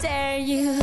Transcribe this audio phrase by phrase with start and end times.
[0.00, 0.76] dare you.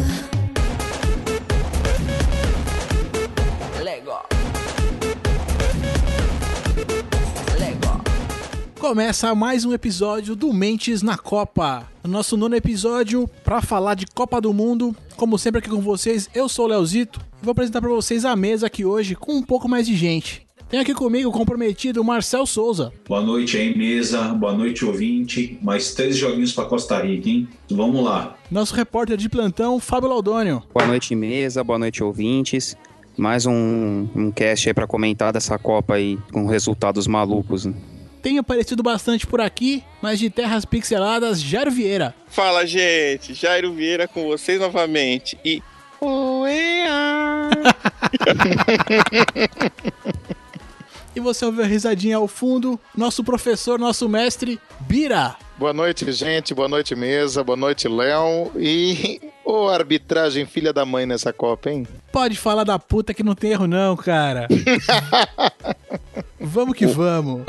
[8.80, 11.90] Começa mais um episódio do Mentes na Copa.
[12.04, 14.94] O nosso nono episódio para falar de Copa do Mundo.
[15.16, 18.36] Como sempre aqui com vocês, eu sou o Leozito e vou apresentar para vocês a
[18.36, 20.46] mesa aqui hoje com um pouco mais de gente.
[20.74, 22.92] Tem aqui comigo o comprometido Marcel Souza.
[23.08, 24.24] Boa noite aí, mesa.
[24.30, 25.56] Boa noite, ouvinte.
[25.62, 27.48] Mais três joguinhos para Costa Rica, hein?
[27.70, 28.36] Vamos lá.
[28.50, 30.64] Nosso repórter de plantão, Fábio Laudônio.
[30.74, 31.64] Boa noite, mesa.
[31.64, 32.76] Boa noite, ouvintes.
[33.16, 37.66] Mais um, um cast aí pra comentar dessa Copa aí, com resultados malucos.
[37.66, 37.76] Né?
[38.24, 42.16] Tem aparecido bastante por aqui, mas de terras pixeladas, Jairo Vieira.
[42.30, 43.36] Fala, gente.
[43.36, 45.38] Jairo Vieira com vocês novamente.
[45.46, 45.62] E.
[46.02, 47.52] Oea!
[51.16, 55.36] E você ouviu a risadinha ao fundo, nosso professor, nosso mestre, Bira.
[55.58, 56.56] Boa noite, gente.
[56.56, 57.44] Boa noite, mesa.
[57.44, 58.52] Boa noite, Léo.
[58.58, 61.88] E ô arbitragem filha da mãe nessa Copa, hein?
[62.12, 64.48] Pode falar da puta que não tem erro não, cara.
[66.42, 67.44] vamos que vamos.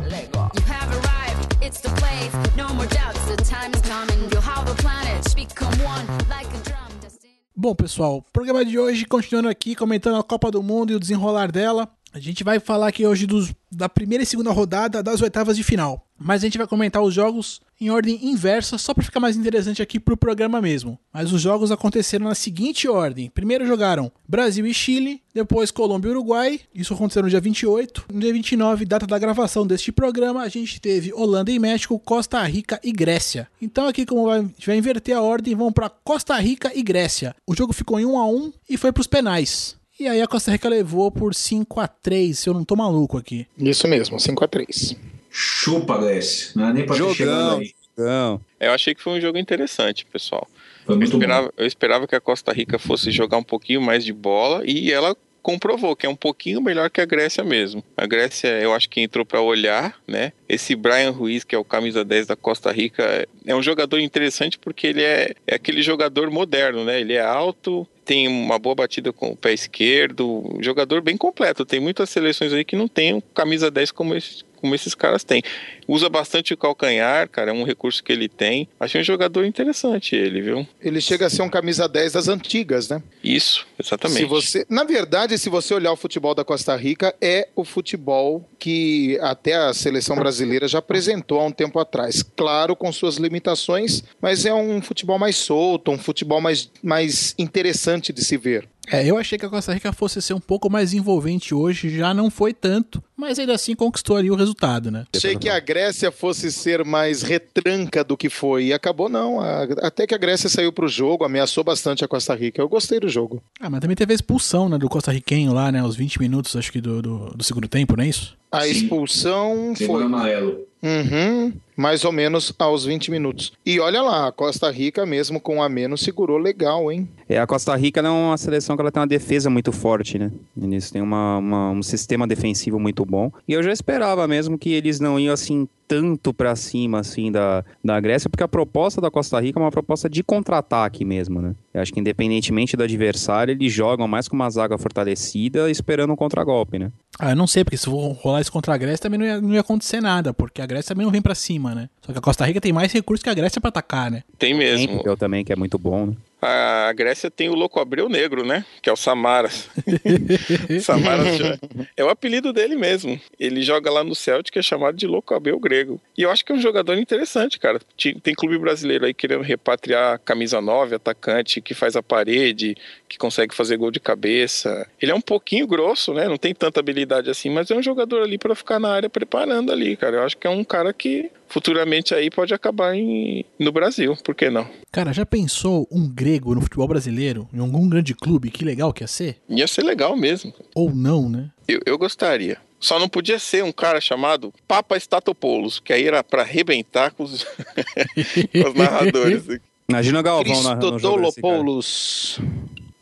[7.56, 11.50] Bom, pessoal, programa de hoje, continuando aqui, comentando a Copa do Mundo e o desenrolar
[11.50, 11.89] dela.
[12.15, 15.65] A gente vai falar aqui hoje dos, da primeira e segunda rodada das oitavas de
[15.65, 16.07] final.
[16.17, 19.83] Mas a gente vai comentar os jogos em ordem inversa, só para ficar mais interessante
[19.83, 20.97] aqui pro programa mesmo.
[21.12, 26.12] Mas os jogos aconteceram na seguinte ordem: primeiro jogaram Brasil e Chile, depois Colômbia e
[26.12, 26.61] Uruguai.
[26.73, 28.05] Isso aconteceu no dia 28.
[28.12, 32.41] No dia 29, data da gravação deste programa, a gente teve Holanda e México, Costa
[32.45, 33.48] Rica e Grécia.
[33.61, 37.35] Então aqui como vai, vai inverter a ordem, vamos para Costa Rica e Grécia.
[37.45, 39.77] O jogo ficou em 1 a 1 e foi pros penais.
[39.98, 43.17] E aí a Costa Rica levou por 5 a 3 se eu não tô maluco
[43.17, 43.47] aqui.
[43.56, 44.97] Isso mesmo, 5x3.
[45.31, 46.53] Chupa, Grécia.
[46.56, 47.59] Não é nem pra Jogão.
[47.59, 47.73] aí.
[47.97, 48.41] Não.
[48.59, 50.48] Eu achei que foi um jogo interessante, pessoal.
[50.84, 51.53] Foi Eu esperava, bom.
[51.56, 55.17] eu esperava que a Costa Rica fosse jogar um pouquinho mais de bola e ela
[55.42, 57.84] comprovou que é um pouquinho melhor que a Grécia mesmo.
[57.97, 60.33] A Grécia, eu acho que entrou para olhar, né?
[60.48, 64.58] Esse Brian Ruiz, que é o camisa 10 da Costa Rica, é um jogador interessante
[64.58, 66.98] porque ele é, é aquele jogador moderno, né?
[67.01, 71.65] Ele é alto, tem uma boa batida com o pé esquerdo, jogador bem completo.
[71.65, 75.23] Tem muitas seleções aí que não tem um camisa 10 como esse como esses caras
[75.23, 75.42] têm.
[75.86, 78.67] Usa bastante o calcanhar, cara, é um recurso que ele tem.
[78.80, 80.67] Achei um jogador interessante ele, viu?
[80.80, 83.03] Ele chega a ser um camisa 10 das antigas, né?
[83.23, 84.20] Isso, exatamente.
[84.20, 88.48] Se você, na verdade, se você olhar o futebol da Costa Rica, é o futebol
[88.58, 92.23] que até a seleção brasileira já apresentou há um tempo atrás.
[92.23, 98.14] Claro, com suas limitações, mas é um futebol mais solto, um futebol mais, mais interessante
[98.14, 98.67] de se ver.
[98.91, 102.13] É, eu achei que a Costa Rica fosse ser um pouco mais envolvente hoje, já
[102.13, 105.05] não foi tanto, mas ainda assim conquistou ali o resultado, né?
[105.14, 109.41] Achei que a Grécia fosse ser mais retranca do que foi, e acabou não.
[109.41, 112.61] A- até que a Grécia saiu pro jogo, ameaçou bastante a Costa Rica.
[112.61, 113.42] Eu gostei do jogo.
[113.61, 116.73] Ah, mas também teve a expulsão, né, do costarriquenho lá, né, aos 20 minutos, acho
[116.73, 118.36] que do, do, do segundo tempo, não é isso?
[118.51, 118.70] A Sim.
[118.70, 120.61] expulsão Segundo foi amarelo.
[120.83, 123.53] Uhum, mais ou menos aos 20 minutos.
[123.64, 127.08] E olha lá, a Costa Rica, mesmo com a menos, segurou legal, hein?
[127.27, 130.31] É, a Costa Rica é uma seleção que ela tem uma defesa muito forte, né?
[130.61, 133.31] Eles têm uma, uma- um sistema defensivo muito bom.
[133.47, 137.65] E eu já esperava mesmo que eles não iam assim tanto pra cima assim da,
[137.85, 141.55] da Grécia, porque a proposta da Costa Rica é uma proposta de contra-ataque mesmo, né?
[141.73, 146.17] Eu acho que independentemente do adversário, eles jogam mais com uma zaga fortalecida, esperando um
[146.17, 146.91] contragolpe, né?
[147.19, 149.41] Ah, eu não sei, porque se for rolar isso contra a Grécia também não ia,
[149.41, 151.88] não ia acontecer nada, porque a Grécia também não vem pra cima, né?
[152.00, 154.23] Só que a Costa Rica tem mais recursos que a Grécia pra atacar, né?
[154.38, 155.03] Tem mesmo.
[155.05, 156.15] Eu também, que é muito bom, né?
[156.46, 158.66] A Grécia tem o Louco Abreu Negro, né?
[158.82, 159.70] Que é o Samaras.
[160.82, 161.58] Samaras já-
[161.96, 163.19] é o apelido dele mesmo.
[163.40, 166.00] Ele joga lá no Celtic, é chamado de Louco Abreu Grego.
[166.16, 167.81] E eu acho que é um jogador interessante, cara.
[168.22, 172.76] Tem clube brasileiro aí querendo repatriar camisa 9, atacante que faz a parede,
[173.08, 174.87] que consegue fazer gol de cabeça.
[175.00, 176.28] Ele é um pouquinho grosso, né?
[176.28, 179.72] Não tem tanta habilidade assim, mas é um jogador ali pra ficar na área preparando
[179.72, 180.16] ali, cara.
[180.16, 183.44] Eu acho que é um cara que futuramente aí pode acabar em...
[183.61, 184.69] no Brasil, por que não?
[184.91, 188.51] Cara, já pensou um grego no futebol brasileiro, em algum grande clube?
[188.51, 189.37] Que legal que ia ser?
[189.49, 190.53] Ia ser legal mesmo.
[190.75, 191.51] Ou não, né?
[191.69, 192.59] Eu, eu gostaria.
[192.81, 197.23] Só não podia ser um cara chamado Papa Statopoulos, que aí era pra arrebentar com
[197.23, 199.45] os, com os narradores.
[199.89, 201.55] Imagina o Galvão narrando jogo desse, cara.
[201.55, 202.41] Cristodolopoulos.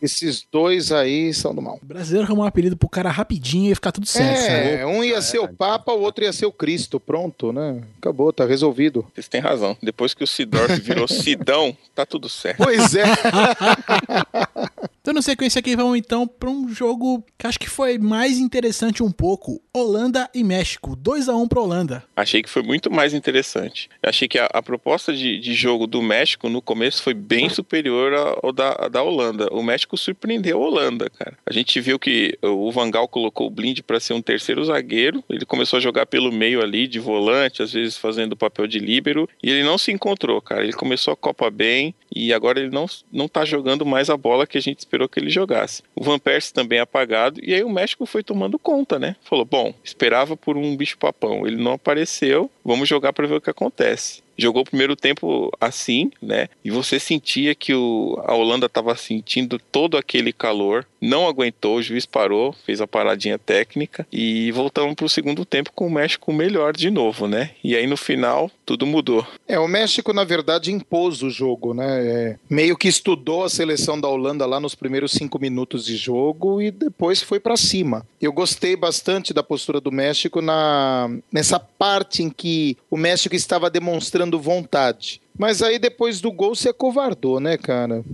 [0.03, 1.79] Esses dois aí são do mal.
[1.81, 4.71] O brasileiro arrumou um apelido pro cara rapidinho e ia ficar tudo certo, sabe?
[4.71, 6.99] É, um ia ser o Papa, o outro ia ser o Cristo.
[6.99, 7.83] Pronto, né?
[7.99, 9.07] Acabou, tá resolvido.
[9.15, 9.77] Vocês têm razão.
[9.81, 12.59] Depois que o Sidorf virou Sidão, tá tudo certo.
[12.59, 13.05] Pois é.
[15.05, 19.11] Dando sequência aqui, vamos então para um jogo que acho que foi mais interessante um
[19.11, 19.61] pouco.
[19.75, 20.95] Holanda e México.
[20.95, 22.05] 2 a 1 para Holanda.
[22.15, 23.91] Achei que foi muito mais interessante.
[24.01, 27.49] Eu achei que a, a proposta de, de, jogo do México no começo foi bem
[27.49, 28.13] superior
[28.43, 29.49] ao da, da Holanda.
[29.51, 31.37] O México surpreendeu a Holanda, cara.
[31.47, 35.23] A gente viu que o Vangal colocou o Blind para ser um terceiro zagueiro.
[35.29, 39.29] Ele começou a jogar pelo meio ali, de volante, às vezes fazendo papel de líbero.
[39.43, 40.63] E ele não se encontrou, cara.
[40.63, 44.47] Ele começou a Copa bem e agora ele não, não tá jogando mais a bola
[44.47, 45.83] que a gente esperou que ele jogasse.
[45.95, 49.17] O Van Persie também apagado, e aí o México foi tomando conta, né?
[49.23, 53.51] Falou: bom, esperava por um bicho-papão, ele não apareceu, vamos jogar para ver o que
[53.51, 56.49] acontece jogou o primeiro tempo assim, né?
[56.65, 61.83] E você sentia que o, a Holanda estava sentindo todo aquele calor, não aguentou, o
[61.83, 66.33] juiz parou, fez a paradinha técnica e voltamos para o segundo tempo com o México
[66.33, 67.51] melhor de novo, né?
[67.65, 69.27] E aí no final tudo mudou.
[69.49, 72.07] É, o México na verdade impôs o jogo, né?
[72.07, 76.63] É, meio que estudou a seleção da Holanda lá nos primeiros cinco minutos de jogo
[76.63, 78.07] e depois foi para cima.
[78.21, 83.69] Eu gostei bastante da postura do México na nessa parte em que o México estava
[83.69, 85.21] demonstrando vontade.
[85.37, 88.05] Mas aí depois do gol se acovardou, né, cara?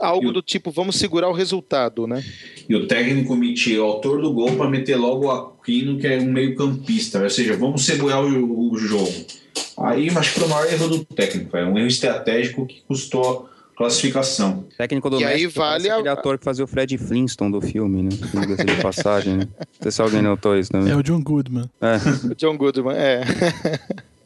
[0.00, 2.24] Algo do tipo, vamos segurar o resultado, né?
[2.68, 6.18] E o técnico mentiu o autor do gol para meter logo o Aquino, que é
[6.18, 7.22] um meio-campista.
[7.22, 9.12] Ou seja, vamos segurar o, o jogo.
[9.78, 11.56] Aí, mas foi o maior erro do técnico.
[11.56, 14.64] É um erro estratégico que custou classificação.
[14.72, 16.12] O técnico do e México aí vale aquele a...
[16.12, 18.08] ator que fazia o Fred Flintstone do filme, né?
[18.08, 19.48] De passagem, né?
[19.58, 20.90] Não sei se alguém notou isso também.
[20.90, 21.70] É o John Goodman.
[21.80, 21.96] É.
[22.32, 23.22] O John Goodman, é.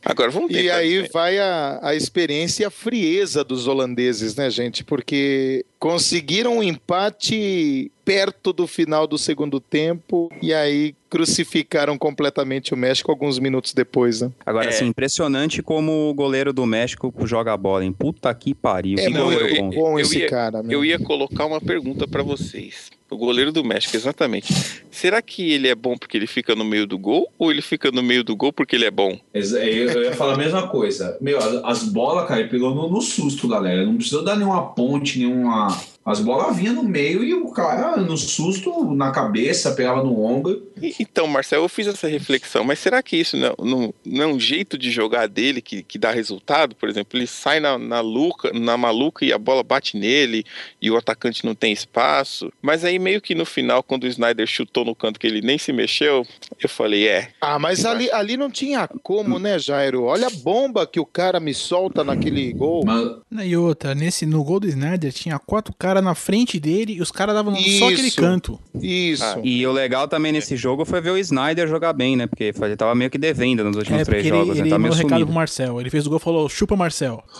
[0.05, 4.83] Agora vamos E aí vai a, a experiência e a frieza dos holandeses, né, gente?
[4.83, 12.77] Porque conseguiram um empate perto do final do segundo tempo e aí crucificaram completamente o
[12.77, 14.31] México alguns minutos depois, né?
[14.45, 14.69] Agora, É.
[14.69, 17.93] assim, impressionante como o goleiro do México joga a bola, hein?
[17.93, 18.99] Puta que pariu.
[18.99, 19.71] É que não, goleiro eu- bom.
[19.71, 20.73] Bom eu esse ia- cara, meu.
[20.81, 22.91] Eu ia colocar uma pergunta para vocês.
[23.11, 24.55] O goleiro do México, exatamente.
[24.89, 27.91] Será que ele é bom porque ele fica no meio do gol ou ele fica
[27.91, 29.19] no meio do gol porque ele é bom?
[29.35, 31.19] Exa- Eu eu ia falar a mesma coisa.
[31.21, 33.85] Meu, as, as bolas, cara, ele pegou no, no susto, galera.
[33.85, 35.70] Não precisou dar nenhuma ponte, nenhuma.
[36.11, 40.70] As bolas vinham no meio e o cara, no susto, na cabeça, pegava no ombro.
[40.99, 44.41] Então, Marcelo, eu fiz essa reflexão, mas será que isso não, não, não é um
[44.41, 46.75] jeito de jogar dele que, que dá resultado?
[46.75, 50.45] Por exemplo, ele sai na, na, luca, na maluca e a bola bate nele
[50.81, 52.53] e o atacante não tem espaço.
[52.63, 55.59] Mas aí, meio que no final, quando o Snyder chutou no canto que ele nem
[55.59, 56.27] se mexeu,
[56.61, 60.05] eu falei: é, Ah, mas ali, ali não tinha como, né, Jairo?
[60.05, 62.85] Olha a bomba que o cara me solta naquele gol.
[62.85, 67.01] Mas, E outra, nesse, no gol do Snyder tinha quatro caras na frente dele e
[67.03, 67.85] os caras davam só Isso.
[67.85, 68.59] aquele canto.
[68.81, 69.25] Isso.
[69.25, 72.27] Ah, E o legal também nesse jogo foi ver o Snyder jogar bem, né?
[72.27, 74.63] Porque ele tava meio que devendo nos últimos É, três ele, jogos, né?
[74.63, 75.35] ele Tá meio mandou um recado pro.
[75.35, 75.81] Marcel.
[75.81, 77.23] Ele fez o gol e falou: chupa Marcel.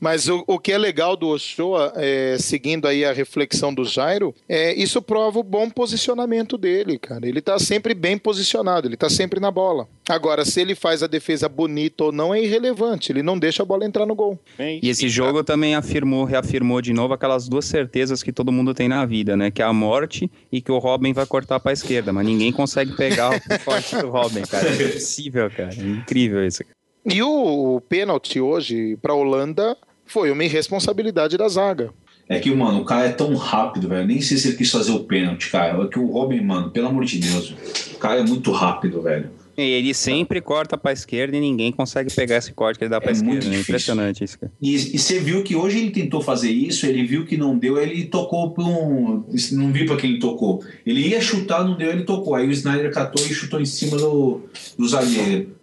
[0.00, 4.34] Mas o, o que é legal do Ochoa, é, seguindo aí a reflexão do Jairo,
[4.48, 7.26] é isso prova o bom posicionamento dele, cara.
[7.26, 9.86] Ele tá sempre bem posicionado, ele tá sempre na bola.
[10.08, 13.12] Agora, se ele faz a defesa bonita ou não, é irrelevante.
[13.12, 14.38] Ele não deixa a bola entrar no gol.
[14.58, 18.74] é E esse jogo também afirmou, reafirmou de novo aquelas duas certezas que todo mundo
[18.74, 19.52] tem na vida, né?
[19.52, 22.12] Que é a morte e que o Robin vai cortar pra esquerda.
[22.12, 24.68] Mas ninguém consegue pegar o corte do Robin, cara.
[24.68, 25.74] É impossível, cara.
[25.74, 26.62] É incrível isso.
[27.04, 29.76] E o, o pênalti hoje pra Holanda
[30.06, 31.90] foi uma irresponsabilidade da zaga.
[32.28, 34.06] é que, mano, o cara é tão rápido, velho.
[34.06, 35.82] Nem sei se ele quis fazer o pênalti, cara.
[35.82, 37.54] É que o Robin, mano, pelo amor de Deus,
[37.94, 39.30] o cara é muito rápido, velho.
[39.56, 43.00] E ele sempre corta pra esquerda e ninguém consegue pegar esse corte que ele dá
[43.00, 43.32] pra É esquerda.
[43.32, 43.50] muito né?
[43.50, 43.70] difícil.
[43.74, 44.52] Impressionante isso, cara.
[44.60, 47.76] E, e você viu que hoje ele tentou fazer isso, ele viu que não deu,
[47.76, 49.24] ele tocou pra um.
[49.52, 50.64] Não vi pra quem ele tocou.
[50.86, 52.34] Ele ia chutar, não deu, ele tocou.
[52.34, 54.40] Aí o Snyder catou e chutou em cima do,
[54.78, 55.54] do zagueiro.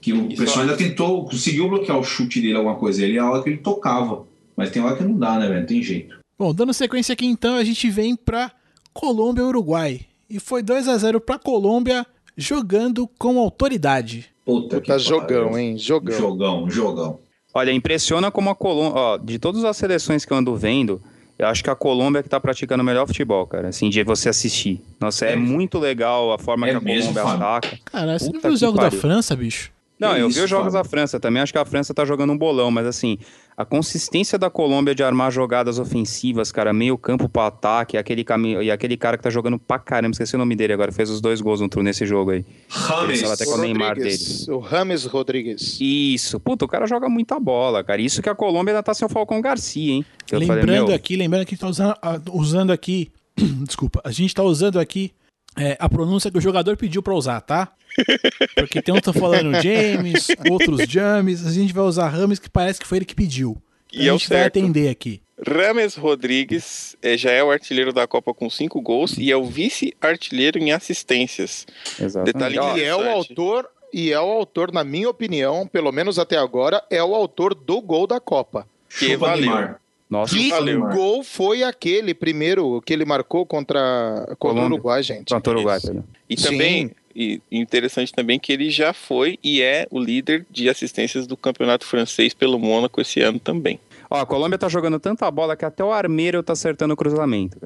[0.00, 3.02] Que o Isso, pessoal ainda tentou, conseguiu bloquear o chute dele, alguma coisa.
[3.04, 4.26] Ele é a hora que ele tocava.
[4.56, 5.60] Mas tem hora que não dá, né, velho?
[5.60, 6.18] Não tem jeito.
[6.38, 8.50] Bom, dando sequência aqui então, a gente vem pra
[8.92, 10.00] Colômbia e Uruguai.
[10.28, 14.26] E foi 2 a 0 pra Colômbia jogando com autoridade.
[14.44, 15.58] Puta que Tá jogão, pariu.
[15.58, 15.78] hein?
[15.78, 16.16] Jogão.
[16.18, 17.18] Jogão, jogão.
[17.54, 19.00] Olha, impressiona como a Colômbia.
[19.00, 21.00] Ó, de todas as seleções que eu ando vendo,
[21.38, 23.68] eu acho que a Colômbia é que tá praticando o melhor futebol, cara.
[23.68, 24.82] Assim, de você assistir.
[25.00, 25.36] Nossa, é, É.
[25.36, 27.78] muito legal a forma É que a mesmo, Colômbia ataca.
[27.84, 28.90] Cara, você não Puta viu os jogos da.
[28.90, 29.70] França, bicho?
[29.98, 30.82] Não, Que eu isso, vi os jogos Fábio?
[30.82, 31.42] da França também.
[31.42, 33.16] Acho que a França tá jogando um bolão, mas assim,
[33.56, 38.60] a consistência da Colômbia de armar jogadas ofensivas, cara, meio campo pra ataque, aquele caminho
[38.62, 41.20] e aquele cara que tá jogando pra caramba, esqueci o nome dele agora, fez os
[41.20, 42.44] dois gols no true nesse jogo aí.
[42.68, 43.22] Rames.
[43.22, 45.78] Até O com o Neymar Rodrigues, o Rames Rodrigues.
[45.80, 48.00] Isso, puta, o cara joga muita bola, cara.
[48.02, 50.04] Isso que a Colômbia ainda tá sem o Falcão Garcia, hein?
[50.26, 51.94] Que eu falei, lembrando meu, aqui, lembrando que a gente tá usando,
[52.32, 53.12] usando aqui.
[53.64, 55.12] desculpa, a gente tá usando aqui
[55.56, 57.72] é, a pronúncia que o jogador pediu pra usar, tá?
[58.56, 62.50] Porque tem uns que estão falando James, outros James, a gente vai usar Rames que
[62.50, 63.56] parece que foi ele que pediu.
[63.92, 64.58] Então E é a gente vai certo.
[64.58, 65.22] atender aqui.
[65.46, 69.44] Rames Rodrigues eh, já é o artilheiro da Copa com cinco gols e é o
[69.44, 71.66] vice-artilheiro em assistências.
[72.00, 72.34] Exatamente.
[72.34, 76.18] Detalhe Ó, E é o autor, e é o autor, na minha opinião, pelo menos
[76.18, 78.66] até agora, é o autor do gol da Copa.
[78.88, 79.50] Que Chupa valeu.
[79.50, 79.80] Neymar.
[80.14, 80.80] Nossa, Que valeu.
[80.90, 84.66] gol foi aquele primeiro que ele marcou contra, contra o.
[84.66, 85.34] Uruguai, gente?
[85.34, 86.04] contra o Uruguai, Isso.
[86.30, 86.44] E Sim.
[86.50, 91.36] também, e interessante também que ele já foi e é o líder de assistências do
[91.36, 93.80] campeonato francês pelo Mônaco esse ano também.
[94.10, 97.58] Ó, a Colômbia tá jogando tanta bola que até o armeiro tá acertando o cruzamento.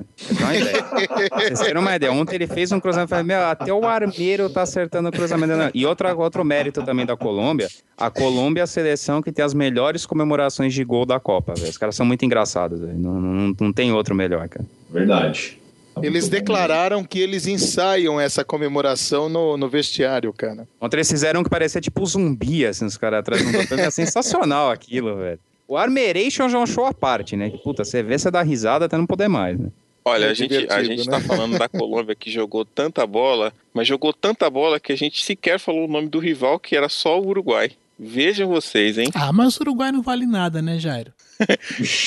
[1.36, 2.12] Vocês terem uma ideia.
[2.12, 3.10] Ontem ele fez um cruzamento.
[3.10, 5.52] Falei, meu, até o armeiro tá acertando o cruzamento.
[5.74, 7.68] E outra, outro mérito também da Colômbia.
[7.96, 11.70] A Colômbia é a seleção que tem as melhores comemorações de gol da Copa, velho.
[11.70, 12.98] Os caras são muito engraçados, velho.
[12.98, 14.66] Não, não, não tem outro melhor, cara.
[14.90, 15.58] Verdade.
[15.94, 20.66] Tá Eles declararam que eles ensaiam essa comemoração no, no vestiário, cara.
[20.80, 23.78] Ontem eles fizeram um que parecia tipo zumbi, assim, os caras atrás do botão.
[23.78, 25.40] É sensacional aquilo, velho.
[25.68, 27.50] O Armeration já é um show à parte, né?
[27.50, 29.68] Que, puta, você vê, você dá risada até não poder mais, né?
[30.04, 31.10] Olha, É a gente, a gente né?
[31.12, 35.22] tá falando da Colômbia que jogou tanta bola, mas jogou tanta bola que a gente
[35.22, 37.72] sequer falou o nome do rival, que era só o Uruguai.
[38.00, 39.10] Vejam vocês, hein?
[39.12, 41.12] Ah, mas o Uruguai não vale nada, né, Jairo?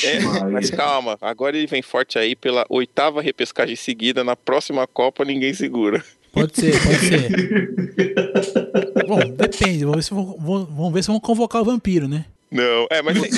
[0.03, 4.23] É, mas calma, agora ele vem forte aí pela oitava repescagem seguida.
[4.23, 6.03] Na próxima Copa ninguém segura.
[6.33, 9.05] Pode ser, pode ser.
[9.07, 9.85] Bom, depende.
[9.85, 12.25] Vamos ver se vão, vão- vamos ver se vão convocar o vampiro, né?
[12.51, 13.17] Não, é, mas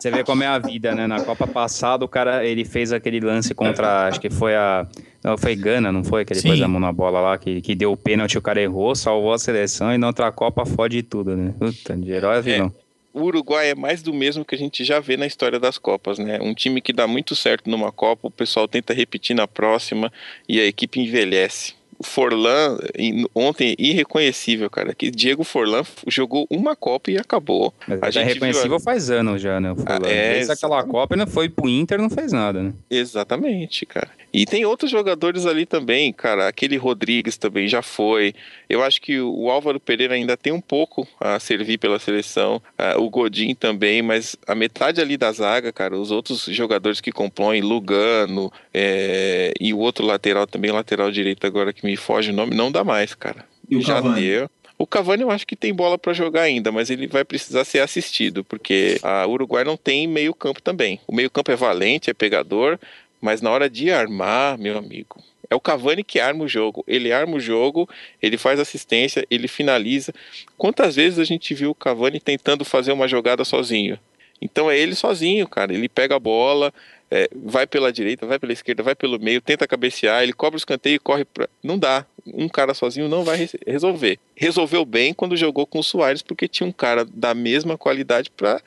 [0.00, 1.06] Você vê como é a vida, né?
[1.06, 4.08] Na Copa passada, o cara ele fez aquele lance contra.
[4.08, 4.88] Acho que foi a.
[5.22, 6.24] Não, foi Gana, não foi?
[6.24, 6.48] Que ele Sim.
[6.48, 9.32] pôs a mão na bola lá, que, que deu o pênalti, o cara errou, salvou
[9.32, 11.54] a seleção e na outra Copa fode tudo, né?
[11.58, 12.74] Puta, de herói a vilão.
[13.12, 16.18] o Uruguai é mais do mesmo que a gente já vê na história das Copas,
[16.18, 16.40] né?
[16.40, 20.10] Um time que dá muito certo numa Copa, o pessoal tenta repetir na próxima
[20.48, 21.74] e a equipe envelhece.
[22.00, 24.94] O Forlan, em- ontem, irreconhecível, cara.
[24.94, 27.74] Que Diego Forlan jogou uma Copa e acabou.
[27.86, 29.72] Mas A é gente viu reconhecível faz anos já, né?
[29.72, 30.06] O Fulano.
[30.06, 30.82] Ah, é, Desde aquela.
[30.82, 32.72] Copa, não foi pro Inter, não fez nada, né?
[32.90, 34.08] Exatamente, cara.
[34.32, 36.48] E tem outros jogadores ali também, cara.
[36.48, 38.32] Aquele Rodrigues também já foi.
[38.68, 42.62] Eu acho que o Álvaro Pereira ainda tem um pouco a servir pela seleção.
[42.78, 47.10] Ah, o Godin também, mas a metade ali da zaga, cara, os outros jogadores que
[47.10, 52.34] compõem, Lugano é, e o outro lateral também, lateral direito agora que me foge o
[52.34, 53.44] nome, não dá mais, cara.
[53.68, 54.20] E o já Cavani?
[54.20, 54.50] deu.
[54.80, 57.80] O Cavani eu acho que tem bola pra jogar ainda, mas ele vai precisar ser
[57.80, 60.98] assistido, porque a Uruguai não tem meio campo também.
[61.06, 62.78] O meio campo é valente, é pegador,
[63.20, 66.84] mas na hora de armar, meu amigo, é o Cavani que arma o jogo.
[66.86, 67.88] Ele arma o jogo,
[68.22, 70.14] ele faz assistência, ele finaliza.
[70.56, 73.98] Quantas vezes a gente viu o Cavani tentando fazer uma jogada sozinho?
[74.40, 75.74] Então é ele sozinho, cara.
[75.74, 76.72] Ele pega a bola,
[77.10, 80.58] é, vai pela direita, vai pela esquerda, vai pelo meio, tenta cabecear, ele cobra o
[80.58, 81.48] escanteio e corre pra.
[81.62, 82.06] Não dá.
[82.26, 84.18] Um cara sozinho não vai res- resolver.
[84.36, 88.62] Resolveu bem quando jogou com o Soares, porque tinha um cara da mesma qualidade pra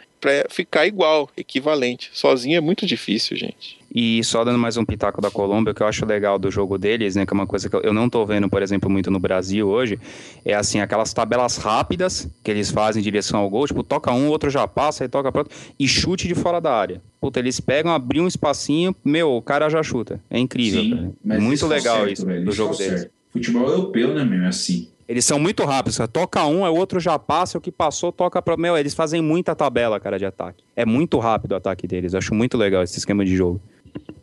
[0.50, 2.10] ficar igual, equivalente.
[2.14, 3.78] Sozinho é muito difícil, gente.
[3.96, 6.80] E só dando mais um pitaco da Colômbia, o que eu acho legal do jogo
[6.80, 9.20] deles, né, que é uma coisa que eu- não tô vendo, por exemplo, muito no
[9.20, 10.00] Brasil hoje,
[10.44, 14.30] é assim, aquelas tabelas rápidas que eles fazem em direção ao gol, tipo, toca um,
[14.30, 17.02] outro já passa, aí toca para outro, e chute de fora da área.
[17.22, 20.20] Puta, eles pegam, abriam um espacinho, meu, o cara já chuta.
[20.28, 23.02] É incrível, mas Muito legal certo, isso velho, do jogo deles.
[23.02, 23.14] certo.
[23.32, 24.44] Futebol europeu, né, meu?
[24.44, 24.90] É assim.
[25.08, 26.08] Eles são muito rápidos, cara.
[26.08, 28.56] Toca um, aí o outro já passa, o que passou toca pra.
[28.56, 30.64] Meu, eles fazem muita tabela, cara, de ataque.
[30.76, 32.14] É muito rápido o ataque deles.
[32.14, 33.60] Eu acho muito legal esse esquema de jogo.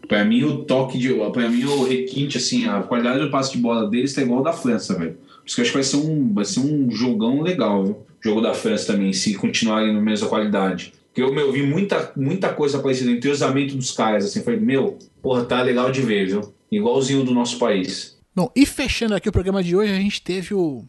[0.08, 1.14] Pra mim, o toque de.
[1.32, 4.52] Pra mim, o requinte, assim, a qualidade do passe de bola deles tá igual da
[4.52, 5.12] França, velho.
[5.12, 7.96] Por isso que eu acho que vai ser um, vai ser um jogão legal, viu?
[8.22, 10.92] Jogo da França também, se continuarem na mesma qualidade.
[11.06, 14.42] Porque eu, meu, vi muita, muita coisa parecida, entrosamento dos caras, assim.
[14.42, 16.52] Falei, meu, porra, tá legal de ver, viu?
[16.70, 18.18] Igualzinho do nosso país.
[18.34, 20.84] Bom, e fechando aqui o programa de hoje, a gente teve o.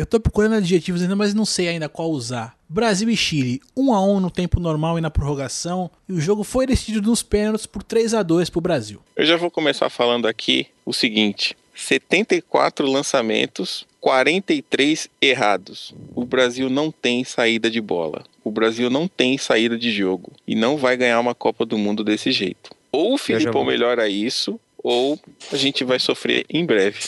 [0.00, 2.56] Eu tô procurando adjetivos ainda, mas não sei ainda qual usar.
[2.66, 6.42] Brasil e Chile, 1 a 1 no tempo normal e na prorrogação, e o jogo
[6.42, 9.02] foi decidido nos pênaltis por 3 a 2 pro Brasil.
[9.14, 15.94] Eu já vou começar falando aqui o seguinte: 74 lançamentos, 43 errados.
[16.14, 18.24] O Brasil não tem saída de bola.
[18.42, 22.02] O Brasil não tem saída de jogo e não vai ganhar uma Copa do Mundo
[22.02, 22.70] desse jeito.
[22.90, 25.20] Ou o Filipão melhora isso, ou
[25.52, 27.00] a gente vai sofrer em breve.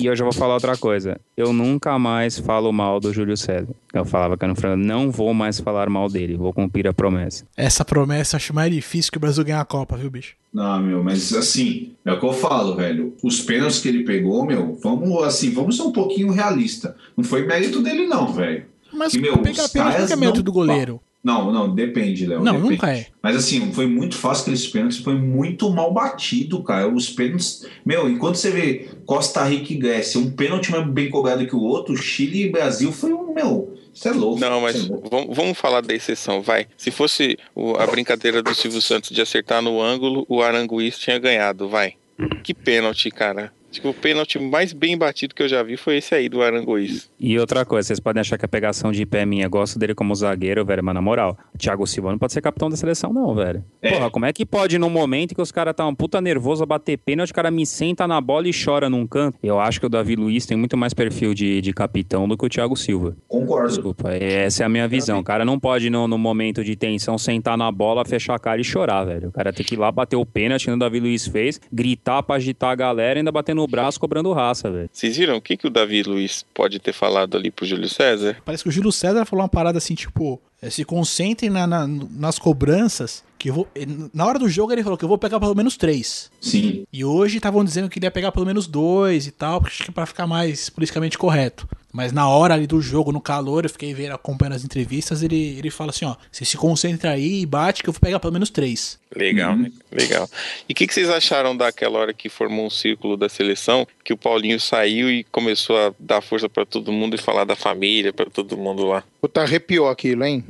[0.00, 1.18] E eu já vou falar outra coisa.
[1.36, 3.68] Eu nunca mais falo mal do Júlio César.
[3.92, 6.36] Eu falava que eu não, não vou mais falar mal dele.
[6.36, 7.44] Vou cumprir a promessa.
[7.56, 10.34] Essa promessa eu acho mais difícil que o Brasil ganhar a Copa, viu, bicho?
[10.52, 13.14] Não, meu, mas assim, é o que eu falo, velho.
[13.22, 16.96] Os pênaltis que ele pegou, meu, vamos assim, vamos ser um pouquinho realista.
[17.16, 18.64] Não foi mérito dele, não, velho.
[18.92, 21.00] Mas meu, pegar pênalti não é mérito não- do goleiro.
[21.24, 22.42] Não, não, depende, Léo.
[22.44, 22.72] Não, depende.
[22.72, 23.06] nunca é.
[23.22, 26.86] Mas assim, foi muito fácil aqueles pênaltis, foi muito mal batido, cara.
[26.86, 27.66] Os pênaltis.
[27.84, 31.62] Meu, enquanto você vê Costa Rica e Grécia, um pênalti mais bem cobrado que o
[31.62, 34.38] outro, Chile e Brasil foi um, meu, Você é louco.
[34.38, 35.08] Não, mas é louco.
[35.10, 36.66] vamos, vamos falar da exceção, vai.
[36.76, 41.18] Se fosse o- a brincadeira do Silvio Santos de acertar no ângulo, o Aranguiz tinha
[41.18, 41.94] ganhado, vai.
[42.42, 43.50] Que pênalti, cara.
[43.74, 46.40] Acho que o pênalti mais bem batido que eu já vi foi esse aí do
[46.40, 47.10] Aranguiz.
[47.18, 49.48] E outra coisa, vocês podem achar que a pegação de pé é minha.
[49.48, 52.70] Gosto dele como zagueiro, velho, mas na moral, o Thiago Silva não pode ser capitão
[52.70, 53.64] da seleção, não, velho.
[53.82, 53.90] É.
[53.90, 56.66] Porra, como é que pode num momento que os caras tá um puta nervoso a
[56.66, 59.38] bater pênalti, o cara me senta na bola e chora num canto?
[59.42, 62.46] Eu acho que o Davi Luiz tem muito mais perfil de, de capitão do que
[62.46, 63.16] o Thiago Silva.
[63.26, 63.70] Concordo.
[63.70, 65.18] Desculpa, essa é a minha visão.
[65.18, 68.60] O cara não pode, no, no momento de tensão, sentar na bola, fechar a cara
[68.60, 69.30] e chorar, velho.
[69.30, 72.22] O cara tem que ir lá bater o pênalti, que o Davi Luiz fez, gritar
[72.22, 74.88] pra agitar a galera e ainda bater no braço, cobrando raça, velho.
[74.92, 78.36] Vocês viram o que, que o Davi Luiz pode ter falado ali pro Júlio César?
[78.44, 81.86] Parece que o Júlio César falou uma parada assim, tipo, é, se concentrem na- na-
[81.86, 83.68] nas cobranças, que eu vou.
[84.12, 86.30] Na hora do jogo ele falou que eu vou pegar pelo menos três.
[86.40, 86.84] Sim.
[86.92, 89.92] E hoje estavam dizendo que ele ia pegar pelo menos dois e tal, acho que
[89.92, 91.68] pra ficar mais politicamente correto.
[91.94, 95.56] Mas na hora ali do jogo, no calor, eu fiquei vendo, acompanhando as entrevistas, ele,
[95.56, 98.32] ele fala assim, ó, você se concentra aí e bate que eu vou pegar pelo
[98.32, 98.98] menos três.
[99.14, 99.58] Legal, Uhum.
[99.62, 99.72] né?
[99.92, 100.28] Legal.
[100.68, 104.12] E o que, que vocês acharam daquela hora que formou um círculo da seleção, que
[104.12, 108.12] o Paulinho saiu e começou a dar força pra todo mundo e falar da família
[108.12, 109.04] pra todo mundo lá?
[109.20, 110.44] Puta, arrepiou aquilo, hein?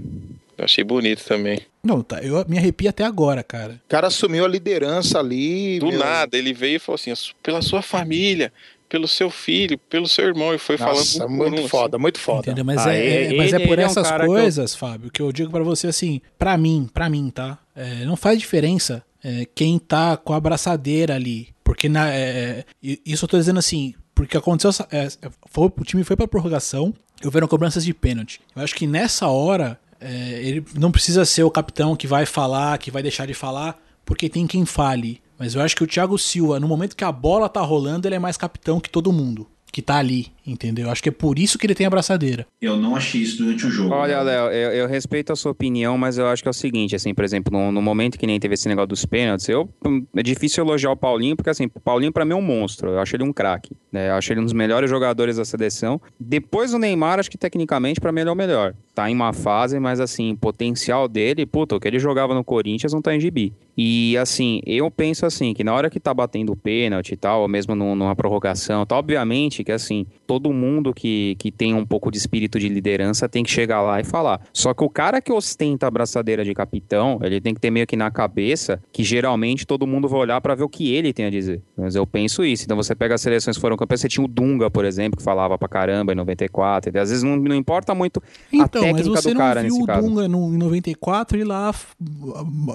[0.56, 1.60] Eu achei bonito também.
[1.82, 3.72] Não, tá, eu me arrepio até agora, cara.
[3.84, 5.78] O cara assumiu a liderança ali.
[5.80, 5.98] Do meu.
[5.98, 8.50] nada, ele veio e falou assim: pela sua família,
[8.94, 11.32] pelo seu filho, pelo seu irmão, e foi Nossa, falando.
[11.36, 11.68] muito um, assim.
[11.68, 12.42] foda, muito foda.
[12.42, 12.64] Entendeu?
[12.64, 14.34] Mas, Ah, é, é- ele- mas é por ele é um essas cara que eu-
[14.34, 17.58] coisas, Fábio, que eu digo pra você assim, pra mim, pra mim, tá?
[17.74, 21.48] É, não faz diferença é, quem tá com a abraçadeira ali.
[21.64, 22.64] Porque na, é,
[23.04, 24.70] isso eu tô dizendo assim, porque aconteceu.
[24.92, 25.08] é,
[25.50, 28.40] foi- o time foi pra prorrogação, houveram cobranças de pênalti.
[28.54, 32.78] Eu acho que nessa hora, é, ele não precisa ser o capitão que vai falar,
[32.78, 35.20] que vai deixar de falar, porque tem quem fale.
[35.38, 38.14] Mas eu acho que o Thiago Silva, no momento que a bola tá rolando, ele
[38.14, 40.86] é mais capitão que todo mundo que tá ali, entendeu?
[40.86, 42.46] Eu acho que é por isso que ele tem a abraçadeira.
[42.60, 43.94] Eu não achei isso durante o jogo.
[43.94, 44.24] Olha, né?
[44.24, 47.14] Léo, eu, eu respeito a sua opinião, mas eu acho que é o seguinte, assim,
[47.14, 49.68] por exemplo, no, no momento que nem teve esse negócio dos pênaltis, eu,
[50.16, 52.98] é difícil elogiar o Paulinho, porque assim, o Paulinho pra mim é um monstro, eu
[52.98, 56.00] acho ele um craque, né, eu acho ele um dos melhores jogadores da seleção.
[56.18, 58.74] Depois do Neymar, acho que tecnicamente pra mim ele é o melhor.
[58.94, 62.92] Tá em uma fase, mas assim, potencial dele, puta, o que ele jogava no Corinthians
[62.92, 63.52] não tá em gibi.
[63.76, 67.42] E assim, eu penso assim, que na hora que tá batendo o pênalti e tal,
[67.42, 71.84] ou mesmo num- numa prorrogação, tá obviamente que assim, todo mundo que, que tem um
[71.84, 74.40] pouco de espírito de liderança tem que chegar lá e falar.
[74.52, 77.86] Só que o cara que ostenta a braçadeira de capitão, ele tem que ter meio
[77.86, 81.26] que na cabeça que geralmente todo mundo vai olhar pra ver o que ele tem
[81.26, 81.62] a dizer.
[81.76, 82.64] Mas eu penso isso.
[82.64, 85.22] Então você pega as seleções que foram campeãs, você tinha o Dunga, por exemplo, que
[85.22, 88.96] falava pra caramba em 94, e às vezes não, não importa muito a Então, mas
[88.96, 89.86] técnica você do não cara viu nesse o.
[89.86, 91.74] Dunga no, em 94 ir lá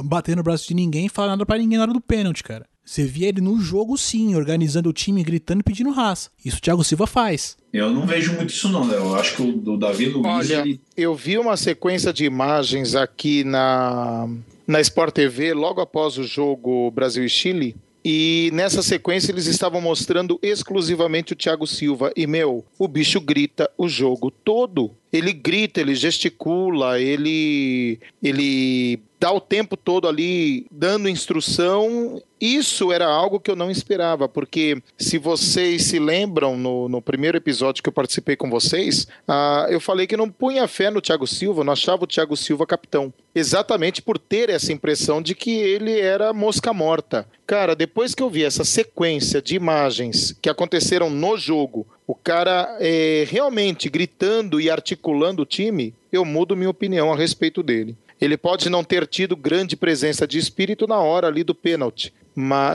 [0.04, 2.66] bater no braço de ninguém e falar nada pra ninguém na hora do pênalti, cara.
[2.89, 6.32] Você via ele no jogo sim, organizando o time, gritando e pedindo raça.
[6.43, 7.56] Isso o Thiago Silva faz.
[7.71, 9.02] Eu não vejo muito isso, não, Léo.
[9.02, 10.25] Eu acho que o do Davi Luiz.
[10.25, 14.28] Olha, ele- eu vi uma sequência de imagens aqui na,
[14.65, 17.75] na Sport TV logo após o jogo Brasil e Chile.
[18.04, 22.12] E nessa sequência eles estavam mostrando exclusivamente o Thiago Silva.
[22.15, 24.89] E, meu, o bicho grita o jogo todo.
[25.13, 32.22] Ele grita, ele gesticula, ele, ele dá o tempo todo ali dando instrução.
[32.40, 37.38] Isso era algo que eu não esperava, porque se vocês se lembram no, no primeiro
[37.38, 41.28] episódio que eu participei com vocês, ah, eu falei que não punha fé no Thiago
[41.28, 43.14] Silva, não achava o Thiago Silva capitão.
[43.36, 47.28] Exatamente por ter essa impressão de que ele era mosca morta.
[47.46, 52.78] Cara, depois que eu vi essa sequência de imagens que aconteceram no jogo, o cara
[52.80, 57.98] é, realmente gritando e articulando o time, eu mudo minha opinião a respeito dele.
[58.20, 62.14] Ele pode não ter tido grande presença de espírito na hora ali do pênalti,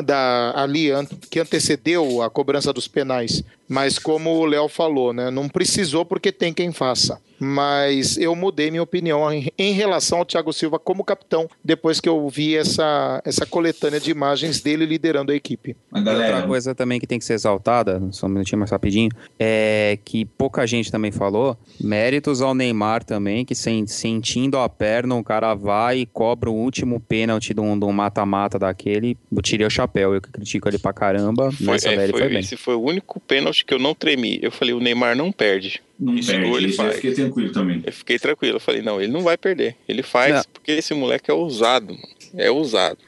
[0.04, 0.88] da, ali
[1.30, 3.42] que antecedeu a cobrança dos penais.
[3.68, 7.18] Mas como o Léo falou, né, não precisou porque tem quem faça.
[7.40, 12.26] Mas eu mudei minha opinião em, relação ao Thiago Silva como capitão depois que eu
[12.28, 15.76] vi essa, essa coletânea de imagens dele liderando a equipe.
[15.92, 16.46] A Outra galera.
[16.46, 20.64] coisa também que tem que ser exaltada, só um minutinho mais rapidinho, é que pouca
[20.66, 26.06] gente também falou, méritos ao Neymar também, que sentindo a perna, o cara vai e
[26.06, 30.68] cobra o último pênalti de um mata-mata daquele, eu tirei o chapéu, eu que critico
[30.68, 32.38] ele pra caramba, Foi, nessa é, foi- foi bem.
[32.38, 34.38] esse foi o único pênalti que eu não tremi.
[34.42, 35.82] Eu falei, o Neymar não perde.
[36.00, 36.50] Não Esse perde.
[36.50, 36.96] ele Isso eu faz.
[36.96, 37.82] fiquei tranquilo também.
[37.86, 38.56] Eu fiquei tranquilo.
[38.56, 39.76] Eu falei, não, ele não vai perder.
[39.88, 40.42] Ele faz, Não.
[40.52, 41.92] porque esse moleque é ousado.
[41.94, 42.08] mano.
[42.36, 42.98] É ousado.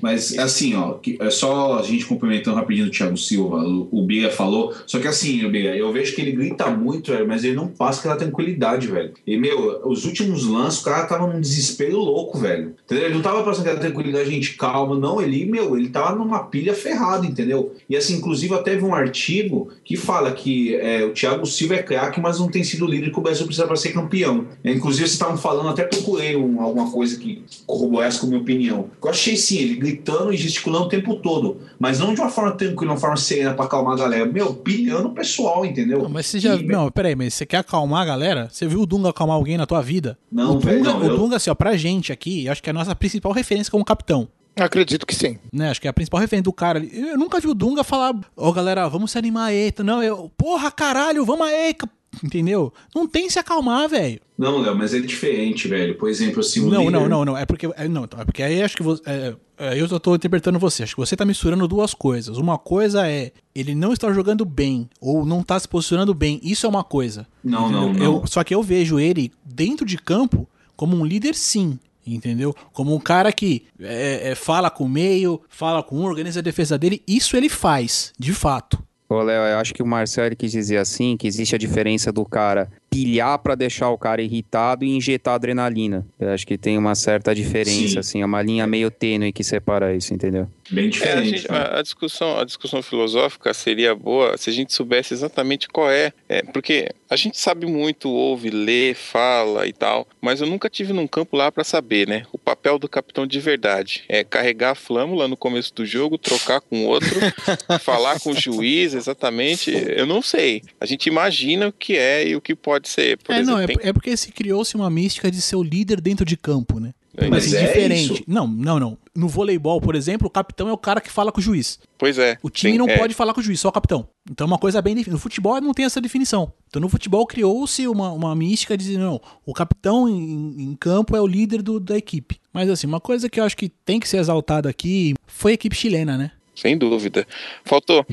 [0.00, 4.74] Mas assim, ó, é só a gente complementando rapidinho o Thiago Silva, o, Biga falou.
[4.86, 7.68] Só que assim, o Biga, eu vejo que ele grita muito, velho, mas ele não
[7.68, 9.12] passa aquela tranquilidade, velho.
[9.26, 12.74] E, meu, os últimos lances, o cara tava num desespero louco, velho.
[12.84, 13.06] Entendeu?
[13.06, 14.96] Ele não tava passando aquela tranquilidade, gente, calma.
[14.96, 17.74] Não, ele, meu, ele tava numa pilha ferrada, entendeu?
[17.88, 21.82] E assim, inclusive, até vi um artigo que fala que é, o Thiago Silva é
[21.82, 24.46] craque, mas não tem sido líder que o Brasil precisa para ser campeão.
[24.62, 28.40] É, inclusive, vocês estavam falando, até procurei um, alguma coisa que corroborasse com a minha
[28.40, 28.90] opinião.
[29.02, 32.52] Eu achei sim, ele gritando e gesticulando o tempo todo, mas não de uma forma
[32.52, 34.26] tranquila, uma forma serena para acalmar a galera.
[34.26, 36.02] Meu, pilhando o pessoal, entendeu?
[36.02, 36.54] Não, mas você já.
[36.54, 38.48] E- Não, peraí, mas você quer acalmar a galera?
[38.50, 40.18] Você viu o Dunga acalmar alguém na tua vida?
[40.30, 42.62] Não, o velho, Dunga, não, o eu- Dunga, assim, ó, pra gente aqui, eu acho
[42.62, 44.28] que é a nossa principal referência como capitão.
[44.58, 45.36] Acredito que sim.
[45.52, 46.90] Né, acho que é a principal referência do cara ali.
[46.94, 49.70] Eu nunca vi o Dunga falar, ó galera, vamos se animar aí.
[49.84, 51.74] Não, eu, porra, caralho, vamos aí.
[52.20, 52.72] Ca-" Entendeu?
[52.94, 54.20] Não tem se acalmar, velho.
[54.36, 55.96] Não, Léo, mas é diferente, velho.
[55.96, 56.92] Por exemplo, assim, o Não, líder...
[56.92, 57.38] não, não, não.
[57.38, 57.66] É porque.
[57.76, 59.02] É, não, é porque aí acho que você.
[59.06, 60.82] É, é, eu tô interpretando você.
[60.82, 62.36] Acho que você tá misturando duas coisas.
[62.36, 66.38] Uma coisa é ele não está jogando bem, ou não tá se posicionando bem.
[66.42, 67.26] Isso é uma coisa.
[67.42, 68.04] Não, não, não.
[68.04, 71.78] Eu, só que eu vejo ele dentro de campo como um líder, sim.
[72.06, 72.54] Entendeu?
[72.72, 76.42] Como um cara que é, é, fala com o meio, fala com um, organiza a
[76.42, 77.02] defesa dele.
[77.06, 78.78] Isso ele faz, de fato.
[79.08, 82.24] Ô, Léo, eu acho que o Marcelo quis dizer assim, que existe a diferença do
[82.24, 82.68] cara
[83.04, 86.06] pilhar pra deixar o cara irritado e injetar adrenalina.
[86.18, 87.98] Eu acho que tem uma certa diferença, Sim.
[87.98, 90.48] assim, é uma linha meio tênue que separa isso, entendeu?
[90.70, 91.28] Bem É, a, diferente.
[91.28, 91.58] gente- né?
[91.58, 96.12] a- a discussão, a discussão filosófica seria boa se a gente soubesse exatamente qual é,
[96.28, 100.92] é, porque a gente sabe muito, ouve, lê, fala e tal, mas eu nunca tive
[100.92, 102.24] num campo lá pra saber, né?
[102.32, 106.60] O papel do capitão de verdade é carregar a flâmula no começo do jogo, trocar
[106.60, 107.08] com outro,
[107.80, 109.70] falar com o juiz, exatamente.
[109.70, 110.62] Eu não sei.
[110.80, 113.18] A gente imagina o que é e o que pode ser.
[113.18, 115.62] Por é, exemplo, não, é, tem- é porque se criou-se uma mística de ser o
[115.62, 116.92] líder dentro de campo, né?
[117.18, 118.12] Mas Mas assim, é diferente.
[118.12, 118.22] isso?
[118.26, 118.98] Não, não, não.
[119.14, 121.78] No voleibol, por exemplo, o capitão é o cara que fala com o juiz.
[121.96, 122.36] Pois é.
[122.42, 124.06] O time tem- não é, pode falar com o juiz, só o capitão.
[124.30, 125.14] Então é uma coisa bem definida.
[125.14, 126.52] No futebol não tem essa definição.
[126.68, 131.16] Então no futebol criou-se uma, uma mística de dizer, não, o capitão em, em campo
[131.16, 132.38] é o líder do- da equipe.
[132.52, 135.54] Mas assim, uma coisa que eu acho que tem que ser exaltada aqui foi a
[135.54, 136.32] equipe chilena, né?
[136.54, 137.26] Sem dúvida.
[137.64, 138.04] Faltou.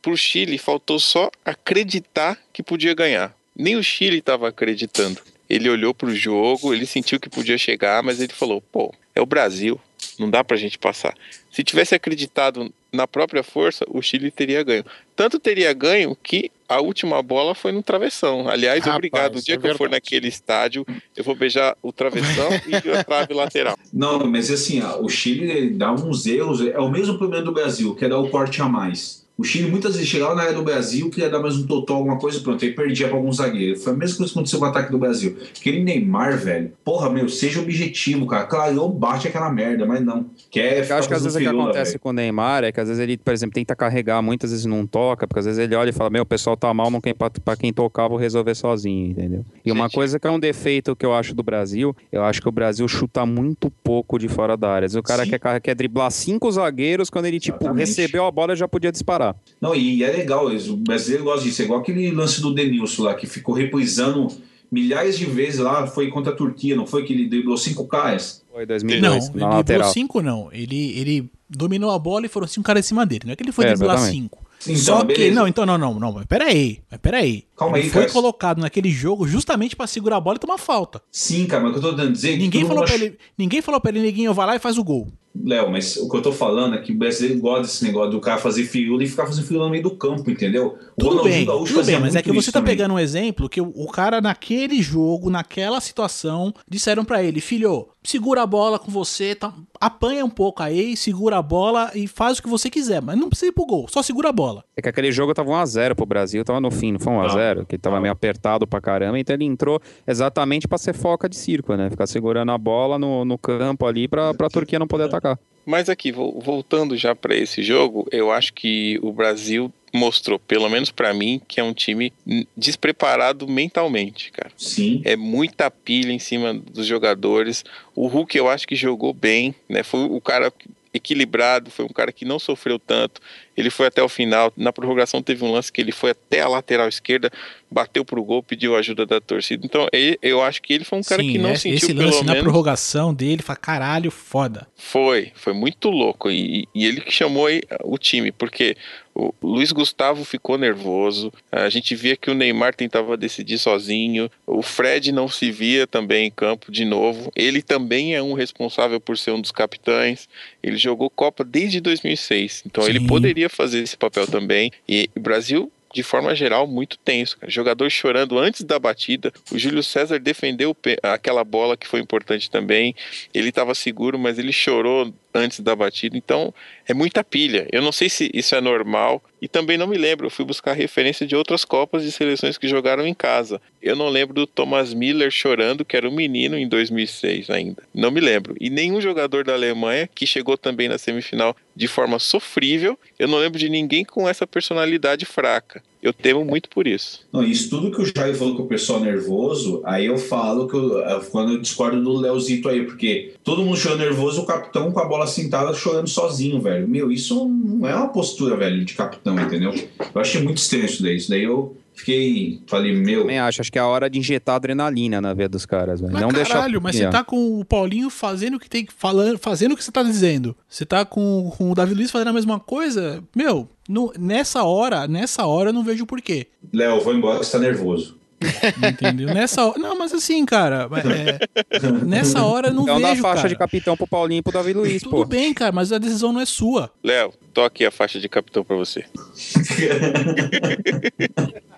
[0.00, 3.34] Pro Chile, faltou só acreditar que podia ganhar.
[3.56, 5.20] Nem o Chile estava acreditando.
[5.48, 9.26] Ele olhou pro jogo, ele sentiu que podia chegar, mas ele falou: pô, é o
[9.26, 9.78] Brasil,
[10.18, 11.14] não dá pra gente passar.
[11.50, 14.84] Se tivesse acreditado na própria força, o Chile teria ganho.
[15.14, 18.48] Tanto teria ganho que a última bola foi no travessão.
[18.48, 19.36] Aliás, Rapaz, obrigado.
[19.36, 20.86] O dia é que eu for naquele estádio,
[21.16, 23.78] eu vou beijar o travessão e a trave lateral.
[23.92, 27.94] Não, mas assim, ó, o Chile dá uns erros, é o mesmo problema do Brasil,
[27.94, 29.21] que é dar o corte a mais.
[29.36, 32.18] O Chile muitas vezes chegava na área do Brasil, queria dar mais um totó, alguma
[32.18, 33.78] coisa, pronto, aí perdia pra algum zagueiro.
[33.80, 35.36] Foi a mesma coisa que aconteceu com o ataque do Brasil.
[35.58, 38.44] Aquele Neymar, velho, porra, meu, seja objetivo, cara.
[38.44, 40.26] Claro, bate aquela merda, mas não.
[40.50, 42.00] Quer Eu ficar acho que às vezes o que firula, acontece velho.
[42.00, 44.86] com o Neymar é que às vezes ele, por exemplo, tenta carregar, muitas vezes não
[44.86, 47.14] toca, porque às vezes ele olha e fala, meu, o pessoal tá mal, não tem
[47.14, 49.44] pra, pra quem tocar, vou resolver sozinho, entendeu?
[49.64, 49.94] E uma Gente.
[49.94, 52.86] coisa que é um defeito que eu acho do Brasil, eu acho que o Brasil
[52.86, 54.86] chuta muito pouco de fora da área.
[54.86, 55.30] Às vezes O cara Sim.
[55.30, 57.86] quer, quer driblar cinco zagueiros, quando ele, tipo, Exatamente.
[57.88, 59.31] recebeu a bola, já podia disparar.
[59.60, 61.62] Não, e é legal, o brasileiro gosta disso.
[61.62, 64.28] É igual aquele lance do Denilson lá, que ficou reprisando
[64.70, 67.04] milhares de vezes lá, foi contra a Turquia, não foi?
[67.04, 68.42] Que ele driblou cinco caras?
[68.50, 69.92] Foi Não, 2002, ele na driblou lateral.
[69.92, 70.48] cinco, não.
[70.52, 73.22] Ele, ele dominou a bola e foram cinco caras em cima dele.
[73.26, 74.20] Não é que ele foi É, driblar exatamente.
[74.22, 74.42] cinco.
[74.64, 75.06] Então, Só que.
[75.06, 75.34] beleza.
[75.34, 76.12] Não, então, não, não, não.
[76.12, 76.78] Mas peraí.
[76.90, 77.44] Mas peraí.
[77.56, 78.12] Calma ele aí, foi cara.
[78.12, 81.02] colocado naquele jogo justamente pra segurar a bola e tomar falta.
[81.10, 82.94] Sim, cara, mas o que eu tô tentando dizer é que Ninguém falou, mundo pra
[82.94, 85.08] ach- ele, ninguém falou pra ele, neguinho, vai lá e faz o gol.
[85.34, 88.20] Léo, mas o que eu tô falando é que o brasileiro gosta desse negócio do
[88.20, 90.76] cara fazer firula e ficar fazendo firula no meio do campo, entendeu?
[90.96, 92.76] O Tudo bem, Gaúcho tudo bem, mas é que você tá também.
[92.76, 97.88] pegando um exemplo que o, o cara naquele jogo, naquela situação, disseram pra ele, filho,
[98.02, 102.38] segura a bola com você, tá- apanha um pouco aí, segura a bola e faz
[102.38, 104.62] o que você quiser, mas não precisa ir pro gol, só segura a bola.
[104.76, 107.78] É que aquele jogo tava 1x0 pro Brasil, tava no fim, não foi 1x0, que
[107.78, 111.88] tava meio apertado pra caramba, então ele entrou exatamente pra ser foca de circo, né?
[111.90, 115.21] Ficar segurando a bola no, no campo ali pra, pra Turquia não poder atacar.
[115.64, 120.68] Mas aqui, vo- voltando já para esse jogo, eu acho que o Brasil mostrou, pelo
[120.68, 122.12] menos para mim, que é um time
[122.56, 124.50] despreparado mentalmente, cara.
[124.56, 125.02] Sim.
[125.04, 127.64] É muita pilha em cima dos jogadores.
[127.94, 129.82] O Hulk eu acho que jogou bem, né?
[129.82, 130.52] Foi o cara
[130.94, 133.20] equilibrado, foi um cara que não sofreu tanto.
[133.56, 134.52] Ele foi até o final.
[134.56, 137.30] Na prorrogação teve um lance que ele foi até a lateral esquerda,
[137.70, 139.64] bateu pro gol, pediu ajuda da torcida.
[139.64, 139.88] Então,
[140.20, 142.32] eu acho que ele foi um cara que não esse, sentiu esse pelo lance na
[142.32, 144.66] menos prorrogação dele, fala, caralho, foda.
[144.76, 146.30] foi, foi muito louco.
[146.30, 148.76] E, e ele que chamou aí o time, porque
[149.14, 151.32] o Luiz Gustavo ficou nervoso.
[151.50, 154.30] A gente via que o Neymar tentava decidir sozinho.
[154.46, 157.30] O Fred não se via também em campo de novo.
[157.36, 160.28] Ele também é um responsável por ser um dos capitães.
[160.62, 162.62] Ele jogou Copa desde 2006.
[162.66, 163.06] Então ele Sim.
[163.42, 164.70] Poderia fazer esse papel também.
[164.88, 165.72] E o Brasil.
[165.94, 167.36] De forma geral, muito tenso.
[167.38, 167.52] Cara.
[167.52, 169.30] Jogador chorando antes da batida.
[169.50, 172.94] O Júlio César defendeu aquela bola que foi importante também.
[173.34, 176.16] Ele estava seguro, mas ele chorou antes da batida.
[176.16, 176.52] Então,
[176.86, 177.66] é muita pilha.
[177.72, 180.26] Eu não sei se isso é normal e também não me lembro.
[180.26, 183.60] Eu fui buscar referência de outras Copas de seleções que jogaram em casa.
[183.80, 187.82] Eu não lembro do Thomas Miller chorando, que era um menino em 2006 ainda.
[187.94, 188.54] Não me lembro.
[188.60, 192.98] E nenhum jogador da Alemanha que chegou também na semifinal de forma sofrível.
[193.18, 195.82] Eu não lembro de ninguém com essa personalidade fraca.
[196.02, 197.24] Eu temo muito por isso.
[197.32, 200.74] Não, isso tudo que o Jair falou que o pessoal nervoso, aí eu falo que
[200.74, 204.98] eu, quando eu discordo do Leozito aí, porque todo mundo chorando nervoso, o capitão com
[204.98, 206.88] a bola sentada chorando sozinho, velho.
[206.88, 209.72] Meu, isso não é uma postura, velho, de capitão, entendeu?
[210.12, 211.16] Eu achei muito estranho isso daí.
[211.16, 212.60] Isso daí eu fiquei.
[212.66, 213.20] Falei, meu.
[213.22, 216.12] Também acho, acho que é a hora de injetar adrenalina na veia dos caras, velho.
[216.12, 216.80] Não caralho, deixar.
[216.80, 219.84] mas você tá com o Paulinho fazendo o que tem que falando, fazendo o que
[219.84, 220.56] você tá dizendo.
[220.68, 223.22] Você tá com, com o Davi Luiz fazendo a mesma coisa.
[223.36, 226.46] Meu, no- nessa hora, nessa hora eu não vejo porquê.
[226.72, 228.20] Léo, vou embora que você tá nervoso.
[228.90, 229.32] Entendeu?
[229.32, 229.78] Nessa hora.
[229.78, 231.38] Não, mas assim, cara, é,
[232.04, 233.22] nessa hora eu não Então dá a vejo.
[233.22, 233.48] faixa cara.
[233.50, 235.24] de capitão pro Paulinho e pro Davi Luiz, Tudo pô.
[235.24, 236.90] bem, cara, mas a decisão não é sua.
[237.04, 239.04] Léo, toque a faixa de capitão pra você.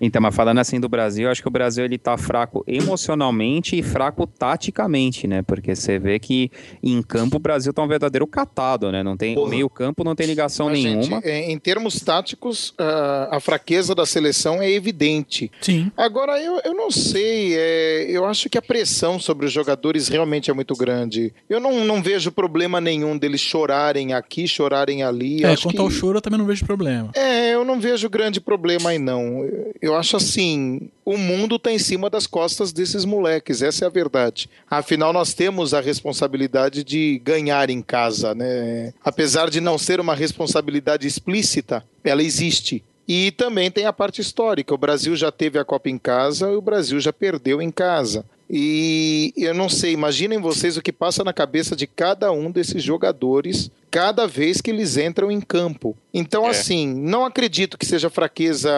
[0.00, 3.78] Então, mas falando assim do Brasil, eu acho que o Brasil ele tá fraco emocionalmente
[3.78, 5.42] e fraco taticamente, né?
[5.42, 6.50] Porque você vê que
[6.82, 9.02] em campo o Brasil tá um verdadeiro catado, né?
[9.02, 9.50] Não tem Porra.
[9.50, 11.20] meio campo, não tem ligação Mas, gente, nenhuma.
[11.24, 15.50] em, em termos táticos, ah, a fraqueza da seleção é evidente.
[15.60, 15.92] Sim.
[15.96, 20.50] Agora, eu, eu não sei, é, eu acho que a pressão sobre os jogadores realmente
[20.50, 21.32] é muito grande.
[21.48, 25.44] Eu não, não vejo problema nenhum deles chorarem aqui, chorarem ali.
[25.44, 25.82] É, acho quanto que...
[25.82, 27.10] ao choro eu também não vejo problema.
[27.14, 29.44] É, eu não vejo grande problema aí, não.
[29.80, 33.90] Eu acho assim, o mundo tá em cima das costas desses moleques, essa é a
[33.90, 34.48] verdade.
[34.70, 38.92] Afinal, nós temos a responsabilidade de ganhar em casa, né?
[39.04, 42.82] Apesar de não ser uma responsabilidade explícita, ela existe.
[43.06, 44.72] E também tem a parte histórica.
[44.72, 48.24] O Brasil já teve a Copa em casa e o Brasil já perdeu em casa.
[48.52, 52.82] E eu não sei, imaginem vocês o que passa na cabeça de cada um desses
[52.82, 55.96] jogadores cada vez que eles entram em campo.
[56.12, 56.50] Então, É.
[56.50, 58.70] assim, não acredito que seja fraqueza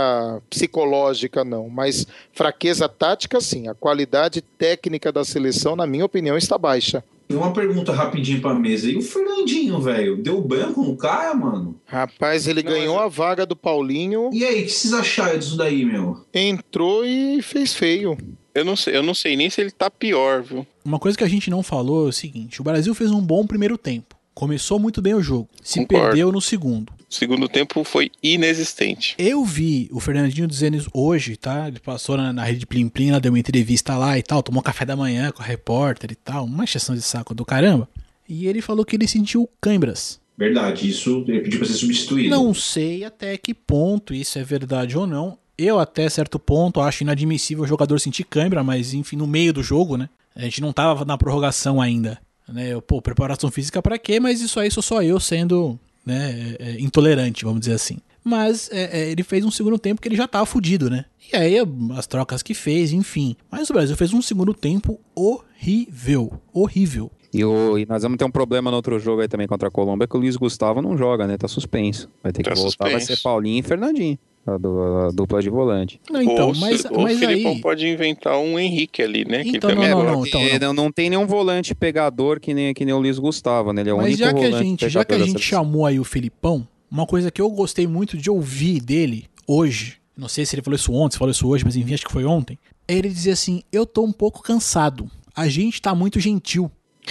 [0.50, 3.68] psicológica, não, mas fraqueza tática, sim.
[3.68, 7.02] A qualidade técnica da seleção, na minha opinião, está baixa.
[7.30, 8.90] E uma pergunta rapidinho pra mesa.
[8.90, 10.16] E o Fernandinho, velho?
[10.18, 11.76] Deu branco no cara, mano?
[11.86, 15.38] Rapaz, ele Não, ganhou mas- a vaga do Paulinho, E aí, o que vocês acharam
[15.38, 16.18] disso daí, meu?
[16.34, 18.18] entrou e fez feio.
[18.54, 20.66] Eu não sei, eu não sei nem se ele tá pior, viu?
[20.84, 23.46] Uma coisa que a gente não falou é o seguinte: o Brasil fez um bom
[23.46, 24.16] primeiro tempo.
[24.34, 25.48] Começou muito bem o jogo.
[25.62, 26.06] Se Concordo.
[26.06, 26.90] perdeu no segundo.
[26.90, 29.14] O segundo tempo foi inexistente.
[29.18, 31.68] Eu vi o Fernandinho dizendo isso hoje, tá?
[31.68, 34.62] Ele passou na, na rede Plim Plim, ela deu uma entrevista lá e tal, tomou
[34.62, 37.86] café da manhã com a repórter e tal, uma exceção de saco do caramba.
[38.26, 40.18] E ele falou que ele sentiu câimbras.
[40.38, 42.30] Verdade, isso ele pediu pra ser substituído.
[42.30, 45.38] Não sei até que ponto isso é verdade ou não.
[45.58, 49.62] Eu, até certo ponto, acho inadmissível o jogador sentir câimbra, mas enfim, no meio do
[49.62, 50.08] jogo, né?
[50.34, 52.18] A gente não tava na prorrogação ainda.
[52.48, 52.72] Né?
[52.72, 54.18] Eu, Pô, preparação física pra quê?
[54.18, 57.98] Mas isso aí sou só eu sendo né, é, é, intolerante, vamos dizer assim.
[58.24, 61.04] Mas é, é, ele fez um segundo tempo que ele já tava fudido, né?
[61.32, 61.56] E aí
[61.96, 63.36] as trocas que fez, enfim.
[63.50, 66.40] Mas o Brasil fez um segundo tempo horrível.
[66.52, 67.10] Horrível.
[67.32, 69.70] E, o- e nós vamos ter um problema no outro jogo aí também contra a
[69.70, 71.36] Colômbia, que o Luiz Gustavo não joga, né?
[71.38, 72.08] Tá suspenso.
[72.22, 73.16] Vai ter que Tá voltar, vai suspenso.
[73.18, 74.18] ser Paulinho e Fernandinho.
[74.44, 76.00] A, du- a dupla de volante.
[76.10, 77.60] Não, então, ou mas, ou mas o Filipão aí.
[77.60, 79.42] pode inventar um Henrique ali, né?
[79.42, 80.26] Então, que também não, é não, não.
[80.26, 83.82] então, não, não tem nenhum volante pegador que nem, que nem o Luiz Gustavo, né?
[83.82, 86.00] Ele é o Mas único já que a gente, já que a gente chamou aí
[86.00, 90.56] o Filipão, uma coisa que eu gostei muito de ouvir dele hoje, não sei se
[90.56, 92.58] ele falou isso ontem, se falou isso hoje, mas enfim, acho que foi ontem.
[92.88, 95.08] é Ele dizia assim: "Eu tô um pouco cansado.
[95.36, 96.68] A gente tá muito gentil.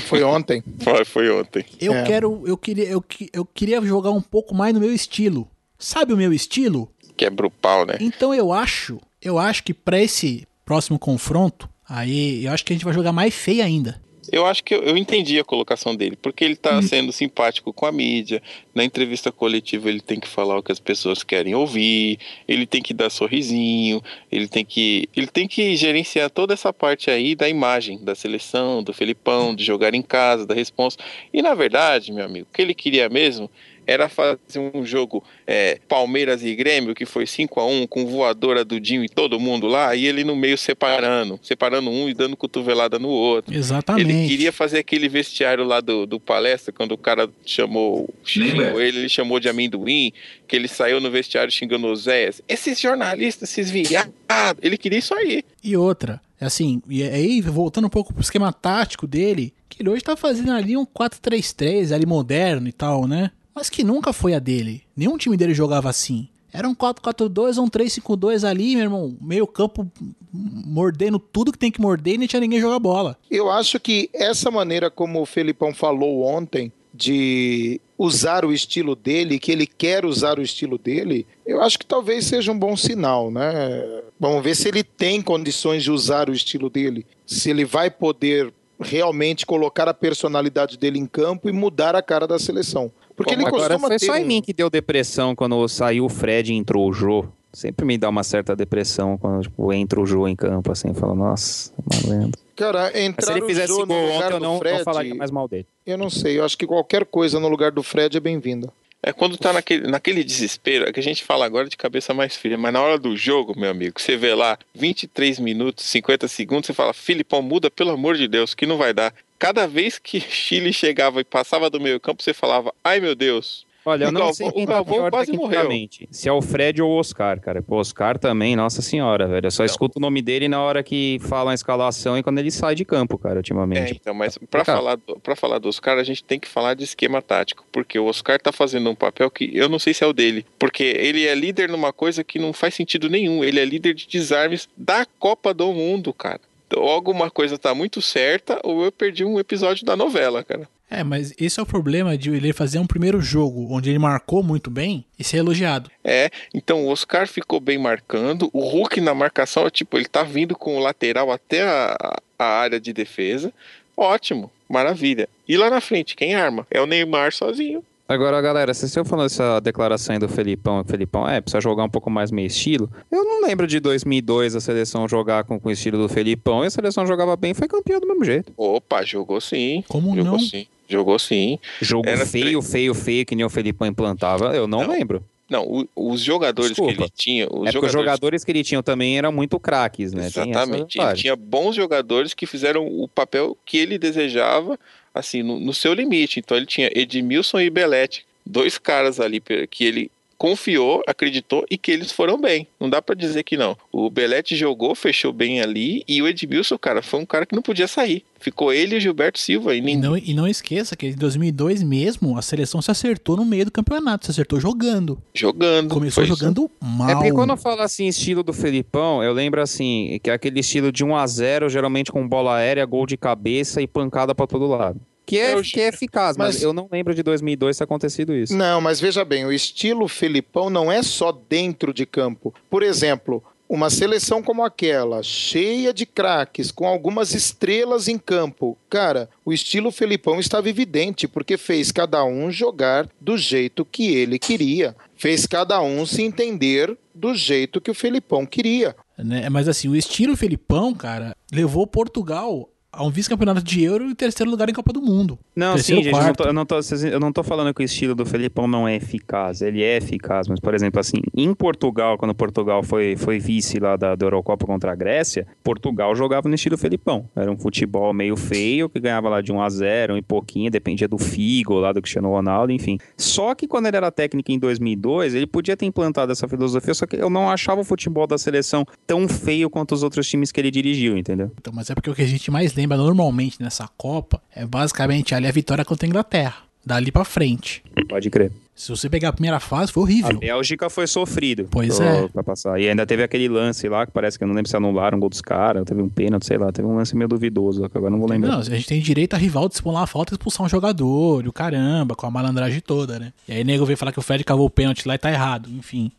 [0.07, 0.61] Foi ontem.
[0.83, 1.65] Foi, foi ontem.
[1.79, 2.03] Eu É.
[2.03, 5.47] quero, eu queria, eu, eu queria jogar um pouco mais no meu estilo.
[5.77, 6.89] Sabe o meu estilo?
[7.21, 7.97] Quebra o pau, né?
[7.99, 12.75] Então eu acho, eu acho que pra esse próximo confronto, aí eu acho que a
[12.75, 14.01] gente vai jogar mais feio ainda.
[14.31, 17.85] Eu acho que eu, eu entendi a colocação dele, porque ele tá sendo simpático com
[17.85, 18.41] a mídia.
[18.73, 22.81] Na entrevista coletiva ele tem que falar o que as pessoas querem ouvir, ele tem
[22.81, 27.47] que dar sorrisinho, ele tem que ele tem que gerenciar toda essa parte aí da
[27.47, 31.03] imagem da seleção, do Felipão, de jogar em casa, da resposta.
[31.31, 33.47] E na verdade, meu amigo, o que ele queria mesmo
[33.85, 34.37] era fazer
[34.73, 39.03] um jogo é, Palmeiras e Grêmio, que foi 5 a 1 com voadora do Dinho
[39.03, 43.09] e todo mundo lá, e ele no meio separando, separando um e dando cotovelada no
[43.09, 43.53] outro.
[43.53, 44.09] Exatamente.
[44.09, 48.99] Ele queria fazer aquele vestiário lá do, do palestra, quando o cara chamou xingou ele,
[48.99, 50.11] ele chamou de amendoim,
[50.47, 52.41] que ele saiu no vestiário xingando o Zéias.
[52.47, 54.13] Esses jornalistas, esses viados,
[54.61, 55.43] ele queria isso aí.
[55.63, 60.03] E outra, assim, e aí voltando um pouco pro esquema tático dele, que ele hoje
[60.03, 63.31] tá fazendo ali um 4-3-3 ali moderno e tal, né?
[63.53, 64.83] Mas que nunca foi a dele.
[64.95, 66.27] Nenhum time dele jogava assim.
[66.53, 69.17] Era um 4-4-2 ou um 3-5-2 ali, meu irmão.
[69.21, 69.89] Meio campo
[70.33, 73.17] mordendo tudo que tem que morder e nem tinha ninguém jogar bola.
[73.29, 79.39] Eu acho que essa maneira como o Felipão falou ontem, de usar o estilo dele,
[79.39, 83.31] que ele quer usar o estilo dele, eu acho que talvez seja um bom sinal,
[83.31, 84.01] né?
[84.19, 88.53] Vamos ver se ele tem condições de usar o estilo dele, se ele vai poder
[88.79, 92.91] realmente colocar a personalidade dele em campo e mudar a cara da seleção.
[93.23, 96.05] Porque ele Agora costuma foi ter só em um- mim que deu depressão quando saiu
[96.05, 97.25] o Fred e entrou o Jô.
[97.53, 101.13] Sempre me dá uma certa depressão quando tipo, entra o Jô em campo, assim, fala,
[101.13, 101.71] nossa,
[102.07, 102.39] malandro.
[102.55, 104.83] Cara, Mas se entrar ele o fizesse Jô gol no ontem, eu não, Fred, não
[104.85, 105.65] falaria mais mal dele.
[105.85, 108.71] eu não sei, eu acho que qualquer coisa no lugar do Fred é bem-vinda.
[109.03, 112.35] É quando tá naquele, naquele desespero, é que a gente fala agora de cabeça mais
[112.37, 116.67] fria, mas na hora do jogo, meu amigo, você vê lá 23 minutos, 50 segundos,
[116.67, 119.11] você fala, Filipão, muda, pelo amor de Deus, que não vai dar.
[119.41, 123.65] Cada vez que Chile chegava e passava do meio campo, você falava, ai meu Deus.
[123.83, 125.67] Olha, eu não Galvão- sei o tá Galvão pior quase morreu.
[126.11, 127.63] Se é o Fred ou o Oscar, cara.
[127.67, 129.47] O Oscar também, nossa senhora, velho.
[129.47, 132.51] Eu só escuto o nome dele na hora que falam a escalação e quando ele
[132.51, 133.93] sai de campo, cara, É, ultimamente.
[133.99, 134.77] então, mas pra Cara.
[134.77, 137.97] falar, do, pra falar do Oscar, a gente tem que falar de esquema tático, porque
[137.97, 140.83] o Oscar tá fazendo um papel que eu não sei se é o dele, porque
[140.83, 144.69] ele é líder numa coisa que não faz sentido nenhum, ele é líder de desarmes
[144.77, 146.39] da Copa do Mundo, cara.
[146.79, 150.67] Ou alguma coisa tá muito certa, ou eu perdi um episódio da novela, cara.
[150.89, 154.43] É, mas esse é o problema de ele fazer um primeiro jogo onde ele marcou
[154.43, 155.89] muito bem e ser elogiado.
[156.03, 160.53] É, então o Oscar ficou bem marcando, o Hulk na marcação, tipo, ele tá vindo
[160.53, 163.53] com o lateral até a, a área de defesa.
[163.95, 165.29] Ótimo, maravilha.
[165.47, 166.67] E lá na frente, quem arma?
[166.69, 167.83] É o Neymar sozinho.
[168.07, 171.89] Agora, galera, vocês estão falando essa declaração aí do Felipão, Felipão, é, precisa jogar um
[171.89, 172.89] pouco mais meio estilo.
[173.09, 176.67] Eu não lembro de 2002 a seleção jogar com, com o estilo do Felipão, e
[176.67, 178.51] a seleção jogava bem e foi campeão do mesmo jeito.
[178.57, 179.81] Opa, jogou sim.
[179.87, 180.39] Como jogou não?
[180.39, 180.67] sim.
[180.89, 181.57] Jogou sim.
[181.81, 184.89] Jogo Era feio, feio, feio, que nem o Felipão implantava, eu não, Não.
[184.91, 185.23] lembro.
[185.49, 186.93] Não, o- os jogadores Desculpa.
[186.95, 189.57] que ele tinha, os é porque os jogadores, jogadores que ele tinha também eram muito
[189.59, 190.25] craques, né?
[190.27, 194.77] Exatamente, ele tinha bons jogadores que fizeram o papel que ele desejava,
[195.13, 196.39] assim, no, no seu limite.
[196.39, 201.91] Então ele tinha Edmilson e Belete, dois caras ali que ele confiou, acreditou e que
[201.91, 202.65] eles foram bem.
[202.79, 203.77] Não dá pra dizer que não.
[203.91, 207.61] O Belete jogou, fechou bem ali e o Edmilson, cara, foi um cara que não
[207.61, 208.23] podia sair.
[208.39, 209.97] Ficou ele e o Gilberto Silva e E ninguém.
[210.01, 213.71] não, e não esqueça que em 2002 mesmo, a seleção se acertou no meio do
[213.71, 215.21] campeonato, se acertou jogando.
[215.31, 215.93] jogando.
[215.93, 217.11] Começou jogando mal.
[217.11, 220.61] É porque quando eu falo assim, estilo do Felipão, eu lembro assim, que é aquele
[220.61, 224.47] estilo de 1 a 0 geralmente com bola aérea, gol de cabeça e pancada pra
[224.47, 224.99] todo lado.
[225.31, 227.85] Que é, É o- que é eficaz, mas, Mas- eu não lembro de 2002 ter
[227.85, 228.53] acontecido isso.
[228.55, 232.53] Não, mas veja bem, o estilo Felipão não é só dentro de campo.
[232.69, 238.77] Por exemplo, uma seleção como aquela, cheia de craques, com algumas estrelas em campo.
[238.89, 244.37] Cara, o estilo Felipão estava evidente, porque fez cada um jogar do jeito que ele
[244.37, 244.93] queria.
[245.15, 248.93] Fez cada um se entender do jeito que o Felipão queria.
[249.17, 249.47] né?
[249.49, 254.51] Mas assim, o estilo Felipão, cara, levou Portugal a um vice-campeonato de Euro e terceiro
[254.51, 255.39] lugar em Copa do Mundo.
[255.55, 257.81] Não, Terceiro, sim, gente, eu não, tô, eu, não tô, eu não tô falando que
[257.81, 261.53] o estilo do Felipão não é eficaz, ele é eficaz, mas, por exemplo, assim, em
[261.53, 266.49] Portugal, quando Portugal foi, foi vice lá da, da Eurocopa contra a Grécia, Portugal jogava
[266.49, 267.29] no estilo Felipão.
[267.33, 271.07] Era um futebol meio feio, que ganhava lá de 1 a 0 e pouquinho, dependia
[271.07, 272.97] do Figo, lá do Cristiano Ronaldo, enfim.
[273.15, 277.05] Só que quando ele era técnico em 2002, ele podia ter implantado essa filosofia, só
[277.05, 280.59] que eu não achava o futebol da seleção tão feio quanto os outros times que
[280.59, 281.51] ele dirigiu, entendeu?
[281.57, 285.33] Então, mas é porque o que a gente mais lembra normalmente nessa Copa é basicamente
[285.35, 286.55] ali a vitória contra a Inglaterra.
[286.83, 287.83] Dali pra frente.
[288.09, 288.51] Pode crer.
[288.73, 290.39] Se você pegar a primeira fase, foi A horrível.
[290.39, 291.67] Bélgica foi sofrido.
[291.69, 292.27] Pois pro- é.
[292.29, 292.79] Pra passar.
[292.81, 295.21] E ainda teve aquele lance lá, que parece que eu não lembro se anularam o
[295.21, 298.09] gol dos caras, teve um pênalti, sei lá, teve um lance meio duvidoso, que agora
[298.09, 298.49] não vou lembrar.
[298.53, 301.45] Não, a gente tem direito a rival de expulsar uma falta e expulsar um jogador,
[301.45, 303.31] e o caramba, com a malandragem toda, né?
[303.47, 305.69] E aí nego veio falar que o Fred cavou o pênalti lá e tá errado,
[305.69, 306.11] enfim.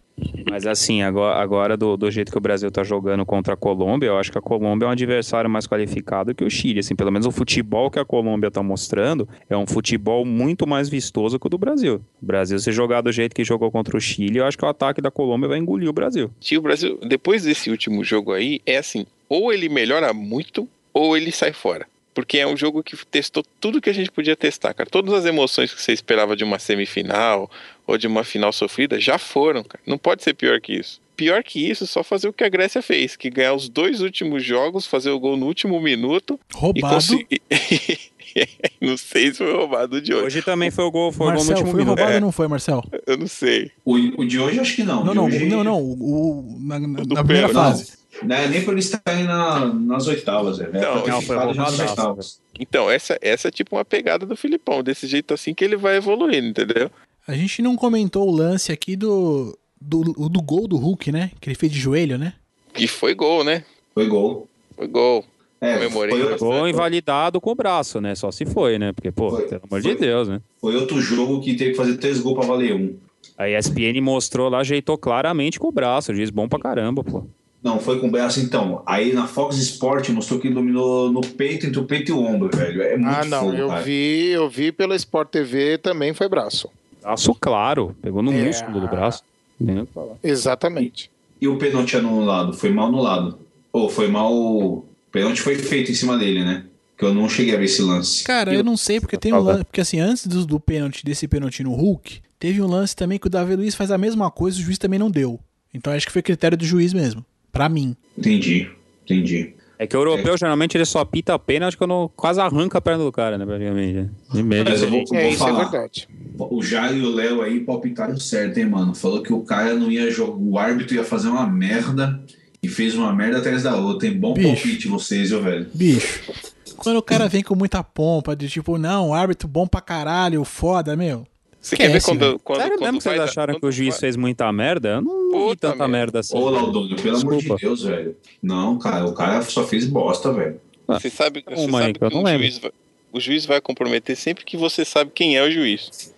[0.50, 4.08] Mas assim, agora, agora do, do jeito que o Brasil tá jogando contra a Colômbia,
[4.08, 6.80] eu acho que a Colômbia é um adversário mais qualificado que o Chile.
[6.80, 10.88] Assim, pelo menos o futebol que a Colômbia tá mostrando é um futebol muito mais
[10.88, 12.00] vistoso que o do Brasil.
[12.22, 14.68] O Brasil, se jogar do jeito que jogou contra o Chile, eu acho que o
[14.68, 16.30] ataque da Colômbia vai engolir o Brasil.
[16.40, 21.16] Se o Brasil, depois desse último jogo aí, é assim, ou ele melhora muito, ou
[21.16, 21.86] ele sai fora.
[22.14, 24.88] Porque é um jogo que testou tudo que a gente podia testar, cara.
[24.88, 27.50] Todas as emoções que você esperava de uma semifinal
[27.86, 29.82] ou de uma final sofrida já foram, cara.
[29.86, 31.00] Não pode ser pior que isso.
[31.16, 34.44] Pior que isso, só fazer o que a Grécia fez, que ganhar os dois últimos
[34.44, 36.96] jogos, fazer o gol no último minuto e Roubado.
[38.80, 40.24] não sei se foi roubado o de hoje.
[40.26, 42.14] Hoje também foi o gol, foi o gol no Marcel, último foi roubado É.
[42.16, 42.84] ou não foi, Marcel?
[43.06, 43.70] Eu não sei.
[43.84, 45.04] O, o de hoje acho que não.
[45.04, 45.80] Não, De não, hoje- não, não.
[45.80, 45.92] O,
[46.40, 47.52] o- na, na- na primeira pênalti.
[47.54, 47.92] fase.
[48.22, 50.76] Não, é nem pra eles estarem na, nas oitavas, velho.
[50.76, 52.40] É Não, pra ter não, foi já nas oitavas.
[52.60, 55.96] Então, essa, essa é tipo uma pegada do Filipão, desse jeito assim que ele vai
[55.96, 56.90] evoluindo, entendeu?
[57.26, 61.30] A gente não comentou o lance aqui do, do, do gol do Hulk, né?
[61.40, 62.34] Que ele fez de joelho, né?
[62.78, 63.64] E foi gol, né?
[63.94, 64.46] Foi gol.
[64.76, 65.24] Foi gol.
[65.64, 66.38] É, Comemorei foi.
[66.38, 68.16] Gol invalidado com o braço, né?
[68.16, 68.92] Só se foi, né?
[68.92, 69.42] Porque, pô, Foi.
[69.46, 69.94] pelo amor Foi.
[69.94, 70.40] de Deus, né?
[70.60, 72.94] foi outro jogo que teve que fazer três gols pra valer um.
[73.38, 76.12] A ESPN mostrou lá, ajeitou claramente com o braço.
[76.12, 77.24] Juiz bom pra caramba, pô.
[77.62, 78.82] Não, foi com o braço então.
[78.84, 82.50] Aí na Fox Sport mostrou que dominou no peito, entre o peito e o ombro,
[82.52, 82.82] velho.
[82.82, 83.82] É muito Ah, não, fogo, eu cara.
[83.82, 86.68] vi, eu vi pela Sport TV também foi braço.
[87.00, 87.94] Braço claro.
[88.02, 88.42] Pegou no É.
[88.42, 89.22] músculo do braço.
[89.60, 89.86] Né?
[90.24, 91.08] Exatamente.
[91.40, 92.52] E o pênalti anulado?
[92.52, 93.38] Foi mal anulado.
[93.72, 94.84] Ou foi mal.
[95.12, 96.64] O pênalti foi feito em cima dele, né?
[96.96, 98.24] Que eu não cheguei a ver esse lance.
[98.24, 99.62] Cara, eu o- não sei porque tem um lance.
[99.64, 103.26] Porque assim, antes do, do pênalti, desse pênalti no Hulk, teve um lance também que
[103.26, 105.38] o Davi Luiz faz a mesma coisa e o juiz também não deu.
[105.74, 107.22] Então acho que foi critério do juiz mesmo.
[107.52, 107.94] Pra mim.
[108.16, 108.70] Entendi,
[109.04, 109.52] entendi.
[109.78, 113.12] É que o europeu, geralmente, ele só pita pênalti quando quase arranca a perna do
[113.12, 113.44] cara, né?
[113.44, 113.92] Praticamente.
[113.94, 114.10] né?
[114.32, 114.70] De medo.
[114.70, 115.64] Mas eu vou, É, vou isso é falar.
[115.68, 116.08] verdade.
[116.38, 118.94] O Jair e o Léo aí palpitaram certo, hein, mano?
[118.94, 120.36] Falou que o cara não ia jogar.
[120.38, 122.22] O árbitro ia fazer uma merda
[122.62, 124.08] e fez uma merda atrás da outra.
[124.08, 124.48] Tem bom Bicho.
[124.62, 125.66] palpite vocês, viu, velho?
[125.74, 126.32] Bicho.
[126.76, 130.96] Quando o cara vem com muita pompa, de tipo, não, árbitro bom pra caralho, foda,
[130.96, 131.26] meu.
[131.60, 134.00] Você quer ver quando, quando, Sério quando mesmo que vocês acharam que o juiz vai-
[134.00, 134.88] fez muita merda?
[134.94, 135.88] Eu não vi Puta tanta merda.
[135.88, 136.36] merda assim.
[136.36, 137.56] Ô, Laudônio, pelo amor de Desculpa.
[137.60, 138.16] Deus, velho.
[138.42, 140.60] Não, cara, o cara só fez bosta, velho.
[140.88, 142.70] Você sabe, você Uma aí, sabe que eu que não o juiz, vai,
[143.12, 146.12] o juiz vai comprometer sempre que você sabe quem é o juiz.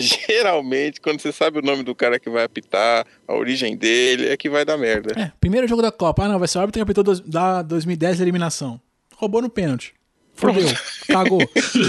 [0.00, 4.36] Geralmente, quando você sabe o nome do cara que vai apitar, a origem dele, é
[4.36, 5.18] que vai dar merda.
[5.20, 6.24] É, primeiro jogo da Copa.
[6.24, 8.80] Ah, não, vai ser o árbitro que apitou dos- da 2010 da eliminação.
[9.16, 9.94] Roubou no pênalti.
[10.34, 10.64] Fodeu.
[11.06, 11.40] Cagou.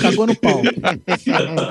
[0.02, 0.62] Cagou no pau.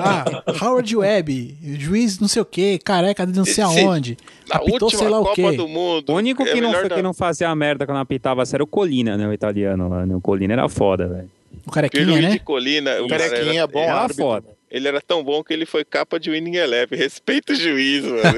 [0.03, 4.17] Ah, Howard Webb, juiz não sei o que, careca de não sei Esse- aonde.
[4.49, 5.57] Na Apitou última sei lá o Copa quê.
[5.57, 6.09] do Mundo.
[6.11, 8.67] O único é que, não, foi- da- que não fazia merda quando apitava era o
[8.67, 9.27] Colina, né?
[9.27, 10.05] O italiano lá.
[10.05, 10.15] Né?
[10.15, 11.29] O Colina era foda, velho.
[11.67, 12.39] O carequinha, Pierluigi né?
[12.39, 14.23] Colina, o Carequinha, era, bom Era árbitro.
[14.23, 14.47] foda.
[14.71, 16.97] Ele era tão bom que ele foi capa de Winning Eleven.
[16.97, 18.21] Respeita o juiz, mano.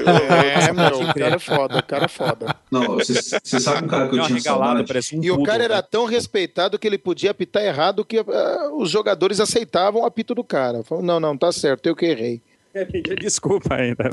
[0.44, 2.56] É, meu, o cara é foda, o cara é foda.
[2.70, 4.86] Não, você sabe um cara que eu tinha saudade?
[4.86, 5.82] parece um E o cara era né?
[5.82, 10.42] tão respeitado que ele podia apitar errado que ah, os jogadores aceitavam o apito do
[10.42, 10.82] cara.
[10.82, 12.40] Falavam, não, não, tá certo, eu que errei.
[13.20, 14.10] Desculpa ainda.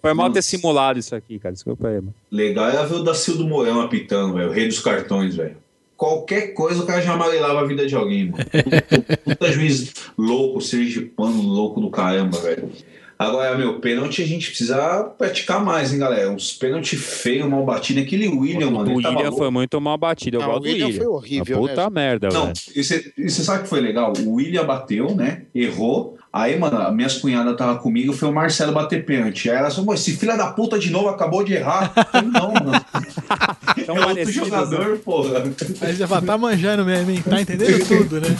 [0.00, 1.54] Foi mal ter simulado isso aqui, cara.
[1.54, 2.14] Desculpa aí, mano.
[2.30, 4.50] Legal era ver o Dacildo Mourão apitando, velho.
[4.50, 5.56] O rei dos cartões, velho.
[6.02, 8.42] Qualquer coisa o cara já amarelava a vida de alguém, mano.
[9.24, 12.72] Puta juiz louco, sergipano louco do caramba, velho.
[13.16, 16.28] Agora, meu, pênalti a gente precisa praticar mais, hein, galera?
[16.28, 18.00] Uns pênalti feio, mal batido.
[18.00, 19.38] Aquele William, o mano, tava William louco.
[19.38, 20.38] foi muito mal batido.
[20.38, 21.04] Eu Não, gosto o William do William.
[21.04, 21.90] foi horrível, puta né?
[21.90, 22.56] merda, Não, velho.
[22.74, 24.12] e você e você sabe o que foi legal?
[24.26, 25.42] O William bateu, né?
[25.54, 26.18] Errou.
[26.32, 29.50] Aí, mano, minhas cunhadas tava comigo, foi o Marcelo bater pênalti.
[29.50, 31.92] Aí elas falaram, esse filho da puta de novo acabou de errar.
[32.14, 32.84] Eu não, mano.
[33.84, 35.42] Tão é outro parecidos, jogador, porra.
[35.82, 37.22] Aí você fala, tá manjando mesmo, hein?
[37.22, 38.34] Tá entendendo tudo, né?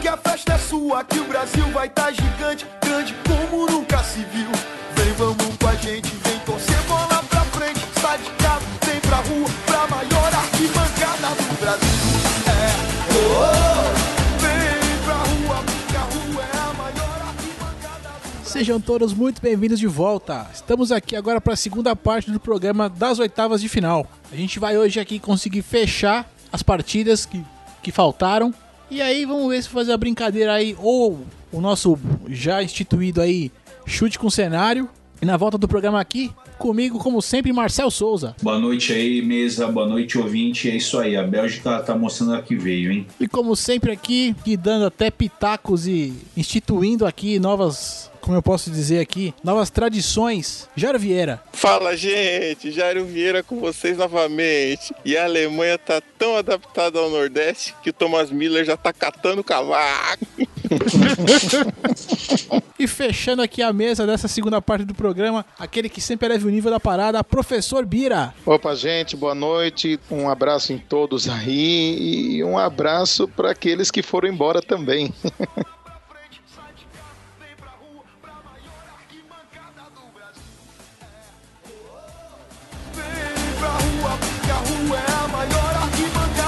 [0.00, 1.04] Que a festa é sua.
[1.04, 4.50] Que o Brasil vai tá gigante, grande como nunca se viu.
[4.96, 7.80] Vem, vamos com a gente, vem torcer bola pra frente.
[8.00, 12.00] Sai de casa, vem pra rua, pra maior arquibancada do Brasil.
[12.48, 12.72] É,
[13.12, 14.38] oh, oh.
[14.40, 18.08] vem pra rua, porque a rua é a maior arquibancada
[18.42, 20.46] do Sejam todos muito bem-vindos de volta.
[20.52, 24.06] Estamos aqui agora para a segunda parte do programa das oitavas de final.
[24.32, 27.44] A gente vai hoje aqui conseguir fechar as partidas que,
[27.82, 28.54] que faltaram.
[28.90, 31.20] E aí vamos ver se fazer a brincadeira aí, ou
[31.52, 31.96] o nosso
[32.28, 33.52] já instituído aí
[33.86, 34.88] chute com cenário.
[35.22, 38.34] E na volta do programa aqui, comigo, como sempre, Marcel Souza.
[38.42, 39.68] Boa noite aí, mesa.
[39.68, 40.68] Boa noite, ouvinte.
[40.68, 41.14] É isso aí.
[41.14, 43.06] A Bélgica tá mostrando a que veio, hein?
[43.20, 49.00] E como sempre aqui, dando até pitacos e instituindo aqui novas, como eu posso dizer
[49.00, 50.68] aqui, novas tradições.
[50.76, 51.42] Jairo Vieira.
[51.52, 52.70] Fala, gente!
[52.70, 54.94] Jairo Vieira com vocês novamente.
[55.04, 59.44] E a Alemanha tá tão adaptada ao Nordeste que o Thomas Miller já tá catando
[59.44, 60.26] cavaco.
[62.80, 66.50] E fechando aqui a mesa dessa segunda parte do programa, aquele que sempre eleva o
[66.50, 68.32] nível da parada, professor Bira.
[68.46, 70.00] Opa, gente, boa noite.
[70.10, 75.12] Um abraço em todos aí e um abraço para aqueles que foram embora também.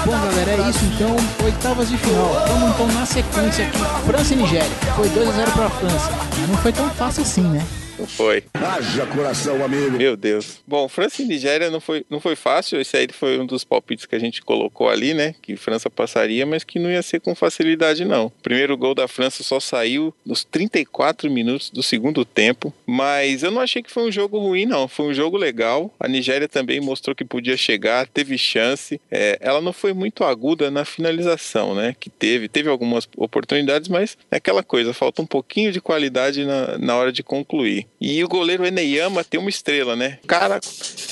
[0.05, 1.15] Bom, galera, é isso então.
[1.45, 2.45] Oitavas de final.
[2.47, 3.79] Vamos então na sequência aqui.
[4.05, 4.69] França e Nigéria.
[4.97, 6.11] Foi 2 a 0 para a França.
[6.49, 7.65] Não foi tão fácil assim, né?
[7.97, 8.43] Não foi.
[8.53, 9.91] Haja coração, amigo.
[9.91, 10.61] Meu Deus.
[10.67, 12.81] Bom, França e Nigéria não foi, não foi fácil.
[12.81, 15.35] Esse aí foi um dos palpites que a gente colocou ali, né?
[15.41, 18.27] Que França passaria, mas que não ia ser com facilidade, não.
[18.27, 22.73] O primeiro gol da França só saiu nos 34 minutos do segundo tempo.
[22.85, 24.87] Mas eu não achei que foi um jogo ruim, não.
[24.87, 25.93] Foi um jogo legal.
[25.99, 28.99] A Nigéria também mostrou que podia chegar, teve chance.
[29.11, 31.95] É, ela não foi muito aguda na finalização, né?
[31.99, 32.47] Que teve.
[32.47, 37.11] Teve algumas oportunidades, mas é aquela coisa, falta um pouquinho de qualidade na, na hora
[37.11, 37.82] de concluir.
[37.99, 40.19] E o goleiro Eneyama tem uma estrela, né?
[40.27, 40.59] Cara,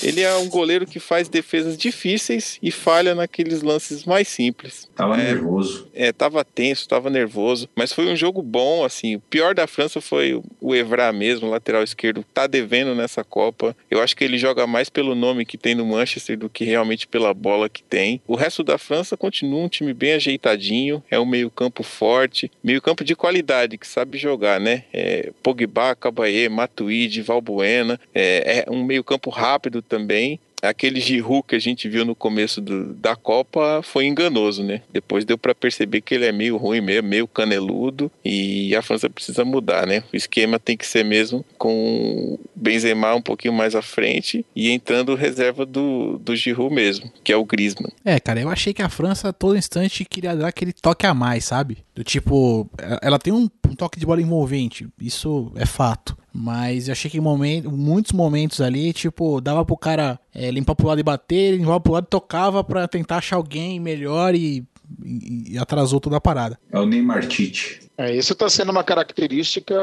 [0.02, 4.88] ele é um goleiro que faz defesas difíceis e falha naqueles lances mais simples.
[4.94, 5.24] Tava É.
[5.32, 5.88] nervoso.
[5.94, 9.16] É, tava tenso, tava nervoso, mas foi um jogo bom, assim.
[9.16, 13.76] O pior da França foi o Evra mesmo, lateral esquerdo, tá devendo nessa Copa.
[13.90, 17.06] Eu acho que ele joga mais pelo nome que tem no Manchester do que realmente
[17.06, 18.20] pela bola que tem.
[18.26, 23.14] O resto da França continua um time bem ajeitadinho, é um meio-campo forte, meio-campo de
[23.14, 24.84] qualidade, que sabe jogar, né?
[24.92, 30.38] É, Pogba, Cabaye, Matuidi, Valbuena, é, é um meio-campo rápido também.
[30.62, 34.80] Aquele Giroud que a gente viu no começo do- da Copa foi enganoso, né?
[34.92, 39.10] Depois deu pra perceber que ele é meio ruim mesmo, meio caneludo e a França
[39.10, 40.04] precisa mudar, né?
[40.12, 45.16] O esquema tem que ser mesmo com Benzema um pouquinho mais à frente e entrando
[45.16, 47.90] reserva do, do Giroud mesmo, que é o Griezmann.
[48.04, 51.12] É, cara, eu achei que a França a todo instante queria dar aquele toque a
[51.12, 51.78] mais, sabe?
[51.92, 56.16] Do tipo, ela- ela tem um, um toque de bola envolvente, isso é fato.
[56.32, 60.74] Mas eu achei que em momento, muitos momentos ali, tipo, dava pro cara é, limpar
[60.74, 64.64] pro lado e bater, limpar pro lado e tocava pra tentar achar alguém melhor e,
[65.04, 66.58] e- e atrasou toda a parada.
[66.70, 67.80] É o Neymar Tite.
[67.98, 69.74] É, isso está sendo uma característica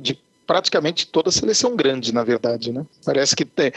[0.00, 0.18] de
[0.52, 2.84] praticamente toda a seleção grande, na verdade, né?
[3.06, 3.72] Parece que tem.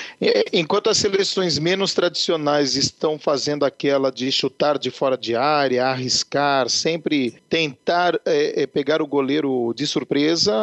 [0.52, 6.70] Enquanto as seleções menos tradicionais estão fazendo aquela de chutar de fora de área, arriscar,
[6.70, 10.54] sempre tentar é, é, pegar o goleiro de surpresa,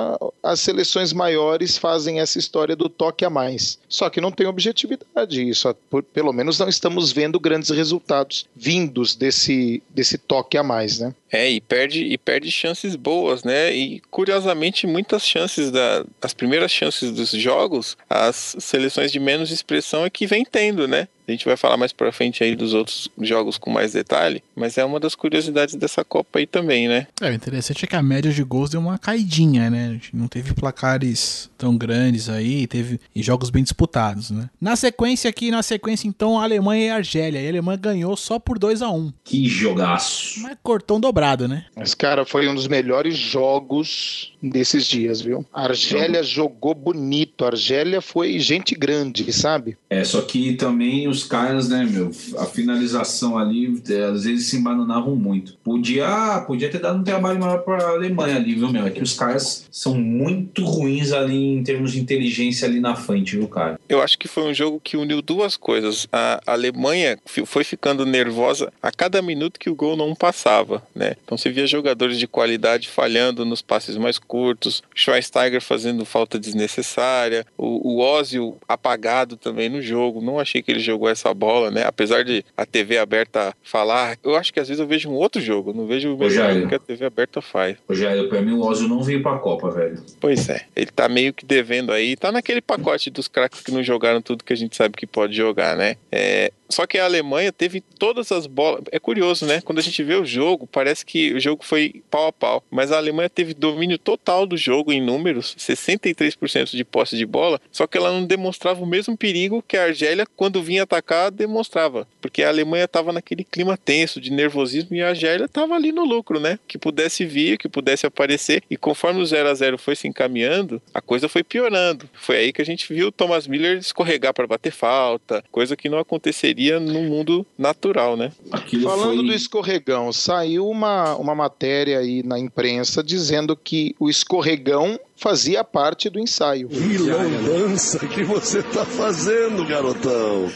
[0.43, 3.79] as seleções maiores fazem essa história do toque a mais.
[3.89, 5.75] Só que não tem objetividade isso.
[6.13, 11.15] Pelo menos não estamos vendo grandes resultados vindos desse, desse toque a mais, né?
[11.33, 13.75] É, e perde, e perde chances boas, né?
[13.75, 20.05] E curiosamente, muitas chances da, as primeiras chances dos jogos, as seleções de menos expressão
[20.05, 21.09] é que vem tendo, né?
[21.33, 24.77] A gente vai falar mais pra frente aí dos outros jogos com mais detalhe, mas
[24.77, 27.07] é uma das curiosidades dessa Copa aí também, né?
[27.21, 29.89] É, o interessante é que a média de gols deu uma caidinha, né?
[29.89, 34.51] A gente não teve placares tão grandes aí, teve e jogos bem disputados, né?
[34.61, 37.41] Na sequência aqui, na sequência então, a Alemanha e a Argélia.
[37.41, 40.41] E a Alemanha ganhou só por 2 a 1 Que jogaço.
[40.43, 41.65] Mas cortou um dobrado, né?
[41.75, 45.47] Mas, cara, foi um dos melhores jogos desses dias, viu?
[45.53, 47.45] A Argélia jogou bonito.
[47.45, 49.77] A Argélia foi gente grande, sabe?
[49.89, 54.57] É, só que também os caras, né, meu, a finalização ali, é, às vezes se
[54.57, 55.57] embananavam muito.
[55.63, 58.87] Podia, podia ter dado um trabalho maior pra Alemanha ali, viu, meu?
[58.87, 63.37] É que os caras são muito ruins ali em termos de inteligência ali na frente,
[63.37, 63.79] viu, cara?
[63.93, 66.09] Eu acho que foi um jogo que uniu duas coisas.
[66.11, 71.15] A Alemanha foi ficando nervosa a cada minuto que o gol não passava, né?
[71.23, 77.45] Então você via jogadores de qualidade falhando nos passes mais curtos, Schweinsteiger fazendo falta desnecessária,
[77.59, 80.23] o, o Ozil apagado também no jogo.
[80.23, 81.85] Não achei que ele jogou essa bola, né?
[81.85, 85.39] Apesar de a TV aberta falar, eu acho que às vezes eu vejo um outro
[85.39, 87.77] jogo, não vejo o mesmo jogo que a TV aberta faz.
[87.87, 90.03] Rogério, pra mim o Ozil não veio pra Copa, velho.
[90.19, 93.82] Pois é, ele tá meio que devendo aí, tá naquele pacote dos craques que não
[93.83, 95.97] jogaram tudo que a gente sabe que pode jogar, né?
[96.11, 98.83] É, só que a Alemanha teve todas as bolas.
[98.91, 99.61] É curioso, né?
[99.61, 102.65] Quando a gente vê o jogo, parece que o jogo foi pau a pau.
[102.71, 107.61] Mas a Alemanha teve domínio total do jogo em números, 63% de posse de bola,
[107.71, 112.09] só que ela não demonstrava o mesmo perigo que a Argélia, quando vinha atacar, demonstrava.
[112.21, 116.05] Porque a Alemanha tava naquele clima tenso de nervosismo e a Argélia tava ali no
[116.05, 116.59] lucro, né?
[116.67, 118.63] Que pudesse vir, que pudesse aparecer.
[118.71, 122.09] E conforme o 0 a 0 foi se encaminhando, a coisa foi piorando.
[122.15, 125.89] Foi aí que a gente viu o Thomas Miller escorregar para bater falta, coisa que
[125.89, 128.33] não aconteceria no mundo natural, né?
[128.51, 129.27] Aquilo Falando foi...
[129.27, 136.11] do escorregão, saiu uma, uma matéria aí na imprensa dizendo que o escorregão fazia parte
[136.11, 136.69] do ensaio.
[136.69, 140.51] Que lambança que você tá fazendo, garotão.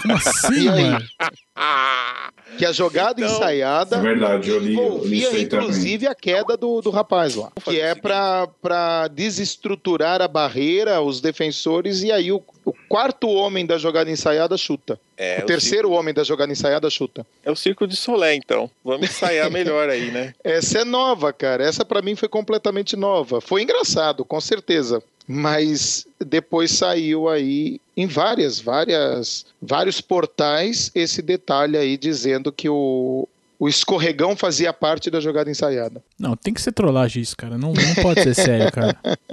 [0.00, 0.82] Como assim, E aí?
[0.90, 1.04] mano?
[2.56, 5.66] Que a jogada Então, ensaiada É verdade, eu li, eu li envolvia aí também.
[5.68, 7.50] inclusive a queda do, do rapaz lá.
[7.62, 13.78] Que é para desestruturar a barreira, os defensores, e aí o, o quarto homem da
[13.78, 15.00] jogada ensaiada chuta.
[15.16, 17.26] É, o terceiro homem da jogada ensaiada chuta.
[17.42, 18.70] É o circo de Solé, então.
[18.84, 20.34] Vamos ensaiar melhor aí, né?
[20.44, 21.64] Essa é nova, cara.
[21.64, 23.40] Essa pra mim foi completamente nova.
[23.40, 25.02] Foi engraçado, com certeza.
[25.26, 33.28] Mas depois saiu aí em várias, várias, vários portais esse detalhe aí dizendo que o,
[33.58, 36.02] o escorregão fazia parte da jogada ensaiada.
[36.18, 37.58] Não, tem que ser trollagem isso, cara.
[37.58, 38.98] Não, não pode ser sério, cara.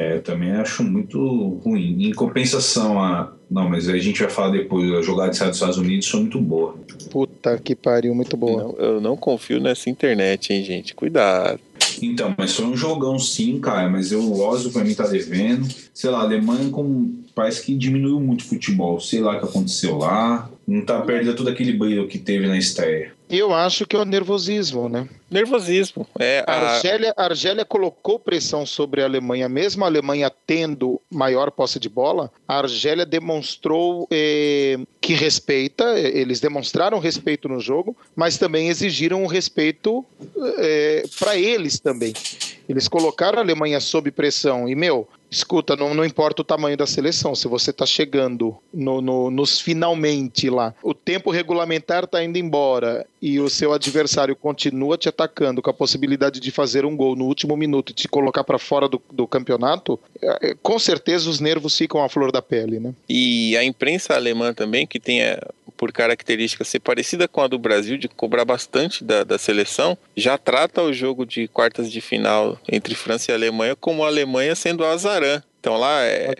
[0.00, 2.06] É, Eu também acho muito ruim.
[2.06, 3.34] Em compensação, a.
[3.50, 4.90] Não, mas a gente vai falar depois.
[4.92, 6.74] A jogada de saída dos Estados Unidos foi muito boa.
[7.10, 8.62] Puta que pariu, muito boa.
[8.62, 10.94] Não, eu não confio nessa internet, hein, gente?
[10.94, 11.60] Cuidado.
[12.00, 13.90] Então, mas foi um jogão sim, cara.
[13.90, 15.68] Mas eu, o Ozil pra mim tá devendo.
[15.92, 18.98] Sei lá, a Alemanha com, parece que diminuiu muito o futebol.
[19.00, 20.48] Sei lá o que aconteceu lá.
[20.66, 23.12] Não tá perdendo todo aquele brilho que teve na estreia.
[23.30, 25.08] Eu acho que é o nervosismo, né?
[25.30, 26.04] Nervosismo.
[26.18, 31.00] É, A a, Argélia, a Argélia colocou pressão sobre a Alemanha, mesmo a Alemanha tendo
[31.08, 37.60] maior posse de bola, a Argélia demonstrou eh, que respeita, eh, eles demonstraram respeito no
[37.60, 40.04] jogo, mas também exigiram o respeito
[41.18, 42.12] para eles também.
[42.68, 46.86] Eles colocaram a Alemanha sob pressão e, meu, escuta, não, não importa o tamanho da
[46.86, 52.38] seleção, se você está chegando no, no- nos finalmente lá, o tempo regulamentar está indo
[52.38, 57.14] embora e o seu adversário continua te atacando com a possibilidade de fazer um gol
[57.14, 61.28] no último minuto e te colocar para fora do, do campeonato, é, é, com certeza
[61.28, 62.94] os nervos ficam à flor da pele, né?
[63.08, 65.40] E a imprensa alemã também, que tem é,
[65.76, 70.38] por característica ser parecida com a do Brasil, de cobrar bastante da, da seleção, já
[70.38, 74.84] trata o jogo de quartas de final entre França e Alemanha como a Alemanha sendo
[74.84, 75.42] a azarã.
[75.60, 76.34] Então lá é,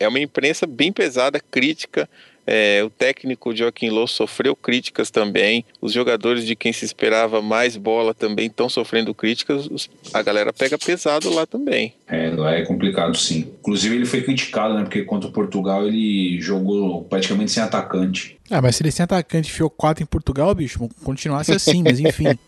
[0.00, 2.08] é uma imprensa bem pesada, crítica.
[2.46, 5.64] É, o técnico Joaquim Low sofreu críticas também.
[5.80, 9.68] Os jogadores de quem se esperava mais bola também estão sofrendo críticas.
[10.12, 11.94] A galera pega pesado lá também.
[12.06, 13.52] É, lá é complicado sim.
[13.60, 14.82] Inclusive ele foi criticado, né?
[14.82, 18.38] Porque contra o Portugal ele jogou praticamente sem atacante.
[18.50, 22.26] Ah, mas se ele sem atacante enfiou 4 em Portugal, bicho, continuasse assim, mas enfim.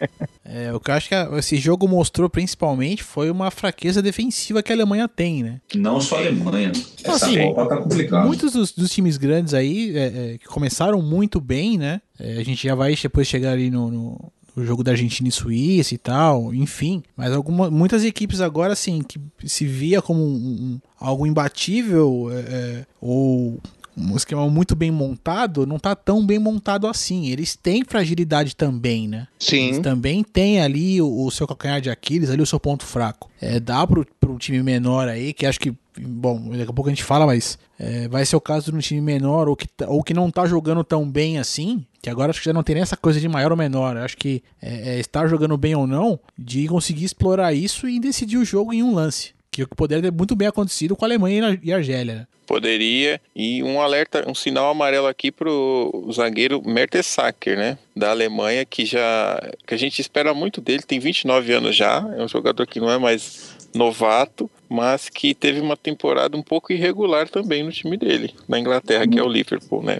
[0.48, 4.62] É, o que eu acho que a- esse jogo mostrou principalmente foi uma fraqueza defensiva
[4.62, 5.60] que a Alemanha tem, né?
[5.74, 6.70] Não só a Alemanha.
[7.02, 8.24] Essa Assim, Copa tá complicada.
[8.24, 12.00] Muitos dos, dos times grandes aí é, é, que começaram muito bem, né?
[12.18, 15.32] É, a gente já vai depois chegar ali no, no- no jogo da Argentina e
[15.32, 17.02] Suíça e tal, enfim.
[17.16, 22.38] Mas alguma, muitas equipes agora, assim, que se via como um- um- algo imbatível é,
[22.38, 23.58] é, ou
[23.96, 27.28] um esquema muito bem montado, não tá tão bem montado assim.
[27.28, 29.26] Eles têm fragilidade também, né?
[29.40, 29.82] Eles Sim.
[29.82, 33.30] também têm ali o, o seu calcanhar de Aquiles, ali o seu ponto fraco.
[33.40, 36.92] É, dá pro, pro time menor aí, que acho que, bom, daqui a pouco a
[36.92, 39.88] gente fala, mas é, vai ser o caso de um time menor ou que, tá-
[39.88, 42.74] ou que não tá jogando tão bem assim, que agora acho que já não tem
[42.74, 43.96] nem essa coisa de maior ou menor.
[43.96, 47.98] Eu Acho que é, é estar jogando bem ou não, de conseguir explorar isso e
[47.98, 49.35] decidir o jogo em um lance.
[49.50, 51.76] Que o que poderia ter muito bem acontecido com a Alemanha e a- e a
[51.76, 52.14] Argélia.
[52.14, 52.26] né?
[52.46, 53.20] Poderia.
[53.34, 57.76] E um alerta, um sinal amarelo aqui pro zagueiro Mertesacker, né?
[57.96, 59.40] Da Alemanha, que já.
[59.66, 61.98] que a gente espera muito dele, tem 29 anos já.
[62.16, 66.72] É um jogador que não é mais novato, mas que teve uma temporada um pouco
[66.72, 69.98] irregular também no time dele, na Inglaterra, que é o Liverpool, né?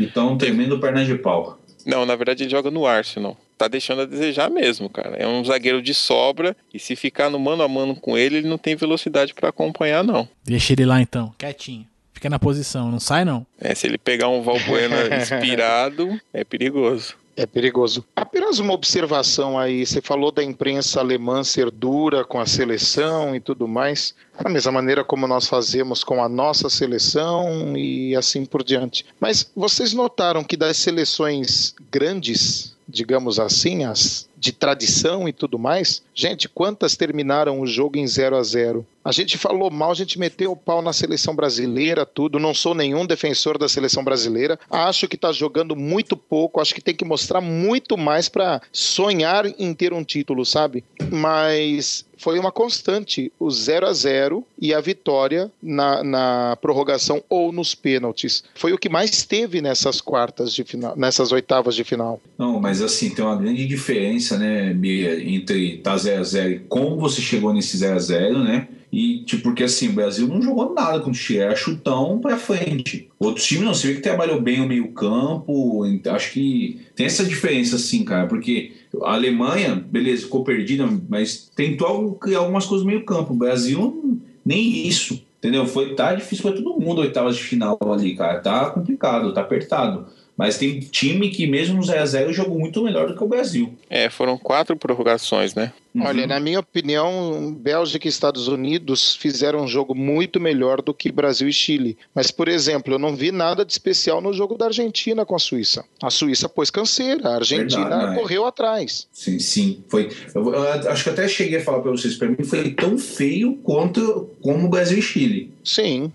[0.00, 1.58] Então, tremendo perna de pau.
[1.86, 3.36] Não, na verdade ele joga no Arsenal.
[3.56, 5.16] Tá deixando a desejar mesmo, cara.
[5.16, 8.48] É um zagueiro de sobra e se ficar no mano a mano com ele, ele
[8.48, 10.28] não tem velocidade pra acompanhar, não.
[10.44, 11.86] Deixa ele lá então, quietinho.
[12.12, 13.46] Fica na posição, não sai não.
[13.60, 17.16] É, se ele pegar um Valbuena inspirado, é perigoso.
[17.36, 18.04] É perigoso.
[18.14, 19.84] Apenas uma observação aí.
[19.84, 24.14] Você falou da imprensa alemã ser dura com a seleção e tudo mais.
[24.40, 29.04] Da mesma maneira como nós fazemos com a nossa seleção e assim por diante.
[29.18, 36.02] Mas vocês notaram que das seleções grandes, digamos assim, as de tradição e tudo mais,
[36.14, 40.18] gente, quantas terminaram o jogo em 0 a 0 A gente falou mal, a gente
[40.18, 42.38] meteu o pau na seleção brasileira, tudo.
[42.38, 44.58] Não sou nenhum defensor da seleção brasileira.
[44.68, 46.60] Acho que está jogando muito pouco.
[46.60, 50.84] Acho que tem que mostrar muito mais para sonhar em ter um título, sabe?
[51.10, 57.52] Mas foi uma constante o 0 a 0 e a vitória na, na prorrogação ou
[57.52, 58.44] nos pênaltis.
[58.54, 62.20] Foi o que mais teve nessas quartas de final, nessas oitavas de final.
[62.38, 67.20] Não, mas assim, tem uma grande diferença, né, Bia, entre tá 0x0 e como você
[67.20, 68.68] chegou nesse 0x0, né?
[68.94, 72.36] E, tipo, porque assim, o Brasil não jogou nada com o Chile, era chutão pra
[72.36, 73.08] frente.
[73.18, 77.74] Outros times não, você vê que trabalhou bem o meio-campo, acho que tem essa diferença,
[77.74, 78.70] assim, cara, porque
[79.02, 83.32] a Alemanha, beleza, ficou perdida, mas tentou criar algumas coisas no meio-campo.
[83.32, 85.66] O Brasil, nem isso, entendeu?
[85.66, 90.06] Foi, tá difícil pra todo mundo, oitavas de final ali, cara, tá complicado, tá apertado.
[90.36, 93.72] Mas tem time que, mesmo no 0x0, jogou muito melhor do que o Brasil.
[93.88, 95.72] É, foram quatro prorrogações, né?
[96.00, 96.28] Olha, Uhum.
[96.28, 101.48] na minha opinião, Bélgica e Estados Unidos fizeram um jogo muito melhor do que Brasil
[101.48, 101.96] e Chile.
[102.12, 105.38] Mas, por exemplo, eu não vi nada de especial no jogo da Argentina com a
[105.38, 105.84] Suíça.
[106.02, 109.06] A Suíça pôs canseira, a Argentina Verdade, correu atrás.
[109.12, 109.84] Sim, sim.
[109.88, 112.98] Foi, eu, eu acho que até cheguei a falar para vocês, para mim foi tão
[112.98, 115.52] feio quanto como o Brasil e Chile.
[115.62, 116.12] Sim.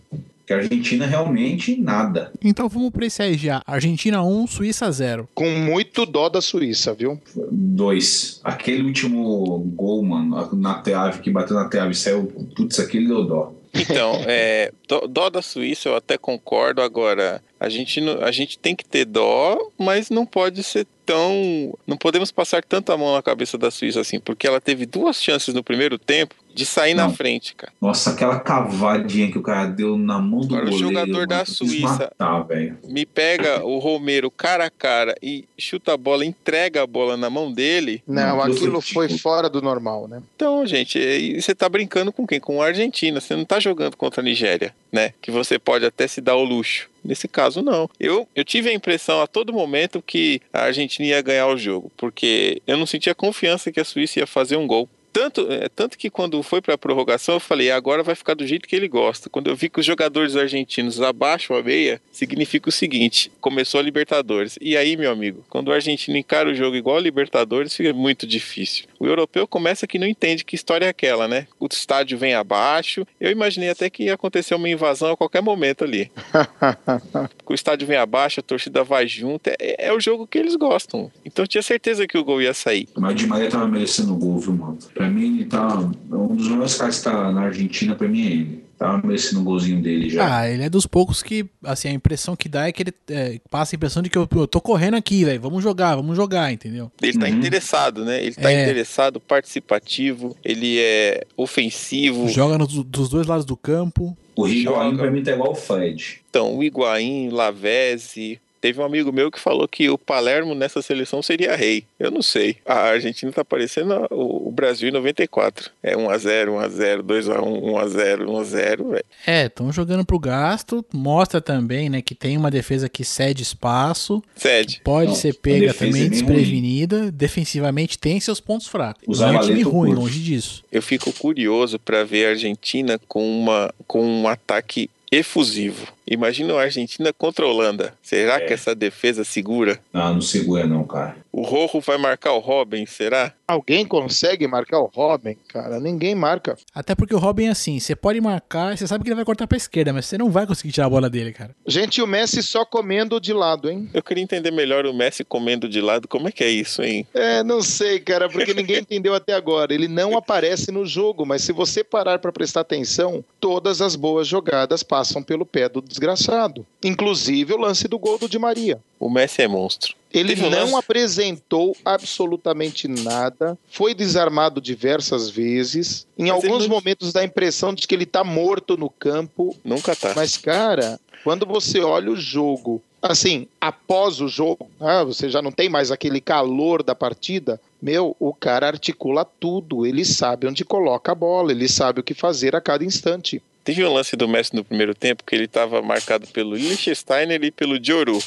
[0.50, 2.34] Que a Argentina realmente nada.
[2.43, 3.62] Então vamos pra esse aí já.
[3.68, 5.30] Argentina 1, Suíça 0.
[5.36, 7.22] Com muito dó da Suíça, viu?
[7.52, 8.41] Dois.
[8.43, 12.26] Aquele último gol, mano, na trave, que bateu na trave e saiu.
[12.56, 13.54] Putz, aquele deu dó.
[13.76, 16.82] Então, é, dó, dó da Suíça eu até concordo.
[16.82, 21.76] Agora, a gente, a gente tem que ter dó, mas não pode ser tão.
[21.88, 25.53] Não podemos passar tanta mão na cabeça da Suíça assim, porque ela teve duas chances
[25.53, 27.14] no primeiro tempo de sair na Não.
[27.14, 27.72] frente, cara.
[27.82, 30.88] Nossa, aquela cavadinha que o cara deu na mão do Agora, o goleiro.
[30.93, 32.45] jogador da Suíça- Matar.
[32.88, 37.30] Me pega o Romero cara a cara e chuta a bola, entrega a bola na
[37.30, 38.03] mão dele.
[38.07, 40.22] Não, Não, aquilo foi- fora do normal, né?
[40.36, 42.39] Então, gente, você tá brincando com quem?
[42.39, 43.20] Com a Argentina.
[43.22, 45.14] Você não tá jogando contra a Nigéria, né?
[45.22, 46.89] Que você pode até se dar o luxo.
[47.04, 47.89] Nesse caso, não.
[48.00, 51.91] Eu, eu tive a impressão a todo momento que a Argentina ia ganhar o jogo,
[51.97, 54.89] porque eu não sentia confiança que a Suíça ia fazer um gol.
[55.12, 58.45] Tanto, é, tanto que quando foi para a prorrogação, eu falei, agora vai ficar do
[58.45, 59.30] jeito que ele gosta.
[59.30, 63.84] Quando eu vi que os jogadores argentinos abaixam a meia, significa o seguinte: começou a
[63.84, 64.58] Libertadores.
[64.62, 68.28] E aí, meu amigo, quando o argentino encara o jogo igual a Libertadores, fica muito
[68.28, 68.86] difícil.
[69.00, 71.47] O europeu começa que não entende que história é aquela, né?
[71.58, 73.08] O estádio vem abaixo.
[73.20, 76.12] Eu imaginei até que ia acontecer uma invasão a qualquer momento ali.
[77.47, 79.47] o estádio vem abaixo, a torcida vai junto.
[79.47, 81.10] É, é o jogo que eles gostam.
[81.24, 82.89] Então eu tinha certeza que o gol ia sair.
[82.97, 84.78] Mas o Di Maria tava merecendo o gol, viu, mano?
[84.93, 85.78] Pra mim, ele tá.
[85.78, 88.69] Um dos melhores caras que tá na Argentina, pra mim, é ele.
[88.80, 90.40] Tava merecendo o golzinho dele já.
[90.40, 93.38] Ah, ele é dos poucos que, assim, a impressão que dá é que ele é,
[93.50, 95.42] passa a impressão de que eu, eu tô correndo aqui, velho.
[95.42, 96.90] Vamos jogar, vamos jogar, entendeu?
[97.02, 97.34] Ele tá Uhum.
[97.34, 98.24] interessado, né?
[98.24, 98.64] Ele tá É.
[98.64, 102.30] interessado, participativo, ele é ofensivo.
[102.30, 104.18] Joga nos- dos dois lados do campo.
[104.36, 106.22] o Higuaín pra mim tá igual o Fred.
[106.30, 108.40] Então, o Higuaín, Lavezzi.
[108.62, 111.86] Teve um amigo meu que falou que o Palermo nessa seleção seria rei.
[111.99, 112.57] Eu não sei.
[112.66, 115.72] A Argentina tá parecendo a- o Brasil em 94.
[115.82, 119.05] É 1x0, 1x0, 2x1, 1x0, 1x0, velho.
[119.26, 120.86] É, estão jogando pro gasto.
[120.93, 124.22] Mostra também, né, que tem uma defesa que cede espaço.
[124.36, 124.82] Cede.
[124.84, 127.12] Pode Não, ser pega também é desprevenida.
[127.12, 129.03] Defensivamente tem seus pontos fracos.
[129.07, 130.64] O Não é um time ruim, longe disso.
[130.72, 135.88] Eu fico curioso para ver a Argentina com, uma, com um ataque efusivo.
[136.10, 137.93] Imagina a Argentina contra a Holanda.
[138.01, 138.39] Será É.
[138.45, 139.80] que essa defesa segura?
[139.93, 141.16] Não, não segura não, cara.
[141.32, 143.32] O Rojo vai marcar o Robin, será?
[143.47, 145.80] Alguém consegue marcar o Robin, cara?
[145.80, 146.57] Ninguém marca.
[146.74, 149.45] Até porque o Robin é assim, você pode marcar, você sabe que ele vai cortar
[149.47, 151.55] pra esquerda, mas você não vai conseguir tirar a bola dele, cara.
[151.68, 153.89] Gente, e o Messi só comendo de lado, hein?
[153.93, 156.07] Eu queria entender melhor o Messi comendo de lado.
[156.07, 157.05] Como é que é isso, hein?
[157.14, 159.72] É, não sei, cara, porque ninguém entendeu até agora.
[159.74, 164.28] Ele não aparece no jogo, mas se você parar pra prestar atenção, todas as boas
[164.28, 166.66] jogadas passam pelo pé do desgraçado.
[166.84, 168.80] Inclusive o lance do gol do Di Maria.
[169.00, 169.93] O Messi é monstro.
[170.12, 176.08] Ele Teve não apresentou absolutamente nada, foi desarmado diversas vezes.
[176.18, 179.56] Em Mas alguns não- momentos dá a impressão de que ele tá morto no campo.
[179.64, 180.14] Nunca tá.
[180.16, 185.52] Mas, cara, quando você olha o jogo, assim, após o jogo, ah, você já não
[185.52, 187.62] tem mais aquele calor da partida.
[187.82, 192.14] Meu, o cara articula tudo, ele sabe onde coloca a bola, ele sabe o que
[192.16, 193.41] fazer a cada instante.
[193.64, 197.51] Teve um lance do Messi no primeiro tempo que ele estava marcado pelo Liechtensteiner e
[197.51, 198.20] pelo Dioru.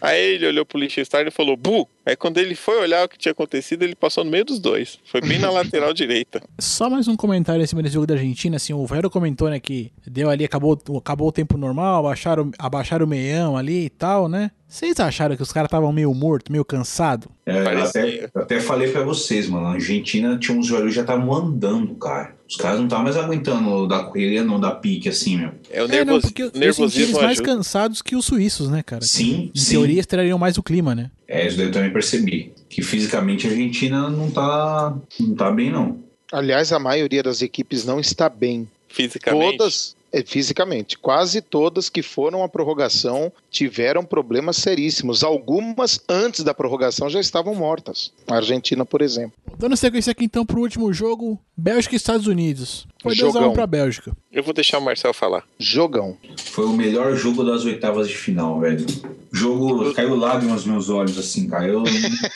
[0.00, 1.86] Aí ele olhou pro Liechtensteiner e falou, Bu!
[2.06, 4.98] Aí quando ele foi olhar o que tinha acontecido, ele passou no meio dos dois.
[5.04, 6.42] Foi bem na lateral direita.
[6.58, 9.60] Só mais um comentário em cima desse jogo da Argentina, assim, o Vero comentou, né,
[9.60, 14.28] que deu ali, acabou, acabou o tempo normal, abaixaram, abaixaram o meião ali e tal,
[14.28, 14.50] né?
[14.66, 17.28] Vocês acharam que os caras estavam meio morto, meio cansado?
[17.44, 18.00] É, eu Parecia.
[18.00, 19.66] até, eu até falei pra vocês, mano.
[19.66, 22.39] A Argentina tinha uns jogadores que já estavam andando, cara.
[22.50, 25.52] Os caras não estavam mais aguentando da correria, não, da pique, assim, meu.
[25.70, 26.06] É o É, nervos...
[26.14, 27.44] não, porque eu senti eles nervosismo mais ajuda.
[27.44, 29.02] cansados que os suíços, né, cara?
[29.04, 29.70] Sim, Em sim.
[29.70, 31.12] teoria, estrariam mais o clima, né?
[31.28, 32.52] É, isso daí eu também percebi.
[32.68, 35.98] Que fisicamente a Argentina não tá, não tá bem, não.
[36.32, 38.68] Aliás, a maioria das equipes não está bem.
[38.88, 39.56] Fisicamente.
[39.56, 45.22] Todas, é, fisicamente, quase todas que foram à prorrogação tiveram problemas seríssimos.
[45.22, 48.12] Algumas, antes da prorrogação, já estavam mortas.
[48.26, 49.32] A Argentina, por exemplo.
[49.56, 52.86] Dando sequência aqui então pro último jogo, Bélgica e Estados Unidos.
[53.02, 53.52] Foi 2x1 Jogão.
[53.52, 54.12] pra Bélgica.
[54.30, 55.44] Eu vou deixar o Marcel falar.
[55.58, 56.16] Jogão.
[56.36, 58.84] Foi o melhor jogo das oitavas de final, velho.
[59.32, 59.92] Jogo.
[59.94, 61.66] Caiu lágrimas nos meus olhos, assim, cara.
[61.66, 61.84] Eu não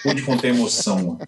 [0.02, 1.18] pude conter a emoção.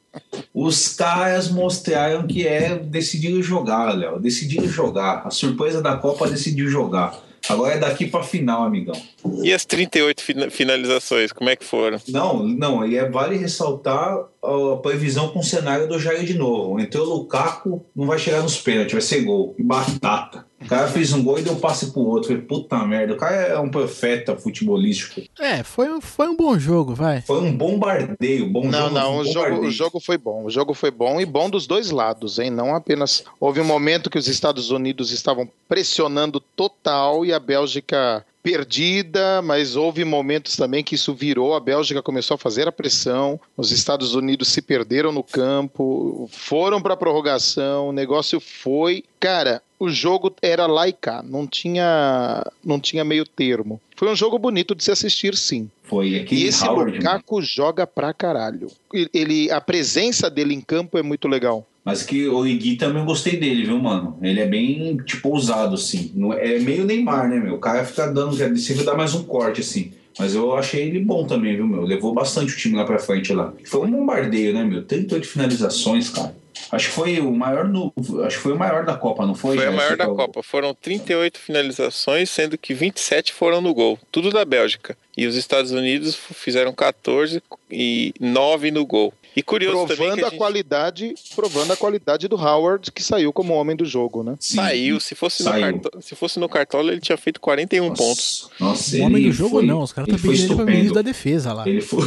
[0.55, 4.19] Os caras mostraram que é decidiram jogar, Léo.
[4.19, 5.23] Decidiram jogar.
[5.27, 7.26] A surpresa da Copa decidiu jogar.
[7.49, 8.95] Agora é daqui pra final, amigão.
[9.43, 11.99] E as 38 fina- finalizações, como é que foram?
[12.09, 16.79] Não, não, e é vale ressaltar a previsão com o cenário do Jair de novo.
[16.81, 19.55] Entrou o Lukaku, não vai chegar nos pênaltis, vai ser gol.
[19.59, 20.46] Batata.
[20.59, 22.29] O cara fez um gol e deu passe pro outro.
[22.29, 25.21] Falei, puta merda, o cara é um profeta futebolístico.
[25.39, 27.21] É, foi, um- foi um bom jogo, vai.
[27.23, 28.95] Foi um bombardeio, bom Não, jogo.
[28.95, 30.45] não, um o o jogo foi bom.
[30.45, 32.51] O jogo foi bom e bom dos dois lados, hein?
[32.51, 33.23] Não apenas.
[33.39, 39.75] Houve um momento que os Estados Unidos estavam pressionando total e a Bélgica perdida, mas
[39.75, 44.15] houve momentos também que isso virou, a Bélgica começou a fazer a pressão, os Estados
[44.15, 50.33] Unidos se perderam no campo, foram para a prorrogação, o negócio foi, cara, o jogo
[50.41, 53.81] era lá e cá, não tinha, não tinha meio termo.
[53.97, 55.69] Foi um jogo bonito de se assistir, sim.
[55.83, 56.99] Foi E aquele esse Howard.
[56.99, 58.71] Lukaku joga pra caralho.
[59.13, 61.67] Ele, a presença dele em campo é muito legal.
[61.87, 64.19] Mas que o Igui também gostei dele, viu, mano?
[64.21, 66.11] Ele é bem, tipo, ousado, assim.
[66.17, 67.55] Não- É meio Neymar, né, meu?
[67.55, 69.93] O cara fica dando, sempre dar mais um corte, assim.
[70.19, 71.83] Mas eu achei ele bom também, viu, meu?
[71.83, 73.53] Levou bastante o time lá pra frente lá.
[73.67, 74.83] Foi um bombardeio, né, meu?
[74.83, 76.35] 38 finalizações, cara.
[76.73, 77.93] Acho que foi o maior no.
[78.25, 79.55] Acho que foi o maior da Copa, não foi?
[79.57, 79.77] Foi Jéssica?
[79.77, 80.43] maior da Copa.
[80.43, 83.97] Foram 38 finalizações, sendo que 27 foram no gol.
[84.11, 84.97] Tudo da Bélgica.
[85.17, 89.15] E os Estados Unidos fizeram 14 e 9 no gol.
[89.37, 93.03] E curioso também Provando que a a, gente qualidade, provando a qualidade do Howard, que
[93.03, 94.35] saiu como homem do jogo, né?
[94.41, 94.57] Sim.
[94.57, 94.99] saiu.
[94.99, 95.61] Se fosse, no Saiu.
[95.81, 98.49] cartão, se fosse no Cartola, ele tinha feito 41 pontos.
[98.59, 100.65] Nossa, Nossa, o homem do jogo foi- não, os caras estão foi pedindo ele pra
[100.65, 101.69] ministro da defesa lá.
[101.69, 102.03] Ele foi.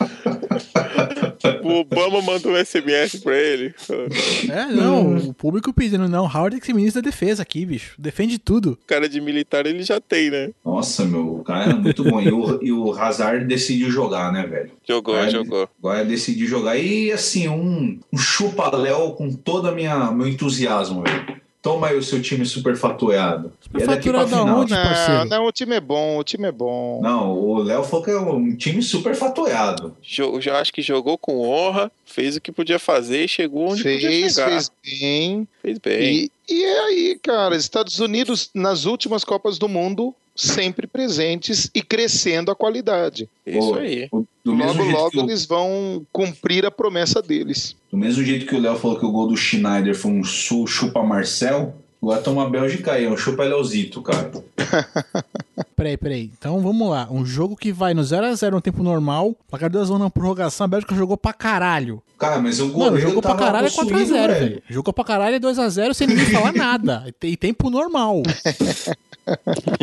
[1.62, 3.74] O Obama mandou um SMS pra ele.
[4.50, 7.94] É, não, o público pedindo, não, Howard tem que ser ministro da defesa aqui, bicho.
[7.98, 8.78] Defende tudo.
[8.86, 10.50] Cara de militar ele já tem, né?
[10.64, 12.20] Nossa, meu, o cara é muito bom.
[12.20, 14.70] E o, e o Hazard decidiu jogar, né, velho?
[14.86, 15.68] Jogou, Agora- jogou.
[15.78, 16.76] Agora decidi jogar.
[16.76, 21.40] E assim, um, um chupa-léu com todo a minha meu entusiasmo, velho.
[21.62, 23.52] Toma aí o seu time superfatuado.
[23.74, 24.48] E é Superfaturado final.
[24.48, 24.72] aonde?
[24.72, 25.24] Não, parceiro.
[25.26, 27.00] não, o time é bom, o time é bom.
[27.02, 29.94] Não, o Léo falou que é um time superfatuado.
[30.40, 34.08] Já acho que jogou com honra, fez o que podia fazer e chegou onde podia
[34.08, 34.48] fez, chegar.
[34.48, 35.48] fez bem.
[35.60, 36.14] Fez bem.
[36.14, 41.82] E, e é aí, cara, Estados Unidos nas últimas Copas do Mundo sempre presentes e
[41.82, 43.28] crescendo a qualidade.
[43.46, 44.08] Isso Pô, aí.
[44.12, 47.76] o- Do logo, logo eles vão cumprir a promessa deles.
[47.90, 50.24] do mesmo jeito que o Léo falou que o gol do Schneider foi um
[50.66, 54.30] chupa Marcel, agora toma a Bélgica aí, é um chupa Leozito, cara.
[55.76, 56.30] Peraí, peraí.
[56.38, 57.08] Então vamos lá.
[57.10, 60.94] Um jogo que vai no 0x0 no tempo normal, placar 2x1 na prorrogação, a Bélgica
[60.94, 62.02] jogou pra caralho.
[62.18, 64.62] Cara, mas o goleiro Mano, jogou pra caralho é possuído, 4x0, velho.
[64.68, 67.04] Jogou pra caralho é 2x0 sem ninguém falar nada.
[67.08, 68.22] E tem- tempo normal.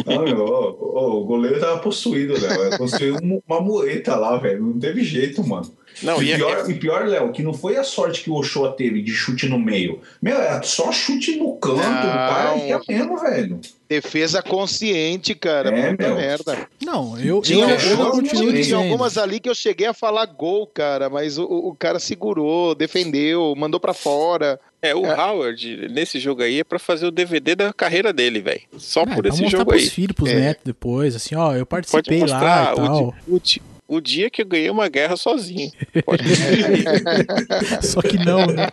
[0.06, 2.34] Não, meu, ô, ô, o goleiro tava possuído.
[2.36, 4.62] Ele Construiu um- uma mureta lá, velho.
[4.64, 5.72] Não teve jeito, mano.
[6.02, 8.36] Não, e, e é- pior, e pior, Léo, que não foi a sorte que o
[8.36, 10.02] Ochoa teve de chute no meio.
[10.22, 11.80] Meu, é só chute no canto.
[11.80, 12.66] O cara Não.
[12.68, 13.60] ia mesmo, velho.
[13.90, 15.70] Defesa consciente, cara.
[15.70, 16.16] É, puta meu.
[16.18, 16.68] merda.
[16.84, 20.68] Não, eu, Tinha, eu, eu continuo tinha algumas ali que eu cheguei a falar gol,
[20.68, 24.60] cara, mas o, o cara segurou, defendeu, mandou pra fora.
[24.82, 28.62] É, o Howard, nesse jogo aí, é pra fazer o DVD da carreira dele, velho.
[28.78, 29.90] Só É, por pra esse mostrar jogo pros aí.
[29.90, 30.36] filhos, pros É.
[30.40, 33.16] netos depois, assim, ó, eu Pode participei lá mostrar e tal.
[33.28, 33.40] o
[33.88, 35.72] o dia que eu ganhei uma guerra sozinho.
[36.06, 36.24] Pode
[37.82, 38.68] Só que não, né?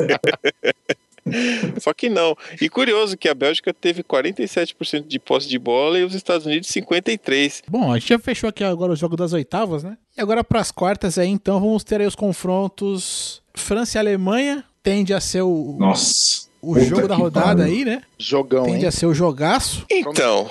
[1.80, 2.36] Só que não.
[2.60, 6.68] E curioso que a Bélgica teve 47% de posse de bola e os Estados Unidos
[6.68, 7.62] 53%.
[7.68, 9.96] Bom, a gente já fechou aqui agora o jogo das oitavas, né?
[10.16, 14.64] E agora pras quartas aí, então, vamos ter aí os confrontos França e Alemanha.
[14.82, 16.46] Tende a ser o, Nossa.
[16.60, 17.74] o puta jogo da rodada pariu.
[17.74, 18.02] aí, né?
[18.18, 18.86] Jogão, Tende hein?
[18.86, 19.86] a ser o jogaço.
[19.90, 20.50] Então,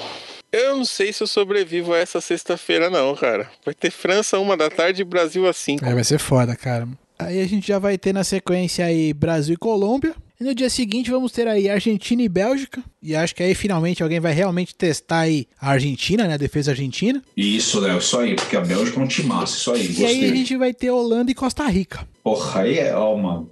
[0.53, 3.49] eu não sei se eu sobrevivo a essa sexta-feira, não, cara.
[3.65, 5.83] Vai ter França uma da tarde e Brasil às 5.
[5.83, 6.87] É, vai ser foda, cara.
[7.17, 10.15] Aí a gente já vai ter na sequência aí Brasil e Colômbia.
[10.39, 12.83] E no dia seguinte vamos ter aí Argentina e Bélgica.
[13.01, 16.33] E acho que aí finalmente alguém vai realmente testar aí a Argentina, né?
[16.33, 17.21] A defesa argentina.
[17.35, 18.35] Isso, Léo, isso aí.
[18.35, 19.91] Porque a Bélgica é um timaço, isso aí.
[19.99, 22.07] E aí a gente vai ter Holanda e Costa Rica.
[22.23, 23.49] Porra, aí é, ó, mano.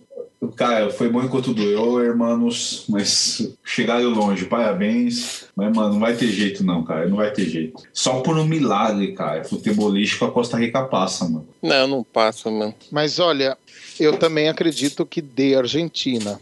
[0.56, 5.46] Cara, foi bom enquanto doeu, hermanos, mas chegaram longe, parabéns.
[5.56, 7.82] Mas, mano, não vai ter jeito não, cara, não vai ter jeito.
[7.94, 11.48] Só por um milagre, cara, futebolístico a Costa Rica passa, mano.
[11.62, 12.74] Não, não passa, mano.
[12.92, 13.56] Mas olha,
[14.00, 16.40] eu também acredito que dê Argentina.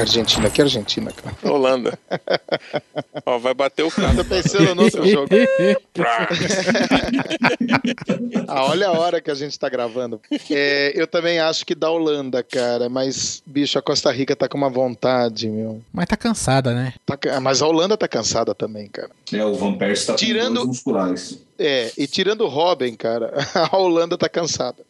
[0.00, 1.36] Argentina, que Argentina, cara.
[1.44, 1.98] Holanda.
[3.26, 4.16] Ó, vai bater o carro.
[4.16, 5.28] Tô pensando no outro jogo.
[8.48, 10.20] Ah, olha a hora que a gente tá gravando.
[10.50, 14.58] É, eu também acho que da Holanda, cara, mas, bicho, a Costa Rica tá com
[14.58, 15.80] uma vontade, meu.
[15.92, 16.94] Mas tá cansada, né?
[17.06, 19.10] Tá mas a Holanda tá cansada também, cara.
[19.32, 21.38] É, o Van Persie tá Tirando- com musculares.
[21.64, 24.82] É, e tirando o Robin, cara, a Holanda tá cansada.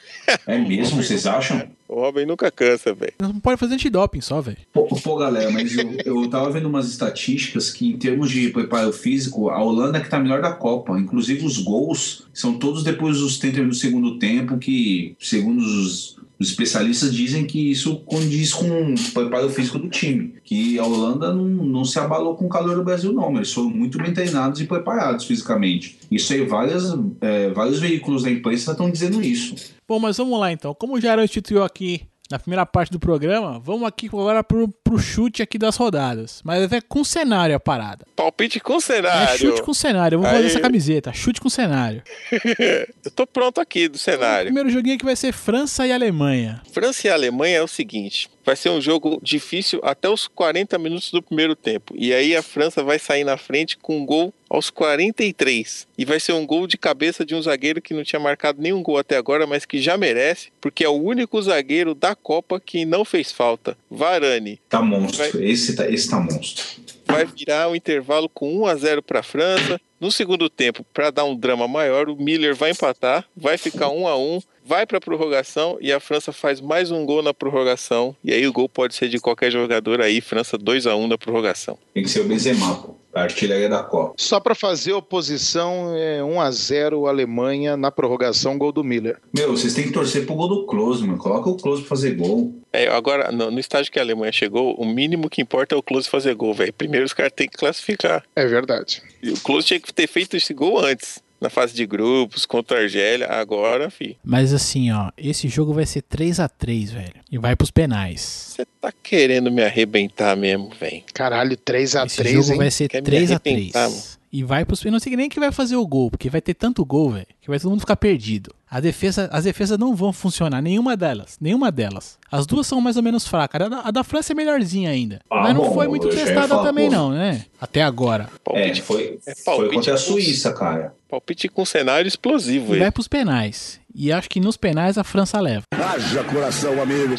[0.47, 1.69] É mesmo, vocês acham?
[1.87, 3.13] O Robin nunca cansa, velho.
[3.21, 4.57] Não pode fazer antidoping só, velho.
[4.73, 8.91] Pô, pô, galera, mas eu, eu tava vendo umas estatísticas que, em termos de preparo
[8.93, 10.99] físico, a Holanda é que tá melhor da Copa.
[10.99, 16.49] Inclusive, os gols são todos depois dos 30 do segundo tempo, que, segundo os Os
[16.49, 21.45] especialistas dizem que isso condiz com o preparo físico do time, que a Holanda não,
[21.45, 24.67] não se abalou com o calor do Brasil, não, eles foram muito bem treinados e
[24.67, 25.97] preparados fisicamente.
[26.11, 29.55] Isso aí, várias, é, vários veículos da imprensa estão dizendo isso.
[29.87, 30.75] Bom, mas vamos lá então.
[30.75, 35.43] Como já instituiu aqui na primeira parte do programa, vamos aqui agora pro, pro chute
[35.43, 36.41] aqui das rodadas.
[36.45, 38.07] Mas é com cenário a parada.
[38.17, 39.39] Palpite com É cenário.
[39.39, 40.17] chute com cenário.
[40.17, 40.37] Eu vou Aí.
[40.37, 41.13] fazer essa camiseta.
[41.13, 42.03] Chute com cenário.
[43.05, 44.47] Eu tô pronto aqui do O cenário.
[44.47, 46.63] primeiro joguinho aqui vai ser França e Alemanha.
[46.73, 51.11] França e Alemanha é o seguinte: vai ser um jogo difícil até os 40 minutos
[51.11, 51.95] do primeiro tempo.
[51.97, 55.87] E aí a França vai sair na frente com um gol aos 43.
[55.97, 58.83] E vai ser um gol de cabeça de um zagueiro que não tinha marcado nenhum
[58.83, 62.85] gol até agora, mas que já merece, porque é o único zagueiro da Copa que
[62.85, 63.77] não fez falta.
[63.91, 64.61] Varane.
[64.69, 65.19] Tá monstro.
[65.33, 66.65] Vai- Esse tá, esse tá monstro.
[67.07, 69.81] Vai virar o intervalo com 1 a 0 para a França.
[70.01, 74.07] No segundo tempo, para dar um drama maior, o Miller vai empatar, vai ficar 1
[74.09, 78.17] a 1, vai para a prorrogação e a França faz mais um gol na prorrogação.
[78.25, 81.19] E aí o gol pode ser de qualquer jogador aí, França 2 a 1 na
[81.19, 81.79] prorrogação.
[81.93, 82.97] Tem que ser o Benzema, pô.
[83.15, 84.15] A artilharia da Copa.
[84.17, 89.19] Só para fazer oposição, é 1 a 0 Alemanha na prorrogação, gol do Miller.
[89.37, 91.19] Meu, vocês têm que torcer pro gol do Close, mano.
[91.19, 92.55] Coloca o Close pra fazer gol.
[92.73, 95.83] É, agora, no, no estágio que a Alemanha chegou, o mínimo que importa é o
[95.83, 96.73] Klose fazer gol, velho.
[96.73, 98.25] Primeiro os caras têm que classificar.
[98.35, 99.03] É verdade.
[99.23, 102.79] E o Klose tinha que ter feito esse gol antes, na fase de grupos, contra
[102.79, 103.27] a Argélia.
[103.29, 107.15] Agora, fi, Mas assim, ó, esse jogo vai ser 3 a 3 velho.
[107.31, 108.21] E vai pros penais.
[108.55, 111.03] você tá querendo me arrebentar mesmo, velho.
[111.13, 112.59] Caralho, 3 a Esse 3 jogo hein?
[112.59, 114.93] vai ser Quer me 3 a arrebentar, 3 E vai pros penais.
[114.95, 117.49] Não sei nem quem vai fazer o gol, porque vai ter tanto gol, velho, que
[117.51, 118.55] vai todo mundo ficar perdido.
[118.71, 121.37] A defesa, as defesas não vão funcionar, nenhuma delas.
[121.39, 122.19] Nenhuma delas.
[122.31, 123.61] As duas são mais ou menos fracas.
[123.61, 125.21] A da, a da França é melhorzinha ainda.
[125.31, 126.97] Ah, mas não bom, foi muito testada também, pô.
[126.97, 127.45] não, né?
[127.61, 128.31] Até agora.
[128.33, 130.95] É, Palpite, foi, é foi palpite contra a Suíça, cara.
[131.11, 132.79] palpite com cenário explosivo, E aí.
[132.81, 133.79] vai pros penais.
[133.95, 135.65] E acho que nos penais a França leva.
[135.75, 137.15] Haja coração, amigo.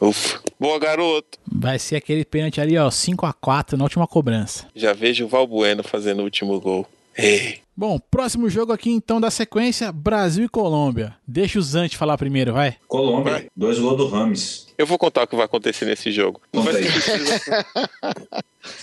[0.00, 0.40] Ufa.
[0.58, 1.38] Boa, garoto.
[1.50, 4.66] Vai ser aquele pênalti ali, ó, 5 a 4 na última cobrança.
[4.74, 6.86] Já vejo o Valbueno fazendo o último gol.
[7.18, 7.58] Ei.
[7.76, 11.16] Bom, próximo jogo aqui então da sequência, Brasil e Colômbia.
[11.26, 12.76] Deixa o Zante falar primeiro, vai.
[12.86, 14.68] Colômbia, dois gols do Rames.
[14.78, 16.40] Eu vou contar o que vai acontecer nesse jogo.
[16.52, 17.66] Não vai, surpresa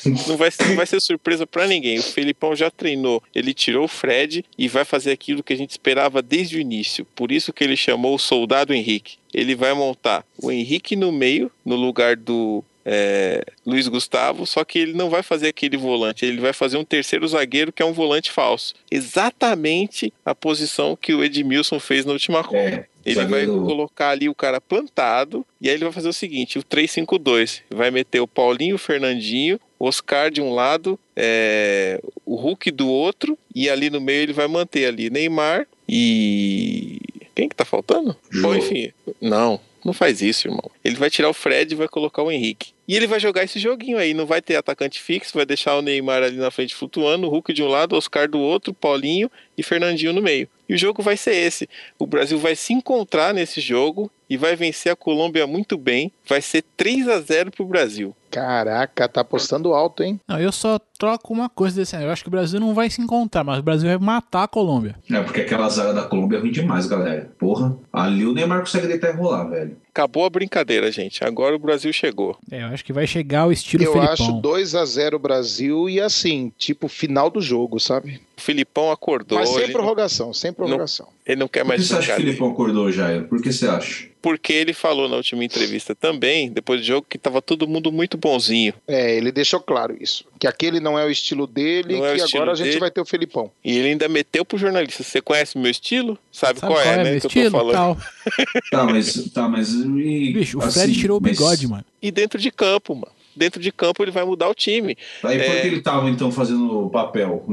[0.27, 1.99] não, vai ser, não vai ser surpresa pra ninguém.
[1.99, 3.23] O Felipão já treinou.
[3.33, 7.05] Ele tirou o Fred e vai fazer aquilo que a gente esperava desde o início.
[7.15, 9.17] Por isso que ele chamou o soldado Henrique.
[9.33, 14.77] Ele vai montar o Henrique no meio, no lugar do é, Luiz Gustavo, só que
[14.77, 17.93] ele não vai fazer aquele volante, ele vai fazer um terceiro zagueiro que é um
[17.93, 18.75] volante falso.
[18.91, 22.57] Exatamente a posição que o Edmilson fez na última Copa.
[22.57, 26.57] É, Ele vai colocar ali o cara plantado e aí ele vai fazer o seguinte:
[26.57, 27.61] o 3-5-2.
[27.69, 32.89] Vai meter o Paulinho, o Fernandinho, o Oscar de um lado, é, o Hulk do
[32.89, 36.99] outro, e ali no meio ele vai manter ali Neymar e.
[37.35, 38.15] Quem que tá faltando?
[38.31, 38.43] Jô.
[38.43, 38.91] Bom, enfim.
[39.19, 40.71] Não, não faz isso, irmão.
[40.83, 42.73] Ele vai tirar o Fred e vai colocar o Henrique.
[42.87, 44.13] E ele vai jogar esse joguinho aí.
[44.13, 47.53] Não vai ter atacante fixo, vai deixar o Neymar ali na frente flutuando, o Hulk
[47.53, 50.47] de um lado, o Oscar do outro, Paulinho e Fernandinho no meio.
[50.67, 51.69] E o jogo vai ser esse.
[51.97, 56.11] O Brasil vai se encontrar nesse jogo e vai vencer a Colômbia muito bem.
[56.27, 58.15] Vai ser 3 a 0 pro Brasil.
[58.31, 60.19] Caraca, tá apostando alto, hein?
[60.27, 62.05] Não, eu só troco uma coisa desse ano.
[62.05, 64.47] Eu acho que o Brasil não vai se encontrar, mas o Brasil vai matar a
[64.47, 64.95] Colômbia.
[65.09, 67.31] É, porque aquela zaga da Colômbia é ruim demais, galera.
[67.37, 67.77] Porra.
[67.93, 69.77] Ali o Neymar consegue deitar e rolar, velho.
[69.89, 71.23] Acabou a brincadeira, gente.
[71.23, 72.37] Agora o Brasil chegou.
[72.51, 74.13] É, eu acho que vai chegar o estilo Eu Felipão.
[74.13, 78.21] acho 2 a 0 Brasil e assim, tipo final do jogo, sabe?
[78.37, 79.39] O Filipão acordou.
[79.39, 81.07] Mas sem ele, prorrogação, sem prorrogação.
[81.25, 82.25] ele não quer Por que mais você acha que o.
[82.25, 83.27] Filipão acordou, Jair?
[83.27, 84.07] Por que você acha?
[84.25, 88.17] Porque ele falou na última entrevista também, depois do jogo, que tava todo mundo muito
[88.17, 88.73] bonzinho.
[88.87, 90.25] É, ele deixou claro isso.
[90.39, 92.79] Que aquele não é o estilo dele Não é e estilo agora a gente dele.
[92.79, 93.51] vai ter o Felipão.
[93.63, 96.17] E ele ainda meteu pro jornalista: Você conhece meu estilo?
[96.31, 97.03] Sabe, Sabe qual, é, né?
[97.11, 97.51] meu que eu estilo?
[97.51, 97.73] tô falando.
[97.75, 97.97] Tal.
[98.71, 99.29] Tá, mas.
[99.31, 99.71] Tá, mas.
[99.73, 101.85] E, Bicho, o assim, Fred tirou o mas- bigode, mano.
[102.01, 103.11] E dentro de campo, mano.
[103.35, 104.97] Dentro de campo ele vai mudar o time.
[105.23, 105.61] Aí por É.
[105.61, 107.43] que ele tava então fazendo o papel?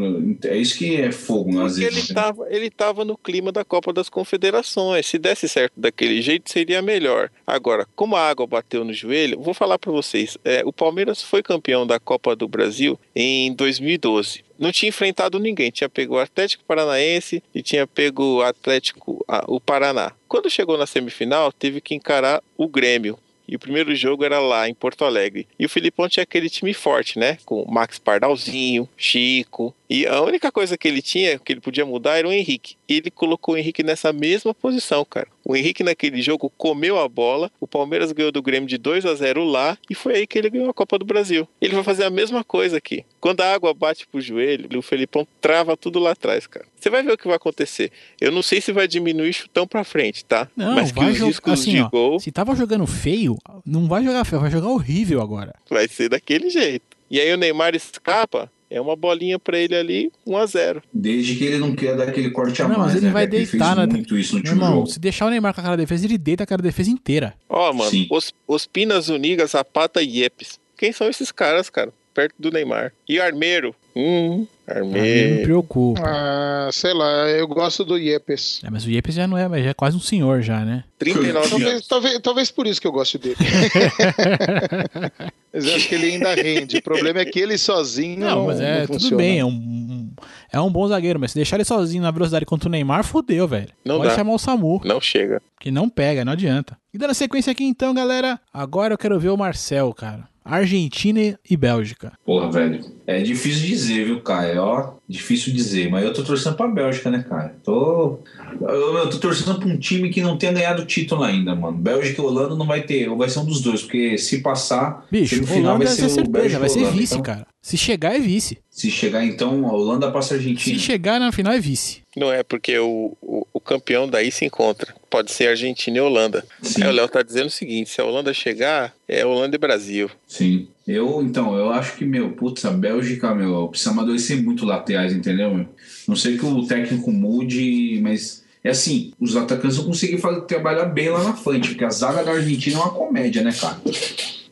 [0.45, 2.11] É isso que é fogo, às Porque ele vezes.
[2.11, 2.23] né?
[2.51, 5.07] ele tava no clima da Copa das Confederações.
[5.07, 7.31] Se desse certo daquele jeito, seria melhor.
[7.47, 10.37] Agora, como a água bateu no joelho, vou falar pra vocês.
[10.45, 14.45] é, o Palmeiras foi campeão da Copa do Brasil em 2012.
[14.59, 15.71] Não tinha enfrentado ninguém.
[15.71, 20.13] Tinha pego o Atlético Paranaense e tinha pego o Atlético, o Paraná.
[20.29, 23.19] Quando chegou na semifinal, teve que encarar o Grêmio.
[23.53, 25.47] E o primeiro jogo era lá, em Porto Alegre.
[25.59, 27.37] E o Filipão tinha aquele time forte, né?
[27.45, 29.75] Com Max Pardalzinho, Chico.
[29.93, 32.77] E a única coisa que ele tinha, que ele podia mudar, era o Henrique.
[32.89, 35.27] E ele colocou o Henrique nessa mesma posição, cara.
[35.45, 39.15] O Henrique naquele jogo comeu a bola, o Palmeiras ganhou do Grêmio de 2 a
[39.15, 41.47] 0 lá e foi aí que ele ganhou a Copa do Brasil.
[41.61, 43.05] Ele vai fazer a mesma coisa aqui.
[43.21, 46.65] Quando a água bate pro joelho, o Felipão trava tudo lá atrás, cara.
[46.81, 47.93] Você vai ver o que vai acontecer.
[48.19, 50.49] Eu não sei se vai diminuir chutão pra frente, tá?
[50.57, 51.89] Não, Mas que vai os jogar assim, de ó.
[51.91, 53.37] gol Se tava jogando feio,
[53.67, 55.55] não vai jogar feio, vai jogar horrível agora.
[55.69, 56.97] vai ser daquele jeito.
[57.11, 61.35] E aí o Neymar escapa, é uma bolinha pra ele ali, 1 a 0 Desde
[61.37, 63.23] que ele não quer dar aquele corte a Não, mais, mas ele né, vai?
[63.25, 64.87] Ele deitar fez na- muito isso no Meu último irmão, jogo.
[64.93, 67.35] se deixar o Neymar com aquela defesa, ele deita aquela defesa inteira.
[67.49, 68.07] Ó, mano, Sim.
[68.11, 70.59] os, os Pinas Unigas, Zapata e Yepes.
[70.77, 71.93] Quem são esses caras, cara?
[72.15, 72.93] Perto do Neymar.
[73.09, 73.75] E Armeiro?
[73.95, 76.01] Hum, Aí me preocupa.
[76.03, 78.61] Ah, sei lá, eu gosto do Yepes.
[78.65, 80.85] É, mas o Yepes já não é, mas já é quase um senhor já, né?
[80.99, 81.87] 39 Talvez, anos.
[81.87, 83.37] talvez, talvez por isso que eu gosto dele.
[85.53, 86.79] Mas eu acho que ele ainda rende.
[86.79, 89.17] O problema é que ele sozinho não, Não, mas é não tudo funciona.
[89.23, 90.11] bem, é um, um-
[90.51, 93.47] é um bom zagueiro, mas se deixar ele sozinho na velocidade contra o Neymar, fodeu,
[93.47, 93.69] velho.
[93.85, 94.17] Não Pode dá.
[94.17, 95.43] chamar o SAMU, Não chega.
[95.61, 96.77] que não pega, não adianta.
[96.93, 100.27] E dando sequência aqui então, galera, agora eu quero ver o Marcel, cara.
[100.45, 102.13] Argentina e Bélgica.
[102.25, 102.85] Porra, velho.
[103.07, 104.61] É difícil dizer, viu, Caio?
[104.63, 105.91] Ó, difícil dizer.
[105.91, 107.55] Mas eu tô torcendo pra Bélgica, né, cara?
[107.65, 108.19] Tô.
[108.61, 111.77] Eu, eu tô torcendo pra um time que não tenha ganhado título ainda, mano.
[111.77, 113.09] Bélgica e Holanda não vai ter.
[113.09, 115.05] Ou vai ser um dos dois, porque se passar.
[115.11, 116.97] Bicho, semifinal Holanda vai ser o certeza, Bélgica vai ser Holanda.
[116.97, 117.47] vice, Então, cara.
[117.61, 118.59] Se chegar, é vice.
[118.69, 120.79] Se chegar, então, a Holanda passa a Se Argentina.
[120.79, 122.03] chegar na final, é vice.
[122.17, 124.93] Não é porque o, o, o campeão daí se encontra.
[125.09, 126.45] Pode ser Argentina e Holanda.
[126.61, 126.83] Sim.
[126.83, 130.11] Aí o Léo tá dizendo o seguinte: se a Holanda chegar, é Holanda e Brasil.
[130.27, 130.67] Sim.
[130.87, 135.55] Eu, então, eu acho que, meu, putz, a Bélgica, meu, precisa amadurecer muito laterais, entendeu,
[135.55, 135.67] meu?
[136.09, 140.87] Não sei que o técnico mude, mas é assim, os atacantes vão conseguir fazer, trabalhar
[140.87, 143.81] bem lá na frente, porque a zaga da Argentina é uma comédia, né, cara?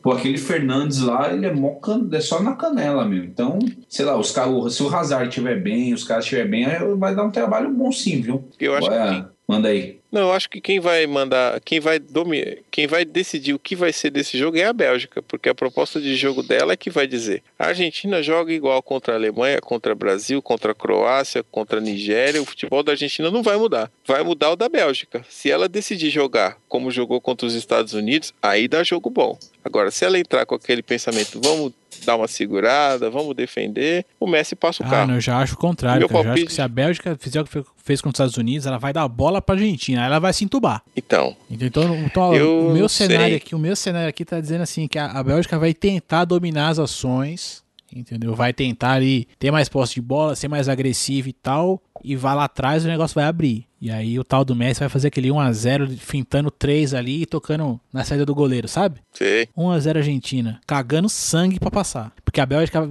[0.01, 2.09] Pô, aquele Fernandes lá, ele é, mó can...
[2.11, 3.23] é só na canela, meu.
[3.23, 7.13] Então, sei lá, os caras, se o Hazard estiver bem, os caras estiverem bem, vai
[7.15, 8.43] dar um trabalho bom sim, viu?
[8.59, 10.00] Eu acho Olha, que Manda aí.
[10.11, 13.77] Não, eu acho que quem vai mandar, quem vai dominar, quem vai decidir o que
[13.77, 16.89] vai ser desse jogo é a Bélgica, porque a proposta de jogo dela é que
[16.89, 17.41] vai dizer.
[17.57, 21.81] A Argentina joga igual contra a Alemanha, contra o Brasil, contra a Croácia, contra a
[21.81, 22.41] Nigéria.
[22.41, 23.89] O futebol da Argentina não vai mudar.
[24.05, 25.23] Vai mudar o da Bélgica.
[25.29, 29.39] Se ela decidir jogar como jogou contra os Estados Unidos, aí dá jogo bom.
[29.63, 31.71] Agora, se ela entrar com aquele pensamento, vamos
[32.05, 35.07] dar uma segurada, vamos defender, o Messi passa o Ah, carro.
[35.07, 36.19] não, eu já acho o contrário, Meu cara.
[36.19, 38.37] Eu acho palpite- que se a Bélgica fizer o que fe- fez contra os Estados
[38.37, 40.81] Unidos, ela vai dar a bola pra Argentina, aí ela vai se entubar.
[40.95, 41.35] Então?
[41.49, 42.31] Então, então
[42.69, 43.35] o meu cenário sei.
[43.35, 46.69] aqui, o meu cenário aqui tá dizendo assim que a, a Bélgica vai tentar dominar
[46.69, 47.63] as ações,
[47.93, 48.35] entendeu?
[48.35, 52.35] Vai tentar ali ter mais posse de bola, ser mais agressivo e tal, e vai
[52.35, 53.65] lá atrás o negócio vai abrir.
[53.81, 57.23] E aí o tal do Messi vai fazer aquele 1 a 0 fintando 3 ali
[57.23, 58.99] e tocando na saída do goleiro, sabe?
[59.11, 59.47] sei.
[59.57, 62.13] 1 a 0 Argentina, cagando sangue pra passar.
[62.23, 62.89] Porque a Bélgica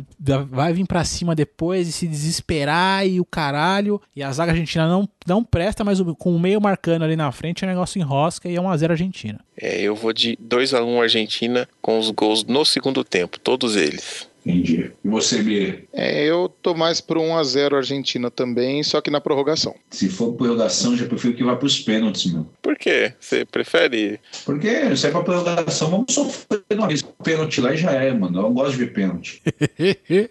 [0.51, 4.01] vai vir pra cima depois e se desesperar e o caralho.
[4.15, 7.65] E a zaga argentina não, não presta, mas com o meio marcando ali na frente,
[7.65, 9.41] o negócio enrosca e é 1 a 0 Argentina.
[9.57, 13.77] É, eu vou de 2 a 1 Argentina com os gols no segundo tempo, todos
[13.77, 14.29] eles.
[14.45, 14.91] Entendi.
[15.05, 15.85] E você, Bia?
[15.93, 19.75] É, eu tô mais pro 1x0 Argentina também, só que na prorrogação.
[19.91, 22.47] Se for prorrogação, já prefiro que vá pros pênaltis, meu.
[22.63, 23.13] Por quê?
[23.21, 24.19] Você prefere?
[24.45, 27.03] Porque se é pra prorrogação, vamos sofrer uma vez.
[27.23, 28.39] Pênalti lá e já é, mano.
[28.39, 29.43] Eu não gosto de ver pênalti.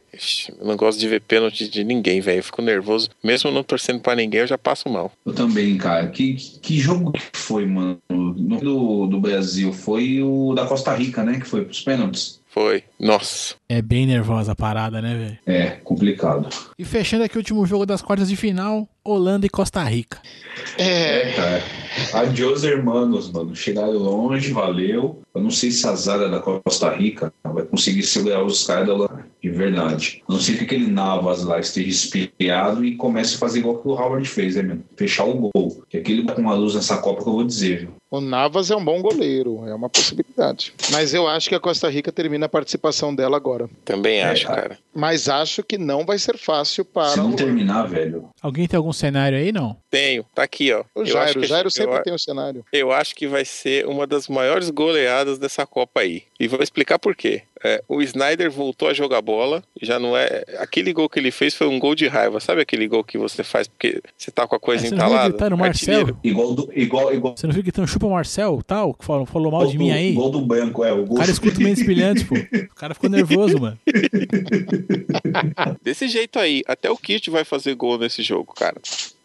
[0.59, 2.39] Eu não gosto de ver pênalti de ninguém, velho.
[2.39, 3.09] Eu fico nervoso.
[3.23, 5.11] Mesmo não torcendo pra ninguém, eu já passo mal.
[5.25, 6.07] Eu também, cara.
[6.07, 7.99] Que, que, que jogo que foi, mano?
[8.09, 11.39] No do, do Brasil foi o da Costa Rica, né?
[11.39, 12.38] Que foi pros pênaltis.
[12.49, 12.83] Foi.
[12.99, 13.55] Nossa.
[13.69, 15.37] É bem nervosa a parada, né, velho?
[15.45, 16.49] É, complicado.
[16.77, 20.19] E fechando aqui o último jogo das quartas de final, Holanda e Costa Rica.
[20.77, 21.63] É, cara.
[22.13, 23.55] Adiós, hermanos, mano.
[23.55, 25.21] Chegaram longe, valeu.
[25.33, 28.93] Eu não sei se a Zara da Costa Rica vai conseguir segurar os caras da
[28.95, 30.23] Holanda, de verdade.
[30.27, 33.87] A não sei que aquele Navas lá esteja espiado e comece a fazer igual que
[33.87, 34.79] o Howard fez, né, meu?
[34.97, 35.83] Fechar o gol.
[35.87, 37.98] Que aquele tá com uma luz nessa Copa que eu vou dizer, viu?
[38.11, 40.73] O Navas é um bom goleiro, é uma possibilidade.
[40.91, 43.69] Mas eu acho que a Costa Rica termina a participação dela agora.
[43.85, 44.61] Também acho, cara.
[44.61, 44.79] cara.
[44.95, 48.27] Mas acho que não vai ser fácil para Se não o, terminar, velho.
[48.41, 49.77] Alguém tem algum cenário aí, não?
[49.91, 50.25] Tenho.
[50.33, 50.79] Tá aqui, ó.
[50.95, 51.39] o Eu acho Jairo.
[51.39, 52.65] O Jairo eu sempre a- tem o cenário.
[52.73, 56.23] Eu acho que vai ser uma das maiores goleadas dessa Copa aí.
[56.39, 57.43] E vou explicar por quê.
[57.63, 59.61] É, o Snyder voltou a jogar bola.
[59.81, 60.43] Já não é.
[60.59, 62.39] Aquele gol que ele fez foi um gol de raiva.
[62.39, 65.05] Sabe aquele gol que você faz porque você tá com a coisa É, você não
[65.05, 65.29] viu entalada?
[65.29, 65.97] gritando Marcelo?
[65.97, 66.19] Artilheiro.
[66.23, 66.69] Igual do.
[66.73, 69.67] Igual, igual, Você não viu que tem um chupa Marcel, tal, que falou, falou mal
[69.67, 70.13] de mim do, aí?
[70.13, 70.93] Gol do banco, é.
[70.93, 72.35] O O gol cara escuta o Mendes Brilhantes, pô.
[72.35, 73.77] O cara ficou nervoso, mano.
[75.83, 78.77] Desse jeito aí, até o Kit vai fazer gol nesse jogo, cara.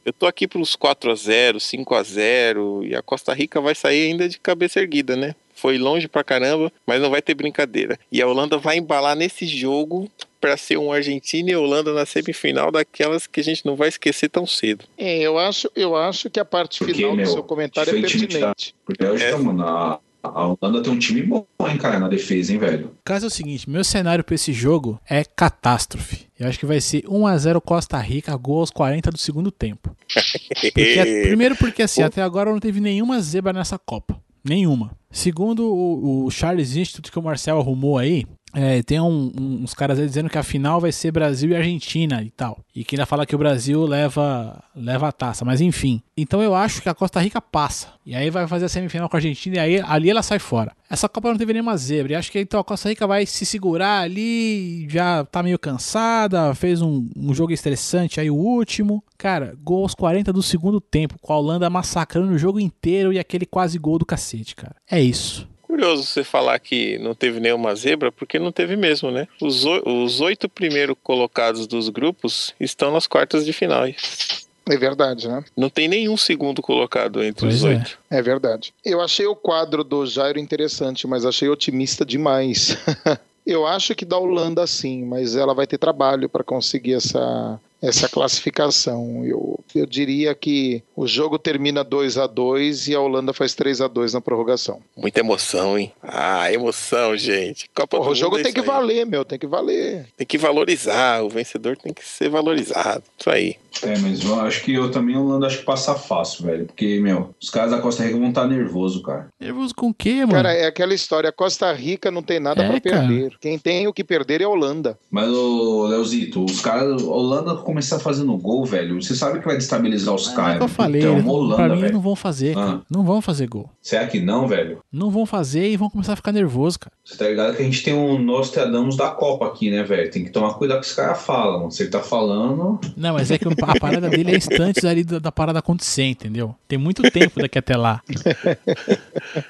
[0.04, 3.74] Eu tô aqui pelos 4 a 0 5 a 0 e a Costa Rica vai
[3.74, 5.34] sair ainda de cabeça erguida, né?
[5.64, 7.98] Foi longe pra caramba, mas não vai ter brincadeira.
[8.12, 12.70] E a Holanda vai embalar nesse jogo para ser um Argentina e Holanda na semifinal
[12.70, 14.84] daquelas que a gente não vai esquecer tão cedo.
[14.98, 17.94] É, eu acho, eu acho que a parte Porque, final meu, do seu comentário é
[17.94, 18.74] tá- pertinente.
[18.84, 19.34] Porque hoje, É.
[19.36, 22.86] mano, a, Holanda tem um time bom, hein, cara, na defesa, hein, velho.
[22.88, 26.26] O caso é o seguinte, meu cenário pra esse jogo é catástrofe.
[26.38, 29.96] Eu acho que vai ser 1x0 Costa Rica, gol aos 40 do segundo tempo.
[30.60, 34.22] Porque, primeiro porque assim, até agora não teve nenhuma zebra nessa Copa.
[34.44, 34.96] Nenhuma.
[35.10, 39.74] Segundo o, o Charles Institute que o Marcel arrumou aí, é, tem um- um- uns
[39.74, 42.58] caras aí dizendo que a final vai ser Brasil e Argentina e tal.
[42.74, 46.00] E que ainda fala que o Brasil leva, leva a taça, mas enfim.
[46.16, 47.88] Então eu acho que a Costa Rica passa.
[48.06, 50.72] E aí vai fazer a semifinal com a Argentina e aí ali ela sai fora.
[50.88, 52.12] Essa Copa não teve nenhuma zebra.
[52.12, 56.54] E acho que então a Costa Rica vai se segurar ali, já tá meio cansada,
[56.54, 59.02] fez um, um jogo estressante aí o último.
[59.18, 63.18] Cara, gol aos 40 do segundo tempo, com a Holanda massacrando o jogo inteiro e
[63.18, 64.76] aquele quase gol do cacete, cara.
[64.90, 65.48] É isso.
[65.74, 69.26] Curioso você falar que não teve nenhuma zebra, porque não teve mesmo, né?
[69.42, 73.84] Os, os oito primeiros colocados dos grupos estão nas quartas de final.
[73.84, 75.42] É verdade, né?
[75.56, 77.68] Não tem nenhum segundo colocado entre Pois os é.
[77.70, 77.98] oito.
[78.08, 78.72] É verdade.
[78.84, 82.78] Eu achei o quadro do Jairo interessante, mas achei otimista demais.
[83.44, 88.08] Eu acho que da Holanda sim, mas ela vai ter trabalho para conseguir essa, essa
[88.08, 89.24] classificação.
[89.24, 93.80] Eu, eu diria que o jogo termina 2 a 2 e a Holanda faz 3
[93.80, 94.80] a 2 na prorrogação.
[94.96, 95.92] Muita emoção, hein?
[96.02, 97.68] Ah, emoção, gente.
[97.74, 98.66] Copa Porra, do o jogo Mundo é tem que aí.
[98.66, 100.06] valer, meu, tem que valer.
[100.16, 101.22] Tem que valorizar.
[101.22, 103.02] O vencedor tem que ser valorizado.
[103.18, 103.56] Isso aí.
[103.82, 106.66] É, mas eu acho que eu também, a Holanda, acho que passa fácil, velho.
[106.66, 109.28] Porque, meu, os caras da Costa Rica vão estar nervosos, cara.
[109.40, 110.32] Nervoso com o quê, mano?
[110.32, 112.98] Cara, é aquela história, Costa Rica não tem nada É, para cara.
[113.08, 113.36] perder.
[113.40, 114.96] Quem tem o que perder é a Holanda.
[115.10, 119.02] Mas, ô, Leozito, os caras, a Holanda começar fazendo gol, velho.
[119.02, 120.60] Você sabe que vai destabilizar os é o caras.
[120.60, 121.92] eu falei, Então, eles uma não- pra Holanda, mim velho.
[121.94, 122.56] não vão fazer.
[122.56, 122.80] Ah.
[122.88, 123.68] Não vão fazer gol.
[123.82, 124.78] Será que não, velho?
[124.92, 126.92] Não vão fazer e vão começar a ficar nervoso, cara.
[127.04, 130.10] Você tá ligado que a gente tem um Nostradamus da Copa aqui, né, velho?
[130.10, 131.70] Tem que tomar cuidado com o que esse cara fala, mano.
[131.72, 132.78] Se ele tá falando.
[132.96, 136.54] Não, mas é que a parada dele é instantes ali da, da parada acontecer, entendeu?
[136.68, 138.00] Tem muito tempo daqui até lá.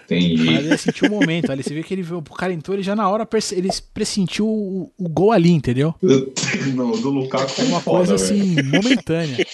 [0.05, 0.45] Entendi.
[0.45, 1.63] Mas ele sentiu o momento ali.
[1.63, 4.91] Você vê que ele viu, o cara entrou, ele já na hora ele pressentiu o,
[4.99, 5.95] o gol ali, entendeu?
[6.75, 9.47] Não, do Lukaku É uma foda, coisa assim, momentânea.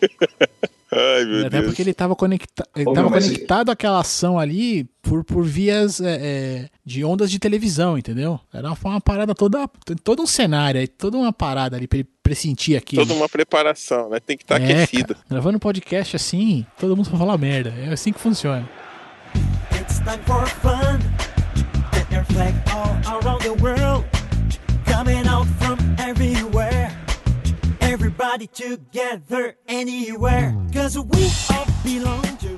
[0.91, 1.65] Ai, meu Até Deus.
[1.65, 5.43] porque ele estava conecta ele Ô, tava meu, mas- conectado àquela ação ali por, por
[5.43, 8.39] vias é, é, de ondas de televisão, entendeu?
[8.53, 9.67] Era uma, uma parada toda.
[10.03, 13.05] Todo um cenário aí, toda uma parada ali pra ele pressentir aquilo.
[13.05, 14.19] Toda uma preparação, né?
[14.25, 15.15] Tem que estar É, aquecido.
[15.15, 17.73] cara, gravando podcast assim, todo mundo vai falar merda.
[17.77, 18.67] É assim que funciona.
[19.73, 20.99] It's time for fun.
[21.93, 24.05] Get your flag all around the world.
[24.85, 26.44] Coming out from everywhere.
[28.35, 30.53] Together, anywhere.
[30.73, 32.57] Cause we all belong to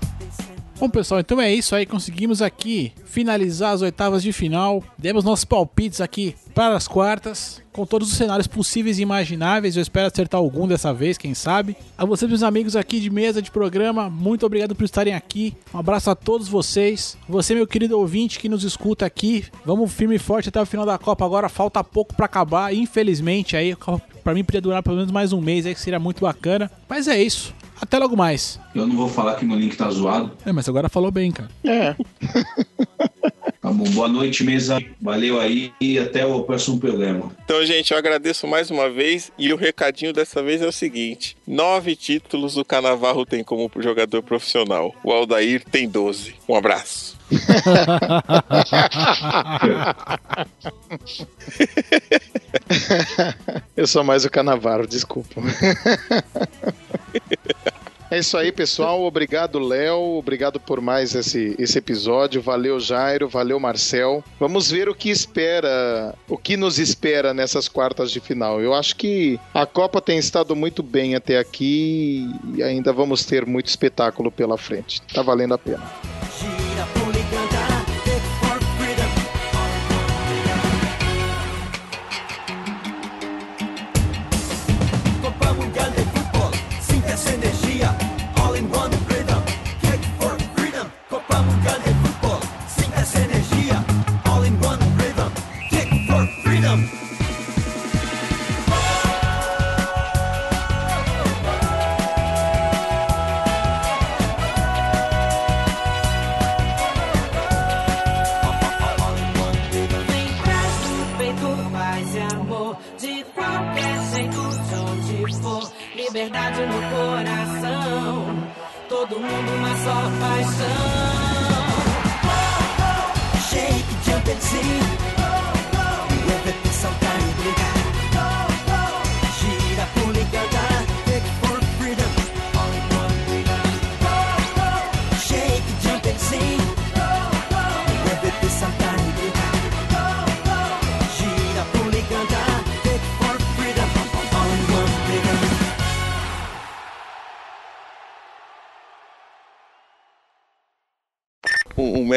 [0.79, 1.87] Bom, pessoal, então é isso aí.
[1.87, 4.83] Conseguimos aqui finalizar as oitavas de final.
[4.95, 9.75] Demos nossos palpites aqui para as quartas, com todos os cenários possíveis e imagináveis.
[9.75, 11.75] Eu espero acertar algum dessa vez, quem sabe.
[11.97, 15.55] A vocês, meus amigos aqui de mesa de programa, muito obrigado por estarem aqui.
[15.73, 17.17] Um abraço a todos vocês.
[17.27, 20.85] Você, meu querido ouvinte que nos escuta aqui, vamos firme e forte até o final
[20.85, 21.25] da Copa.
[21.25, 23.57] Agora falta pouco para acabar, infelizmente.
[23.57, 23.75] Aí,
[24.23, 26.69] para mim, podia durar pelo menos mais um mês aí, que seria muito bacana.
[26.87, 27.56] Mas é isso.
[27.79, 28.59] Até logo mais.
[28.73, 30.31] Eu não vou falar que meu link tá zoado.
[30.45, 31.49] É, mas agora falou bem, cara.
[31.63, 31.95] É.
[33.67, 34.81] Tá bom, boa noite, mesa.
[35.01, 37.35] Valeu aí e até o próximo programa.
[37.43, 39.29] Então, gente, eu agradeço mais uma vez.
[39.37, 44.23] E o recadinho dessa vez é o seguinte: nove títulos o Canavarro tem como jogador
[44.23, 44.95] profissional.
[45.03, 46.35] O Aldair tem 12.
[46.47, 47.16] Um abraço.
[53.75, 55.41] Eu sou mais o Canavaro, desculpa.
[58.09, 59.03] É isso aí, pessoal.
[59.03, 60.17] Obrigado, Léo.
[60.17, 62.41] Obrigado por mais esse, esse episódio.
[62.41, 63.27] Valeu, Jairo.
[63.27, 64.23] Valeu, Marcel.
[64.39, 68.61] Vamos ver o que espera, o que nos espera nessas quartas de final.
[68.61, 73.45] Eu acho que a Copa tem estado muito bem até aqui e ainda vamos ter
[73.45, 75.01] muito espetáculo pela frente.
[75.13, 75.83] Tá valendo a pena.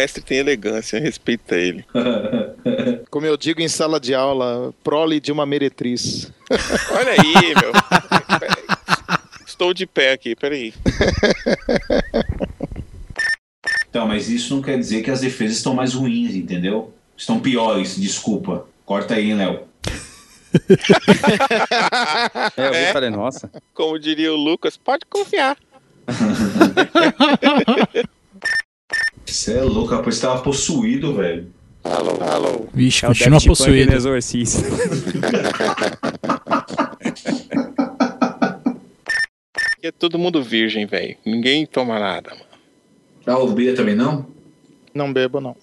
[0.00, 1.84] Mestre tem elegância, respeita ele.
[3.10, 6.32] Como eu digo em sala de aula, prole de uma meretriz.
[6.90, 7.72] Olha aí, meu.
[9.46, 10.72] Estou de pé aqui, peraí.
[13.90, 16.94] Então, mas isso não quer dizer que as defesas estão mais ruins, entendeu?
[17.14, 18.66] Estão piores, desculpa.
[18.86, 19.60] Corta aí, hein, Léo.
[22.56, 22.92] É, eu e É.
[22.92, 23.50] falei, nossa.
[23.74, 25.58] Como diria o Lucas, pode confiar.
[29.32, 30.16] Você é louco, rapaz.
[30.16, 31.46] Você tava possuído, velho.
[31.84, 32.66] Alô, alô.
[32.74, 33.92] Vixe, É continua Daft no possuído.
[33.94, 34.62] Exorcista.
[39.54, 41.16] Aqui é todo mundo virgem, velho.
[41.24, 42.44] Ninguém toma nada, mano.
[43.26, 44.26] Ah, o Bia também não?
[44.94, 45.56] Não bebo, não.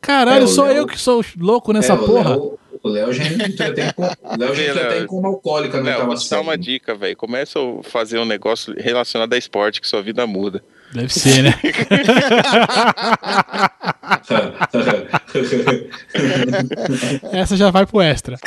[0.00, 2.30] Caralho, É, sou Léo- eu que sou louco nessa É, porra.
[2.36, 6.06] Léo- O Léo já entrou até com, o Léo já com uma alcoólica Léo, oitava
[6.06, 7.16] vou te dar uma dica, velho.
[7.16, 10.62] Começa a fazer um negócio relacionado a esporte, que sua vida muda.
[10.92, 11.54] Deve ser, né?
[17.32, 18.38] Essa já vai pro extra.